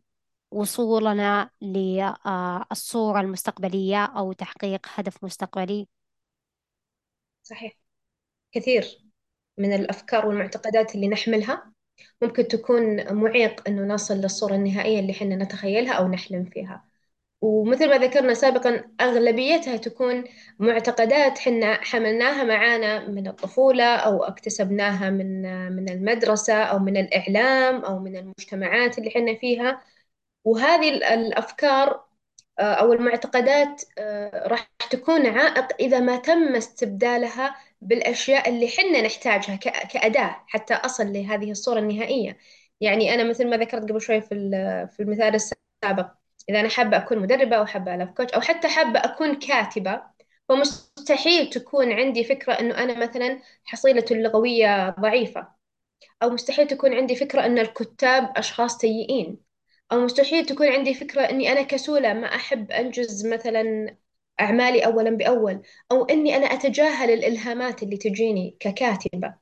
وصولنا 0.51 1.49
للصورة 1.61 3.21
المستقبلية 3.21 4.05
أو 4.05 4.33
تحقيق 4.33 4.87
هدف 4.95 5.23
مستقبلي. 5.23 5.87
صحيح. 7.43 7.73
كثير 8.51 8.99
من 9.57 9.73
الأفكار 9.73 10.25
والمعتقدات 10.27 10.95
اللي 10.95 11.07
نحملها 11.07 11.73
ممكن 12.21 12.47
تكون 12.47 13.13
معيق 13.15 13.67
إنه 13.69 13.95
نصل 13.95 14.15
للصورة 14.15 14.55
النهائية 14.55 14.99
اللي 14.99 15.13
حنا 15.13 15.35
نتخيلها 15.35 15.93
أو 15.93 16.07
نحلم 16.07 16.45
فيها. 16.45 16.85
ومثل 17.41 17.89
ما 17.89 17.97
ذكرنا 17.97 18.33
سابقا 18.33 18.91
أغلبيتها 19.01 19.77
تكون 19.77 20.23
معتقدات 20.59 21.39
حنا 21.39 21.73
حملناها 21.83 22.43
معانا 22.43 23.07
من 23.07 23.27
الطفولة 23.27 23.95
أو 23.95 24.23
اكتسبناها 24.23 25.09
من 25.09 25.41
من 25.75 25.89
المدرسة 25.89 26.53
أو 26.63 26.79
من 26.79 26.97
الإعلام 26.97 27.85
أو 27.85 27.99
من 27.99 28.15
المجتمعات 28.17 28.97
اللي 28.97 29.09
حنا 29.09 29.35
فيها. 29.35 29.81
وهذه 30.45 30.89
الأفكار 30.89 32.07
آه، 32.59 32.63
أو 32.73 32.93
المعتقدات 32.93 33.83
آه، 33.97 34.47
راح 34.47 34.69
تكون 34.91 35.27
عائق 35.27 35.67
إذا 35.79 35.99
ما 35.99 36.17
تم 36.17 36.55
استبدالها 36.55 37.55
بالأشياء 37.81 38.49
اللي 38.49 38.67
حنا 38.67 39.01
نحتاجها 39.01 39.55
كأداة 39.55 40.43
حتى 40.47 40.73
أصل 40.73 41.13
لهذه 41.13 41.51
الصورة 41.51 41.79
النهائية. 41.79 42.37
يعني 42.81 43.13
أنا 43.13 43.23
مثل 43.23 43.49
ما 43.49 43.57
ذكرت 43.57 43.83
قبل 43.91 44.01
شوي 44.01 44.21
في 44.21 44.29
في 44.91 44.99
المثال 45.03 45.35
السابق 45.35 46.11
إذا 46.49 46.59
أنا 46.59 46.69
حابة 46.69 46.97
أكون 46.97 47.19
مدربة 47.19 47.55
أو 47.55 47.65
حابة 47.65 47.95
ألعب 47.95 48.13
كوتش 48.13 48.33
أو 48.33 48.41
حتى 48.41 48.67
حابة 48.67 48.99
أكون 48.99 49.35
كاتبة 49.39 50.01
فمستحيل 50.49 51.49
تكون 51.49 51.91
عندي 51.93 52.23
فكرة 52.23 52.53
إنه 52.53 52.83
أنا 52.83 52.99
مثلا 52.99 53.41
حصيلتي 53.65 54.13
اللغوية 54.13 54.89
ضعيفة. 54.99 55.47
أو 56.23 56.29
مستحيل 56.29 56.67
تكون 56.67 56.93
عندي 56.93 57.15
فكرة 57.15 57.45
إن 57.45 57.59
الكتاب 57.59 58.33
أشخاص 58.37 58.77
سيئين. 58.77 59.37
أو 59.91 59.99
مستحيل 59.99 60.45
تكون 60.45 60.67
عندي 60.67 60.93
فكرة 60.93 61.21
إني 61.21 61.51
أنا 61.51 61.61
كسولة 61.61 62.13
ما 62.13 62.35
أحب 62.35 62.71
أنجز 62.71 63.27
مثلا 63.27 63.97
أعمالي 64.41 64.85
أولا 64.85 65.09
بأول. 65.09 65.61
أو 65.91 66.05
إني 66.05 66.35
أنا 66.37 66.45
أتجاهل 66.47 67.09
الإلهامات 67.11 67.83
اللي 67.83 67.97
تجيني 67.97 68.57
ككاتبة. 68.59 69.35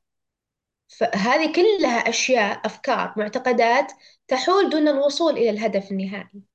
فهذه 0.87 1.53
كلها 1.53 2.09
أشياء 2.09 2.61
أفكار 2.65 3.13
معتقدات 3.17 3.91
تحول 4.27 4.69
دون 4.69 4.87
الوصول 4.87 5.33
إلى 5.37 5.49
الهدف 5.49 5.91
النهائي. 5.91 6.54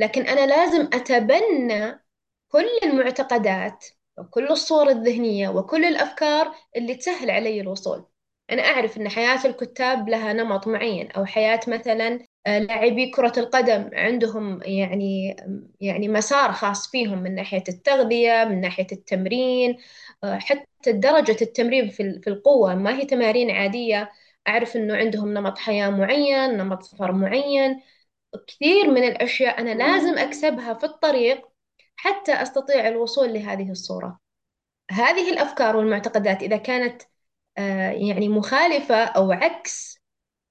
لكن 0.00 0.22
أنا 0.26 0.46
لازم 0.46 0.88
أتبنى 0.94 2.00
كل 2.48 2.66
المعتقدات 2.84 3.86
وكل 4.18 4.48
الصور 4.48 4.88
الذهنية 4.90 5.48
وكل 5.48 5.84
الأفكار 5.84 6.54
اللي 6.76 6.94
تسهل 6.96 7.30
علي 7.30 7.60
الوصول. 7.60 8.06
أنا 8.52 8.62
أعرف 8.62 8.96
أن 8.98 9.08
حياة 9.08 9.46
الكتاب 9.46 10.08
لها 10.08 10.32
نمط 10.32 10.68
معين 10.68 11.10
أو 11.12 11.24
حياة 11.26 11.60
مثلا 11.68 12.26
آه، 12.46 12.58
لاعبي 12.58 13.10
كرة 13.10 13.32
القدم 13.38 13.90
عندهم 13.94 14.62
يعني 14.64 15.36
يعني 15.80 16.08
مسار 16.08 16.52
خاص 16.52 16.90
فيهم 16.90 17.18
من 17.22 17.34
ناحية 17.34 17.64
التغذية 17.68 18.44
من 18.44 18.60
ناحية 18.60 18.86
التمرين 18.92 19.78
آه، 20.24 20.38
حتى 20.38 20.92
درجة 20.92 21.36
التمرين 21.42 21.88
في 21.90 22.28
القوة. 22.28 22.74
ما 22.74 22.98
هي 22.98 23.04
تمارين 23.06 23.50
عادية 23.50 24.10
أعرف 24.48 24.76
أنه 24.76 24.96
عندهم 24.96 25.34
نمط 25.34 25.58
حياة 25.58 25.90
معين 25.90 26.56
نمط 26.56 26.82
سفر 26.82 27.12
معين. 27.12 27.80
كثير 28.46 28.90
من 28.90 29.04
الأشياء 29.04 29.60
أنا 29.60 29.74
لازم 29.74 30.18
أكسبها 30.18 30.74
في 30.74 30.84
الطريق 30.84 31.48
حتى 31.96 32.32
أستطيع 32.32 32.88
الوصول 32.88 33.34
لهذه 33.34 33.70
الصورة. 33.70 34.20
هذه 34.90 35.30
الأفكار 35.32 35.76
والمعتقدات 35.76 36.42
إذا 36.42 36.56
كانت 36.56 37.02
آه، 37.58 37.90
يعني 37.90 38.28
مخالفة 38.28 39.04
أو 39.04 39.32
عكس 39.32 40.00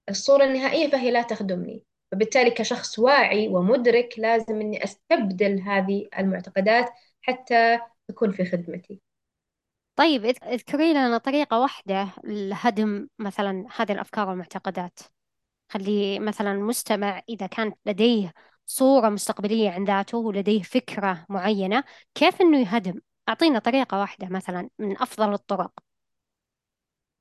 الصورة 0.10 0.44
النهائية 0.44 0.90
فهي 0.90 1.12
لا 1.12 1.22
تخدمني. 1.22 1.84
فبالتالي 2.12 2.52
كشخص 2.52 3.00
واعي 3.00 3.48
ومدرك 3.48 4.14
لازم 4.18 4.62
أني 4.62 4.84
أستبدل 4.84 5.62
هذه 5.62 6.08
المعتقدات 6.20 6.90
حتى 7.22 7.80
تكون 8.08 8.32
في 8.32 8.46
خدمتي. 8.46 9.02
طيب 9.96 10.26
إذكري 10.26 10.94
لنا 10.94 11.18
طريقة 11.18 11.60
واحدة 11.60 12.14
لهدم 12.24 13.08
مثلا 13.20 13.66
هذه 13.76 13.92
الأفكار 13.92 14.30
والمعتقدات. 14.30 15.00
خلي 15.70 16.20
مثلا 16.20 16.52
المستمع 16.52 17.22
إذا 17.30 17.48
كان 17.48 17.74
لديه 17.86 18.34
صورة 18.66 19.10
مستقبلية 19.10 19.70
عن 19.70 19.84
ذاته 19.86 20.18
ولديه 20.18 20.62
فكرة 20.62 21.26
معينة 21.30 21.84
كيف 22.16 22.42
إنه 22.42 22.62
يهدم؟ 22.62 23.02
أعطينا 23.30 23.60
طريقة 23.60 24.00
واحدة 24.00 24.28
مثلا 24.28 24.70
من 24.80 25.02
أفضل 25.02 25.34
الطرق. 25.34 25.72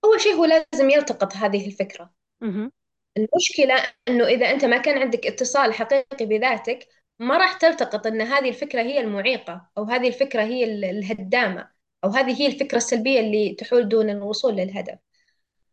أول 0.04 0.20
شيء 0.20 0.34
هو 0.34 0.44
لازم 0.44 0.90
يلتقط 0.90 1.36
هذه 1.36 1.66
الفكرة. 1.66 2.10
مه. 2.40 2.72
المشكلة 3.16 3.92
إنه 4.08 4.26
إذا 4.26 4.50
أنت 4.50 4.64
ما 4.64 4.78
كان 4.78 4.98
عندك 4.98 5.26
اتصال 5.26 5.74
حقيقي 5.74 6.26
بذاتك 6.26 6.88
ما 7.18 7.38
راح 7.38 7.52
تلتقط 7.52 8.06
إن 8.06 8.20
هذه 8.20 8.48
الفكرة 8.48 8.82
هي 8.82 9.00
المعيقة 9.00 9.70
أو 9.78 9.84
هذه 9.84 10.08
الفكرة 10.08 10.42
هي 10.42 10.64
الهدامة 10.90 11.70
أو 12.04 12.10
هذه 12.10 12.40
هي 12.40 12.46
الفكرة 12.46 12.76
السلبية 12.76 13.20
اللي 13.20 13.54
تحول 13.54 13.88
دون 13.88 14.10
الوصول 14.10 14.56
للهدف. 14.56 14.98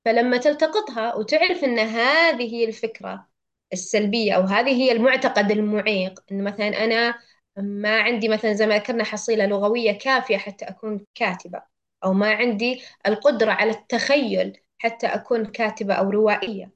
فلما 0.06 0.38
تلتقطها 0.38 1.16
وتعرف 1.16 1.64
إن 1.64 1.80
هذه 1.80 2.54
هي 2.56 2.66
الفكرة 2.66 3.28
السلبية 3.74 4.34
أو 4.34 4.42
هذه 4.42 4.70
هي 4.72 4.92
المعتقد 4.92 5.52
المعيق 5.52 6.24
إنه 6.32 6.44
مثلا 6.44 6.68
أنا 6.86 7.20
ما 7.58 8.02
عندي 8.02 8.30
مثلا 8.30 8.54
زي 8.54 8.68
ما 8.68 8.76
ذكرنا 8.78 9.04
حصيلة 9.04 9.46
لغوية 9.46 9.92
كافية 9.92 10.38
حتى 10.38 10.66
أكون 10.66 11.06
كاتبة 11.16 11.64
أو 12.04 12.14
ما 12.14 12.34
عندي 12.34 12.82
القدرة 13.08 13.52
على 13.52 13.72
التخيل 13.72 14.58
حتى 14.78 15.08
أكون 15.08 15.46
كاتبة 15.46 15.94
أو 15.94 16.10
روائية. 16.10 16.72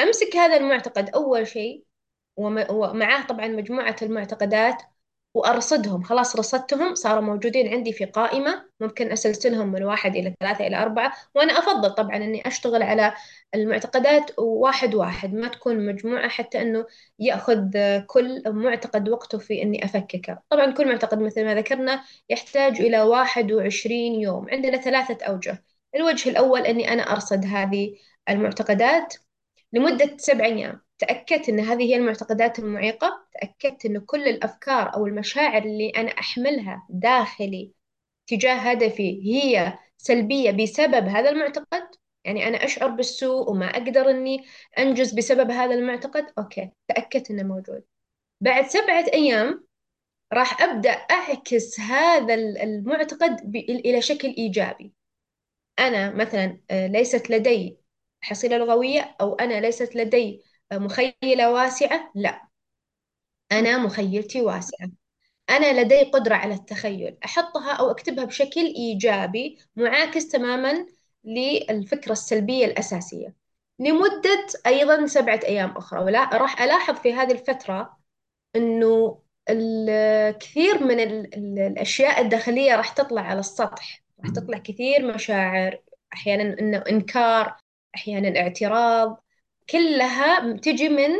أمسك 0.00 0.36
هذا 0.36 0.56
المعتقد 0.56 1.10
أول 1.10 1.46
شيء 1.46 1.84
ومعاه 2.36 3.26
طبعا 3.26 3.48
مجموعة 3.48 3.96
المعتقدات 4.02 4.82
وأرصدهم. 5.34 6.02
خلاص 6.02 6.36
رصدتهم 6.36 6.94
صاروا 6.94 7.22
موجودين 7.22 7.68
عندي 7.68 7.92
في 7.92 8.04
قائمة. 8.04 8.64
ممكن 8.80 9.12
أسلسلهم 9.12 9.72
من 9.72 9.82
واحد 9.82 10.16
إلى 10.16 10.34
ثلاثة 10.40 10.66
إلى 10.66 10.76
أربعة. 10.82 11.12
وأنا 11.34 11.58
أفضل 11.58 11.90
طبعا 11.90 12.16
أني 12.16 12.48
أشتغل 12.48 12.82
على 12.82 13.14
المعتقدات 13.54 14.30
واحد 14.38 14.94
واحد 14.94 15.34
ما 15.34 15.48
تكون 15.48 15.86
مجموعة 15.86 16.28
حتى 16.28 16.62
أنه 16.62 16.86
يأخذ 17.18 17.70
كل 18.06 18.42
معتقد 18.46 19.08
وقته 19.08 19.38
في 19.38 19.62
أني 19.62 19.84
أفككه. 19.84 20.38
طبعا 20.50 20.70
كل 20.72 20.88
معتقد 20.88 21.18
مثل 21.18 21.44
ما 21.44 21.54
ذكرنا 21.54 22.04
يحتاج 22.30 22.80
إلى 22.80 23.02
واحد 23.02 23.52
وعشرين 23.52 24.14
يوم 24.14 24.50
عندنا 24.50 24.76
ثلاثة 24.76 25.24
أوجه. 25.26 25.64
الوجه 25.94 26.30
الأول 26.30 26.60
أني 26.60 26.92
أنا 26.92 27.02
أرصد 27.02 27.44
هذه 27.46 27.94
المعتقدات 28.30 29.14
لمدة 29.72 30.16
سبع 30.18 30.44
أيام. 30.44 30.83
تأكدت 30.98 31.48
أن 31.48 31.60
هذه 31.60 31.82
هي 31.82 31.96
المعتقدات 31.96 32.58
المعيقة 32.58 33.26
تأكدت 33.32 33.86
أن 33.86 33.98
كل 33.98 34.28
الأفكار 34.28 34.94
أو 34.94 35.06
المشاعر 35.06 35.62
اللي 35.62 35.90
أنا 35.90 36.10
أحملها 36.10 36.86
داخلي 36.90 37.72
تجاه 38.26 38.54
هدفي 38.54 39.34
هي 39.34 39.78
سلبية 39.96 40.50
بسبب 40.50 41.08
هذا 41.08 41.30
المعتقد؟ 41.30 41.88
يعني 42.24 42.48
أنا 42.48 42.64
أشعر 42.64 42.88
بالسوء 42.88 43.50
وما 43.50 43.66
أقدر 43.66 44.10
أني 44.10 44.44
أنجز 44.78 45.14
بسبب 45.14 45.50
هذا 45.50 45.74
المعتقد؟ 45.74 46.26
أوكي 46.38 46.70
تأكدت 46.88 47.30
أنه 47.30 47.42
موجود. 47.42 47.84
بعد 48.40 48.66
سبعة 48.66 49.04
أيام 49.14 49.64
راح 50.32 50.62
أبدأ 50.62 50.90
أعكس 50.90 51.80
هذا 51.80 52.34
المعتقد 52.34 53.56
إلى 53.56 54.00
شكل 54.02 54.28
إيجابي. 54.28 54.92
أنا 55.78 56.10
مثلا 56.10 56.60
آه، 56.70 56.86
ليست 56.86 57.30
لدي 57.30 57.78
حصيلة 58.20 58.58
لغوية 58.58 59.16
أو 59.20 59.34
أنا 59.34 59.60
ليست 59.60 59.96
لدي 59.96 60.42
مخيلة 60.78 61.52
واسعة؟ 61.52 62.12
لا. 62.14 62.48
أنا 63.52 63.78
مخيلتي 63.78 64.40
واسعة. 64.42 64.88
أنا 65.50 65.80
لدي 65.80 66.02
قدرة 66.02 66.34
على 66.34 66.54
التخيل. 66.54 67.16
أحطها 67.24 67.72
أو 67.72 67.90
أكتبها 67.90 68.24
بشكل 68.24 68.60
إيجابي 68.60 69.58
معاكس 69.76 70.28
تماما 70.28 70.86
للفكرة 71.24 72.12
السلبية 72.12 72.66
الأساسية. 72.66 73.34
لمدة 73.78 74.46
أيضا 74.66 75.06
سبعة 75.06 75.40
أيام 75.44 75.70
أخرى. 75.70 76.00
ولا 76.04 76.24
راح 76.36 76.62
ألاحظ 76.62 76.94
في 76.94 77.14
هذه 77.14 77.32
الفترة 77.32 77.96
أنه 78.56 79.18
الكثير 79.50 80.84
من 80.84 81.00
الأشياء 81.58 82.20
الداخلية 82.20 82.76
راح 82.76 82.88
تطلع 82.88 83.22
على 83.22 83.40
السطح. 83.40 84.02
راح 84.20 84.30
تطلع 84.30 84.58
كثير 84.58 85.14
مشاعر 85.14 85.80
أحيانا 86.12 86.58
إنه 86.60 86.84
إنكار 86.90 87.56
أحيانا 87.94 88.40
اعتراض. 88.40 89.23
كلها 89.70 90.56
تجي 90.56 90.88
من 90.88 91.10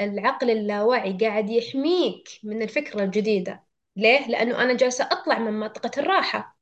العقل 0.00 0.50
اللاواعي 0.50 1.18
قاعد 1.20 1.50
يحميك 1.50 2.28
من 2.44 2.62
الفكرة 2.62 3.04
الجديدة. 3.04 3.64
ليه؟ 3.96 4.28
لأنه 4.28 4.62
أنا 4.62 4.74
جالسة 4.74 5.08
أطلع 5.12 5.38
من 5.38 5.52
منطقة 5.52 5.90
الراحة. 6.00 6.58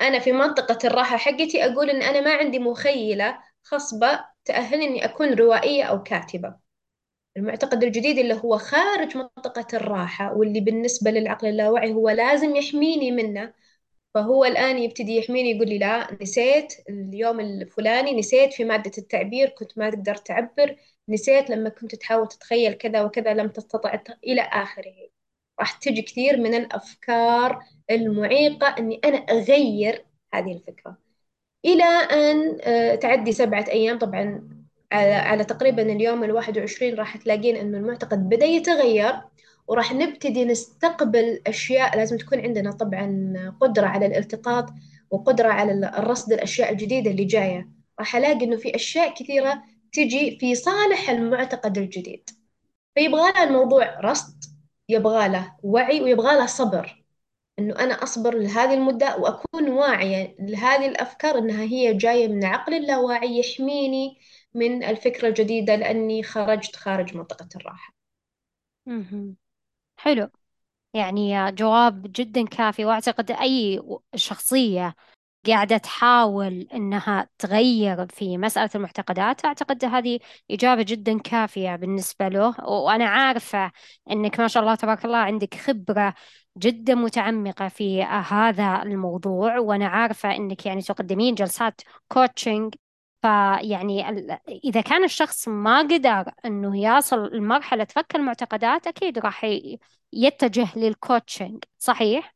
أنا 0.00 0.18
في 0.18 0.32
منطقة 0.32 0.78
الراحة 0.86 1.16
حقتي 1.16 1.64
أقول 1.64 1.90
إن 1.90 2.02
أنا 2.02 2.20
ما 2.20 2.34
عندي 2.34 2.58
مخيلة 2.58 3.38
خصبة 3.62 4.24
تأهلني 4.44 4.86
إني 4.86 5.04
أكون 5.04 5.34
روائية 5.34 5.84
أو 5.84 6.02
كاتبة. 6.02 6.54
المعتقد 7.36 7.84
الجديد 7.84 8.18
اللي 8.18 8.34
هو 8.34 8.58
خارج 8.58 9.16
منطقة 9.16 9.66
الراحة 9.76 10.32
واللي 10.34 10.60
بالنسبة 10.60 11.10
للعقل 11.10 11.48
اللاواعي 11.48 11.92
هو 11.92 12.10
لازم 12.10 12.56
يحميني 12.56 13.10
منه 13.10 13.54
فهو 14.14 14.44
الآن 14.44 14.78
يبتدي 14.78 15.16
يحميني 15.16 15.50
يقول 15.50 15.68
لي 15.68 15.78
لا 15.78 16.18
نسيت 16.22 16.74
اليوم 16.88 17.40
الفلاني 17.40 18.18
نسيت 18.18 18.52
في 18.52 18.64
مادة 18.64 18.92
التعبير 18.98 19.48
كنت 19.48 19.78
ما 19.78 19.90
تقدر 19.90 20.14
تعبر 20.14 20.76
نسيت 21.08 21.50
لما 21.50 21.68
كنت 21.68 21.94
تحاول 21.94 22.28
تتخيل 22.28 22.72
كذا 22.72 23.02
وكذا 23.02 23.34
لم 23.34 23.48
تستطع 23.48 24.00
إلى 24.26 24.40
آخره. 24.42 25.08
راح 25.60 25.72
تجي 25.72 26.02
كثير 26.02 26.36
من 26.36 26.54
الأفكار 26.54 27.62
المعيقة 27.90 28.66
أني 28.78 29.00
أنا 29.04 29.18
أغير 29.18 30.04
هذه 30.34 30.52
الفكرة. 30.52 30.98
إلى 31.64 31.84
أن 31.84 32.58
آه، 32.62 32.94
تعدي 32.94 33.32
سبعة 33.32 33.64
أيام. 33.68 33.98
طبعا 33.98 34.48
على, 34.92 35.12
على 35.12 35.44
تقريبا 35.44 35.82
اليوم 35.82 36.24
الواحد 36.24 36.58
وعشرين 36.58 36.94
راح 36.94 37.16
تلاقين 37.16 37.56
أنه 37.56 37.78
المعتقد 37.78 38.28
بدأ 38.28 38.46
يتغير. 38.46 39.14
وراح 39.68 39.92
نبتدي 39.92 40.44
نستقبل 40.44 41.42
أشياء 41.46 41.96
لازم 41.96 42.16
تكون 42.18 42.40
عندنا 42.40 42.72
طبعا 42.72 43.34
قدرة 43.60 43.86
على 43.86 44.06
الالتقاط 44.06 44.66
وقدرة 45.10 45.48
على 45.48 45.72
الرصد 45.98 46.32
الأشياء 46.32 46.72
الجديدة 46.72 47.10
اللي 47.10 47.24
جاية. 47.24 47.70
راح 48.00 48.16
ألاقي 48.16 48.44
إنه 48.44 48.56
في 48.56 48.74
أشياء 48.74 49.14
كثيرة 49.14 49.62
تجي 49.92 50.38
في 50.40 50.54
صالح 50.54 51.10
المعتقد 51.10 51.78
الجديد. 51.78 52.30
فيبغى 52.94 53.32
له 53.32 53.44
الموضوع 53.44 54.00
رصد 54.00 54.44
يبغى 54.88 55.28
له 55.28 55.56
وعي 55.62 56.00
ويبغى 56.02 56.36
له 56.36 56.46
صبر. 56.46 57.04
إنه 57.58 57.78
أنا 57.78 58.02
أصبر 58.02 58.38
لهذه 58.38 58.74
المدة 58.74 59.16
وأكون 59.16 59.68
واعية 59.70 60.36
لهذه 60.40 60.86
الأفكار 60.86 61.38
إنها 61.38 61.62
هي 61.62 61.94
جاية 61.94 62.28
من 62.28 62.44
عقل 62.44 62.74
اللاواعي 62.74 63.38
يحميني 63.40 64.18
من 64.54 64.84
الفكرة 64.84 65.28
الجديدة 65.28 65.76
لأني 65.76 66.22
خرجت 66.22 66.76
خارج 66.76 67.16
منطقة 67.16 67.48
الراحة. 67.56 67.94
حلو. 69.98 70.30
يعني 70.94 71.52
جواب 71.52 72.02
جدا 72.12 72.44
كافي 72.46 72.84
وأعتقد 72.84 73.30
أي 73.30 73.82
شخصية 74.16 74.96
قاعدة 75.46 75.76
تحاول 75.78 76.68
إنها 76.74 77.28
تغير 77.38 78.06
في 78.08 78.38
مسألة 78.38 78.70
المعتقدات 78.74 79.44
أعتقد 79.44 79.84
هذه 79.84 80.20
إجابة 80.50 80.82
جدا 80.82 81.18
كافية 81.20 81.76
بالنسبة 81.76 82.28
له. 82.28 82.56
وأنا 82.70 83.04
عارفة 83.08 83.72
إنك 84.10 84.40
ما 84.40 84.48
شاء 84.48 84.62
الله 84.62 84.74
تبارك 84.74 85.04
الله 85.04 85.18
عندك 85.18 85.54
خبرة 85.54 86.14
جدا 86.58 86.94
متعمقة 86.94 87.68
في 87.68 88.02
هذا 88.04 88.82
الموضوع 88.82 89.58
وأنا 89.58 89.86
عارفة 89.88 90.36
إنك 90.36 90.66
يعني 90.66 90.82
تقدمين 90.82 91.34
جلسات 91.34 91.80
coaching 92.08 92.74
فيعني 93.22 94.08
إذا 94.64 94.80
كان 94.80 95.04
الشخص 95.04 95.48
ما 95.48 95.78
قدر 95.78 96.32
إنه 96.44 96.98
يصل 96.98 97.36
لمرحلة 97.36 97.84
فك 97.84 98.16
المعتقدات 98.16 98.86
أكيد 98.86 99.18
راح 99.18 99.46
يتجه 100.12 100.78
لل 100.78 100.95
coaching 100.95 101.64
صحيح؟ 101.78 102.34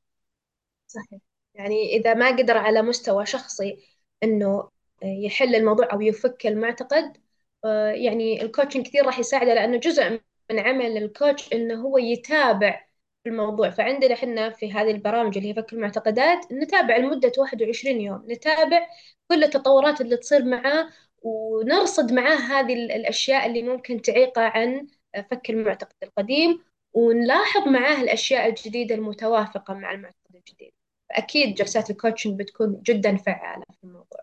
صحيح 0.87 1.21
يعني 1.55 1.97
إذا 1.97 2.15
ما 2.15 2.29
قدر 2.29 2.59
على 2.59 2.83
مستوى 2.83 3.27
شخصي 3.27 3.85
إنه 4.23 4.71
يحل 5.03 5.55
الموضوع 5.55 5.93
أو 5.93 6.01
يفك 6.01 6.47
المعتقد 6.47 7.17
آه، 7.65 7.91
يعني 7.91 8.43
الكوتشنج 8.43 8.87
كثير 8.87 9.07
راح 9.07 9.19
يساعده 9.19 9.55
لأنه 9.55 9.77
جزء 9.77 10.21
من 10.51 10.59
عمل 10.59 10.97
الكوتش 10.97 11.53
إنه 11.53 11.75
هو 11.83 11.99
يتابع 11.99 12.87
الموضوع. 13.27 13.71
فعندنا 13.71 14.15
إحنا 14.15 14.51
في 14.51 14.73
هذه 14.73 14.91
البرامج 14.91 15.37
اللي 15.37 15.49
هي 15.51 15.55
فك 15.55 15.73
المعتقدات 15.73 16.53
نتابع 16.53 16.97
لمدة 16.97 17.33
21 17.39 18.01
يوم. 18.01 18.25
نتابع 18.31 18.87
كل 19.29 19.45
التطورات 19.45 20.01
اللي 20.01 20.17
تصير 20.17 20.45
معاه 20.45 20.89
ونرصد 21.23 22.13
معاه 22.13 22.37
هذه 22.37 22.75
الأشياء 22.75 23.47
اللي 23.47 23.63
ممكن 23.63 24.03
تعيقه 24.03 24.43
عن 24.43 24.87
فك 25.31 25.51
المعتقد 25.51 25.97
القديم 26.03 26.65
ونلاحظ 26.93 27.69
معاه 27.69 28.03
الأشياء 28.03 28.49
الجديدة 28.49 28.95
المتوافقة 28.95 29.75
مع 29.75 29.93
المعتقد 29.93 30.35
الجديد. 30.35 30.73
فأكيد 31.11 31.55
جلسات 31.55 31.91
الكوتشنج 31.91 32.39
بتكون 32.39 32.83
جدا 32.83 33.17
فعالة 33.17 33.65
في 33.81 33.85
الموضوع. 33.85 34.21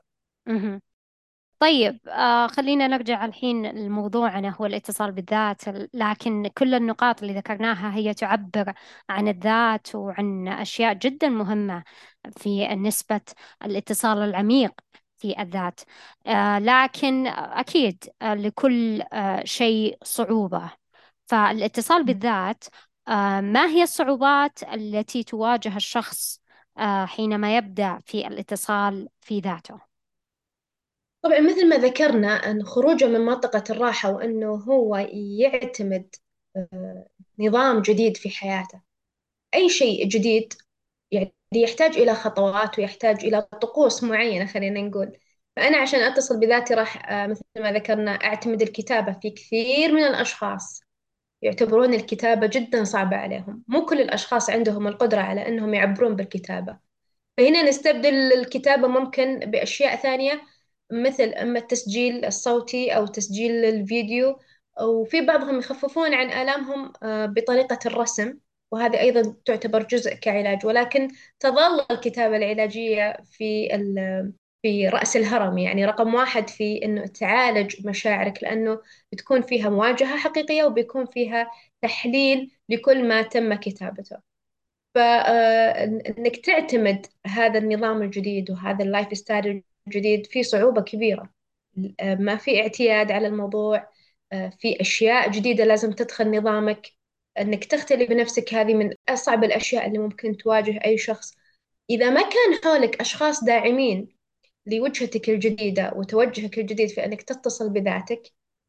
طيب 1.59 1.99
آه 2.07 2.47
خلينا 2.47 2.87
نرجع 2.87 3.25
الحين 3.25 3.65
لموضوعنا 3.71 4.49
هو 4.49 4.65
الاتصال 4.65 5.11
بالذات 5.11 5.61
لكن 5.93 6.47
كل 6.47 6.73
النقاط 6.75 7.21
اللي 7.21 7.33
ذكرناها 7.33 7.95
هي 7.95 8.13
تعبر 8.13 8.73
عن 9.09 9.27
الذات 9.27 9.95
وعن 9.95 10.47
أشياء 10.47 10.93
جدا 10.93 11.29
مهمة 11.29 11.83
في 12.37 12.67
نسبة 12.67 13.21
الاتصال 13.65 14.17
العميق 14.17 14.71
في 15.17 15.41
الذات. 15.41 15.79
آه 16.27 16.59
لكن 16.59 17.27
أكيد 17.27 18.03
آه 18.21 18.33
لكل 18.33 19.01
آه 19.01 19.43
شيء 19.45 19.97
صعوبة. 20.03 20.71
فالاتصال 21.27 22.03
بالذات 22.05 22.63
آه 23.07 23.41
ما 23.41 23.65
هي 23.67 23.83
الصعوبات 23.83 24.63
التي 24.63 25.23
تواجه 25.23 25.75
الشخص 25.75 26.41
آه 26.77 27.05
حينما 27.05 27.57
يبدأ 27.57 27.99
في 28.05 28.27
الاتصال 28.27 29.09
في 29.21 29.39
ذاته؟ 29.39 29.88
طبعا 31.21 31.39
مثل 31.39 31.69
ما 31.69 31.75
ذكرنا 31.77 32.27
أن 32.27 32.63
خروجه 32.63 33.05
من 33.05 33.19
منطقة 33.21 33.63
الراحة 33.69 34.11
وأنه 34.11 34.47
هو 34.55 34.95
يعتمد 35.39 36.15
آه، 36.55 37.07
نظام 37.39 37.81
جديد 37.81 38.17
في 38.17 38.29
حياته. 38.29 38.81
أي 39.55 39.69
شيء 39.69 40.07
جديد 40.07 40.53
يعني 41.11 41.33
يحتاج 41.55 41.97
إلى 41.97 42.15
خطوات 42.15 42.79
ويحتاج 42.79 43.25
إلى 43.25 43.41
طقوس 43.41 44.03
معينة 44.03 44.45
خلينا 44.45 44.81
نقول. 44.81 45.17
فأنا 45.55 45.77
عشان 45.77 45.99
أتصل 45.99 46.39
بذاتي 46.39 46.73
راح 46.73 47.11
آه، 47.11 47.27
مثل 47.27 47.43
ما 47.59 47.71
ذكرنا 47.73 48.11
أعتمد 48.11 48.61
الكتابة 48.61 49.13
في 49.13 49.29
كثير 49.31 49.91
من 49.93 50.03
الأشخاص. 50.03 50.81
يعتبرون 51.41 51.93
الكتابة 51.93 52.47
جدا 52.47 52.83
صعبة 52.83 53.17
عليهم. 53.17 53.63
مو 53.67 53.85
كل 53.85 54.01
الأشخاص 54.01 54.49
عندهم 54.49 54.87
القدرة 54.87 55.21
على 55.21 55.47
أنهم 55.47 55.73
يعبرون 55.73 56.15
بالكتابة. 56.15 56.79
فهنا 57.37 57.63
نستبدل 57.63 58.33
الكتابة 58.33 58.87
ممكن 58.87 59.39
بأشياء 59.39 59.95
ثانية. 59.95 60.41
مثل 60.91 61.23
إما 61.23 61.59
التسجيل 61.59 62.25
الصوتي 62.25 62.95
أو 62.95 63.05
تسجيل 63.07 63.65
الفيديو 63.65 64.39
وفي 64.81 65.21
بعضهم 65.21 65.59
يخففون 65.59 66.13
عن 66.13 66.31
آلامهم 66.31 66.93
آه، 67.03 67.25
بطريقة 67.25 67.79
الرسم 67.85 68.37
وهذه 68.71 68.99
أيضا 68.99 69.35
تعتبر 69.45 69.83
جزء 69.83 70.13
كعلاج. 70.15 70.65
ولكن 70.65 71.07
تظل 71.39 71.85
الكتابة 71.91 72.37
العلاجية 72.37 73.17
في 73.25 73.69
في 74.61 74.87
رأس 74.89 75.17
الهرم. 75.17 75.57
يعني 75.57 75.85
رقم 75.85 76.13
واحد 76.15 76.49
في 76.49 76.85
إنه 76.85 77.05
تعالج 77.05 77.87
مشاعرك 77.87 78.43
لأنه 78.43 78.81
بتكون 79.11 79.41
فيها 79.41 79.69
مواجهة 79.69 80.17
حقيقية 80.17 80.63
وبيكون 80.63 81.05
فيها 81.05 81.51
تحليل 81.81 82.51
لكل 82.69 83.07
ما 83.07 83.21
تم 83.21 83.53
كتابته. 83.53 84.17
فإنك 84.95 86.37
تعتمد 86.37 87.05
هذا 87.27 87.59
النظام 87.59 88.01
الجديد 88.01 88.51
وهذا 88.51 88.83
ال 88.83 89.17
lifestyle 89.17 89.63
الجديد 89.89 90.25
في 90.25 90.43
صعوبة 90.43 90.81
كبيرة. 90.81 91.29
ما 92.01 92.35
في 92.37 92.61
اعتياد 92.61 93.11
على 93.11 93.27
الموضوع 93.27 93.89
في 94.31 94.81
أشياء 94.81 95.31
جديدة 95.31 95.63
لازم 95.63 95.91
تدخل 95.91 96.31
نظامك. 96.37 96.87
أنك 97.39 97.65
تختلي 97.65 98.05
بنفسك 98.05 98.53
هذه 98.53 98.73
من 98.73 98.93
أصعب 99.09 99.43
الأشياء 99.43 99.87
اللي 99.87 99.97
ممكن 99.97 100.37
تواجه 100.37 100.79
أي 100.85 100.97
شخص. 100.97 101.35
إذا 101.89 102.09
ما 102.09 102.21
كان 102.21 102.63
حولك 102.63 103.01
أشخاص 103.01 103.43
داعمين 103.43 104.07
لوجهتك 104.65 105.29
الجديدة 105.29 105.93
وتوجهك 105.95 106.59
الجديد 106.59 106.89
في 106.89 107.05
أنك 107.05 107.21
تتصل 107.21 107.69
بذاتك 107.69 108.21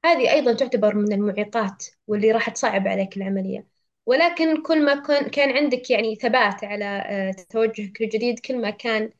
هذه 0.05 0.33
أيضا 0.33 0.53
تعتبر 0.53 0.95
من 0.95 1.13
المعيقات 1.13 1.87
واللي 2.07 2.33
راح 2.33 2.51
تصعب 2.51 2.89
عليك 2.89 3.17
العملية. 3.17 3.67
ولكن 4.07 4.63
كل 4.63 4.85
ما 4.85 4.95
كان 5.29 5.57
عندك 5.57 5.91
يعني 5.91 6.15
ثبات 6.15 6.65
على 6.65 6.85
آه، 6.85 7.35
توجهك 7.51 8.01
الجديد 8.01 8.39
كل 8.39 8.61
ما 8.61 8.71
كان 8.71 9.03
آه، 9.03 9.11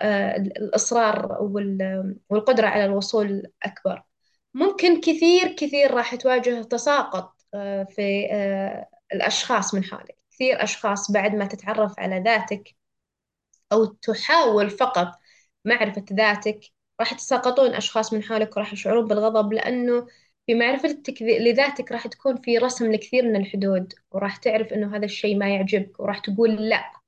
الإصرار 0.00 1.38
والقدرة 2.30 2.66
على 2.66 2.84
الوصول 2.84 3.42
أكبر. 3.62 4.02
ممكن 4.54 5.00
كثير 5.00 5.52
كثير 5.56 5.94
راح 5.94 6.14
تواجه 6.14 6.62
تساقط 6.62 7.34
آه، 7.54 7.84
في 7.84 8.26
الأشخاص 9.12 9.74
من 9.74 9.84
حولك. 9.84 10.16
كثير 10.30 10.62
أشخاص 10.62 11.10
بعد 11.10 11.34
ما 11.34 11.46
تتعرف 11.46 12.00
على 12.00 12.20
ذاتك 12.20 12.76
أو 13.72 13.84
تحاول 13.84 14.70
فقط 14.70 15.12
معرفة 15.64 16.04
ذاتك 16.12 16.60
راح 17.00 17.12
يتساقطون 17.12 17.74
أشخاص 17.74 18.12
من 18.12 18.22
حولك 18.22 18.56
وراح 18.56 18.72
يشعرون 18.72 19.08
بالغضب 19.08 19.52
لأنه 19.52 20.06
في 20.46 20.54
معرفتك 20.54 21.22
لذاتك 21.22 21.92
راح 21.92 22.06
تكون 22.06 22.36
في 22.36 22.58
رسم 22.58 22.92
لكثير 22.92 23.24
من 23.24 23.36
الحدود 23.36 23.94
وراح 24.10 24.36
تعرف 24.36 24.72
إنه 24.72 24.96
هذا 24.96 25.04
الشيء 25.04 25.36
ما 25.38 25.54
يعجبك 25.54 26.00
وراح 26.00 26.18
تقول 26.18 26.68
لأ. 26.68 27.01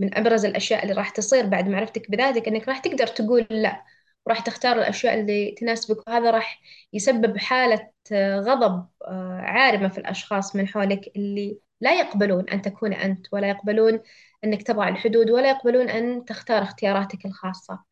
من 0.00 0.18
أبرز 0.18 0.44
الأشياء 0.44 0.82
اللي 0.82 0.94
راح 0.94 1.10
تصير 1.10 1.46
بعد 1.46 1.68
معرفتك 1.68 2.10
بذاتك 2.10 2.48
إنك 2.48 2.68
راح 2.68 2.78
تقدر 2.78 3.06
تقول 3.06 3.46
لا 3.50 3.84
وراح 4.26 4.40
تختار 4.40 4.78
الأشياء 4.78 5.20
اللي 5.20 5.54
تناسبك 5.58 6.08
وهذا 6.08 6.30
راح 6.30 6.60
يسبب 6.92 7.38
حالة 7.38 7.90
غضب 8.12 8.88
آه، 9.04 9.40
عارمة 9.40 9.88
في 9.88 9.98
الأشخاص 9.98 10.56
من 10.56 10.68
حولك 10.68 11.12
اللي 11.16 11.58
لا 11.80 12.00
يقبلون 12.00 12.48
أن 12.50 12.62
تكون 12.62 12.92
أنت 12.92 13.26
ولا 13.32 13.48
يقبلون 13.50 14.00
أنك 14.44 14.62
تضع 14.62 14.88
الحدود 14.88 15.30
ولا 15.30 15.50
يقبلون 15.50 15.88
أن 15.90 16.24
تختار 16.24 16.62
اختياراتك 16.62 17.26
الخاصة. 17.26 17.84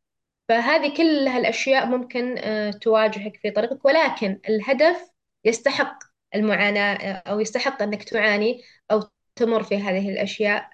فهذه 0.48 0.96
كل 0.96 1.28
هالأشياء 1.28 1.86
ممكن 1.86 2.38
آه، 2.38 2.70
تواجهك 2.70 3.36
في 3.42 3.50
طريقك 3.50 3.84
ولكن 3.84 4.40
الهدف 4.48 5.10
يستحق 5.44 5.98
المعاناة 6.34 6.94
آه، 6.94 7.30
أو 7.30 7.40
يستحق 7.40 7.82
أنك 7.82 8.04
تعاني 8.04 8.62
أو 8.90 9.02
تمر 9.36 9.62
في 9.62 9.76
هذه 9.76 10.08
الأشياء 10.10 10.70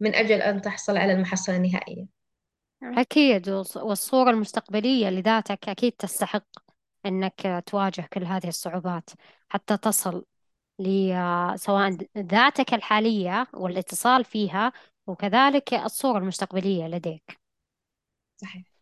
من 0.00 0.14
أجل 0.14 0.42
أن 0.42 0.62
تحصل 0.62 0.96
على 0.96 1.12
المحصلة 1.12 1.56
النهائية. 1.56 2.06
أكيد 2.82 3.48
والصورة 3.76 4.30
المستقبلية 4.30 5.08
لذاتك 5.08 5.68
أكيد 5.68 5.92
تستحق 5.92 6.46
أنك 7.06 7.62
تواجه 7.66 8.08
كل 8.12 8.24
هذه 8.24 8.48
الصعوبات 8.48 9.10
حتى 9.48 9.76
تصل 9.76 10.24
لسواء 10.78 11.96
ذاتك 12.18 12.74
الحالية 12.74 13.46
والاتصال 13.54 14.24
فيها 14.24 14.72
وكذلك 15.06 15.74
الصورة 15.74 16.18
المستقبلية 16.18 16.86
لديك. 16.86 17.40
صحيح. 18.36 18.74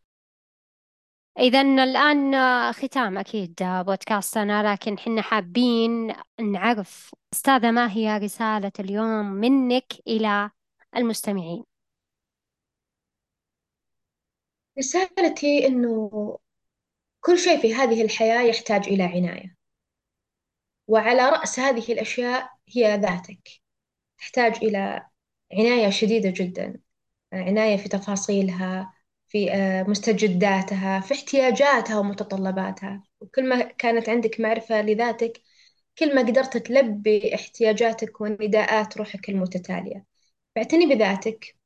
إذا 1.38 1.60
الآن 1.60 2.32
ختام 2.72 3.18
أكيد 3.18 3.54
بودكاستنا 3.60 4.72
لكن 4.72 4.98
حنا 4.98 5.22
حابين 5.22 6.14
نعرف 6.40 7.14
أستاذة 7.34 7.70
ما 7.70 7.92
هي 7.92 8.18
رسالة 8.18 8.72
اليوم 8.80 9.26
منك 9.26 9.92
إلى 10.06 10.50
المستمعين. 10.96 11.64
رسالتي 14.78 15.66
إنه 15.66 16.10
كل 17.20 17.38
شيء 17.38 17.60
في 17.62 17.74
هذه 17.74 18.02
الحياة 18.02 18.42
يحتاج 18.42 18.88
إلى 18.88 19.02
عناية 19.02 19.56
وعلى 20.88 21.28
رأس 21.30 21.58
هذه 21.58 21.92
الأشياء 21.92 22.50
هي 22.68 22.96
ذاتك. 22.96 23.48
تحتاج 24.18 24.56
إلى 24.64 25.06
عناية 25.52 25.90
شديدة 25.90 26.30
جدا 26.36 26.80
عناية 27.32 27.76
في 27.76 27.88
تفاصيلها 27.88 28.94
في 29.28 29.52
آه، 29.52 29.82
مستجداتها 29.82 31.00
في 31.00 31.14
احتياجاتها 31.14 31.98
ومتطلباتها. 31.98 33.02
وكل 33.20 33.48
ما 33.48 33.62
كانت 33.62 34.08
عندك 34.08 34.40
معرفة 34.40 34.82
لذاتك 34.82 35.42
كل 35.98 36.14
ما 36.14 36.22
قدرت 36.22 36.56
تلبي 36.56 37.34
احتياجاتك 37.34 38.20
ونداءات 38.20 38.98
روحك 38.98 39.28
المتتالية. 39.28 40.11
فاعتني 40.56 40.86
بذاتك. 40.86 41.56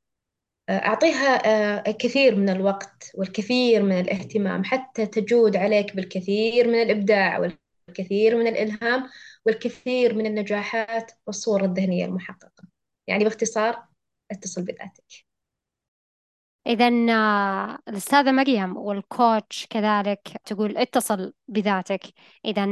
آه، 0.69 0.77
أعطيها 0.77 1.47
آه، 1.47 1.83
الكثير 1.87 2.35
من 2.35 2.49
الوقت 2.49 3.11
والكثير 3.15 3.83
من 3.83 3.99
الاهتمام 3.99 4.63
حتى 4.63 5.05
تجود 5.05 5.55
عليك 5.55 5.95
بالكثير 5.95 6.67
من 6.67 6.81
الإبداع 6.81 7.39
والكثير 7.39 8.37
من 8.37 8.47
الإلهام 8.47 9.09
والكثير 9.45 10.15
من 10.15 10.25
النجاحات 10.25 11.11
والصور 11.27 11.63
الذهنية 11.65 12.05
المحققة. 12.05 12.63
يعني 13.07 13.23
باختصار 13.23 13.83
اتصل 14.31 14.63
بذاتك. 14.63 15.27
إذا 16.67 16.87
آه، 17.09 17.79
الأستاذة 17.87 18.31
مريم 18.31 18.77
والكوتش 18.77 19.67
كذلك 19.69 20.21
تقول 20.45 20.77
اتصل 20.77 21.33
بذاتك. 21.47 22.01
إذا 22.45 22.65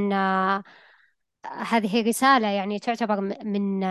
هذه 1.68 2.08
رسالة 2.08 2.48
يعني 2.48 2.80
تعتبر 2.80 3.22
من 3.44 3.84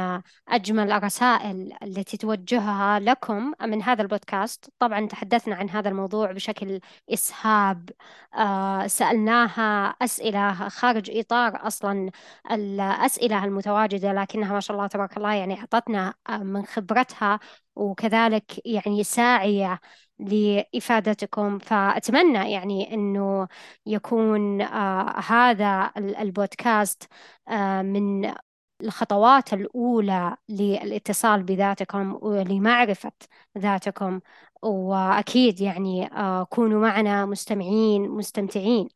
أجمل 0.48 0.92
الرسائل 0.92 1.72
التي 1.82 2.16
توجهها 2.16 3.00
لكم 3.00 3.52
من 3.62 3.82
هذا 3.82 4.02
البودكاست. 4.02 4.70
طبعا 4.78 5.06
تحدثنا 5.06 5.54
عن 5.54 5.70
هذا 5.70 5.88
الموضوع 5.88 6.32
بشكل 6.32 6.80
إسهاب 7.12 7.90
آه، 8.34 8.86
سألناها 8.86 9.86
أسئلة 10.02 10.68
خارج 10.68 11.10
إطار 11.18 11.66
أصلا 11.66 12.10
الأسئلة 12.50 13.44
المتواجدة 13.44 14.12
لكنها 14.12 14.52
ما 14.52 14.60
شاء 14.60 14.76
الله 14.76 14.86
تبارك 14.86 15.16
الله 15.16 15.34
يعني 15.34 15.58
أعطتنا 15.60 16.14
آه، 16.28 16.38
من 16.38 16.64
خبرتها 16.66 17.40
وكذلك 17.76 18.66
يعني 18.66 19.04
ساعية 19.04 19.80
لإفادتكم 20.18 21.58
فأتمنى 21.58 22.52
يعني 22.52 22.94
أنه 22.94 23.48
يكون 23.86 24.60
آه 24.62 25.20
هذا 25.20 25.92
البودكاست 25.96 27.08
آه 27.48 27.82
من 27.82 28.34
الخطوات 28.82 29.52
الأولى 29.52 30.36
للاتصال 30.48 31.42
بذاتكم 31.42 32.18
ولمعرفة 32.22 33.12
ذاتكم 33.58 34.20
وأكيد 34.62 35.60
يعني 35.60 36.06
آه 36.12 36.44
كونوا 36.44 36.80
معنا 36.82 37.26
مستمعين 37.26 38.08
مستمتعين. 38.08 38.88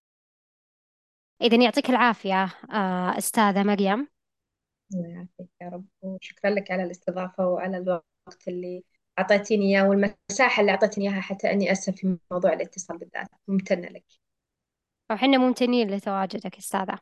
إذا 1.42 1.56
يعطيك 1.56 1.90
العافية 1.90 2.44
آه 2.72 3.18
أستاذة 3.18 3.62
مريم. 3.62 4.08
الله 4.94 5.08
يعافيك 5.08 5.48
يا 5.60 5.68
رب 5.68 5.84
وشكرا 6.02 6.50
لك 6.50 6.70
على 6.70 6.82
الاستضافة 6.84 7.46
وعلى 7.48 7.76
الوقت 7.76 8.48
اللي 8.48 8.84
أعطيتيني 9.18 9.64
إياه 9.64 9.88
والمساحة 9.88 10.60
اللي 10.60 10.72
أعطيتني 10.72 11.08
إياها 11.08 11.20
حتى 11.20 11.52
أني 11.52 11.72
أسهم 11.72 11.94
في 11.94 12.16
موضوع 12.30 12.52
الاتصال 12.52 12.98
بالذات. 12.98 13.28
ممتنة 13.48 13.88
لك. 13.88 14.04
وحنا 15.10 15.38
ممتنين 15.38 15.90
لتواجدك 15.90 16.58
أستاذة. 16.58 16.98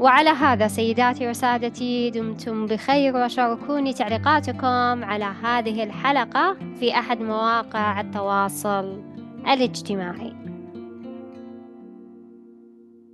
وعلى 0.00 0.30
هذا 0.30 0.68
سيداتي 0.68 1.28
وسادتي 1.28 2.10
دمتم 2.10 2.66
بخير 2.66 3.16
وشاركوني 3.16 3.92
تعليقاتكم 3.92 5.04
على 5.04 5.24
هذه 5.24 5.84
الحلقة 5.84 6.56
في 6.80 6.98
أحد 6.98 7.20
مواقع 7.20 8.00
التواصل 8.00 9.02
الاجتماعي. 9.48 10.57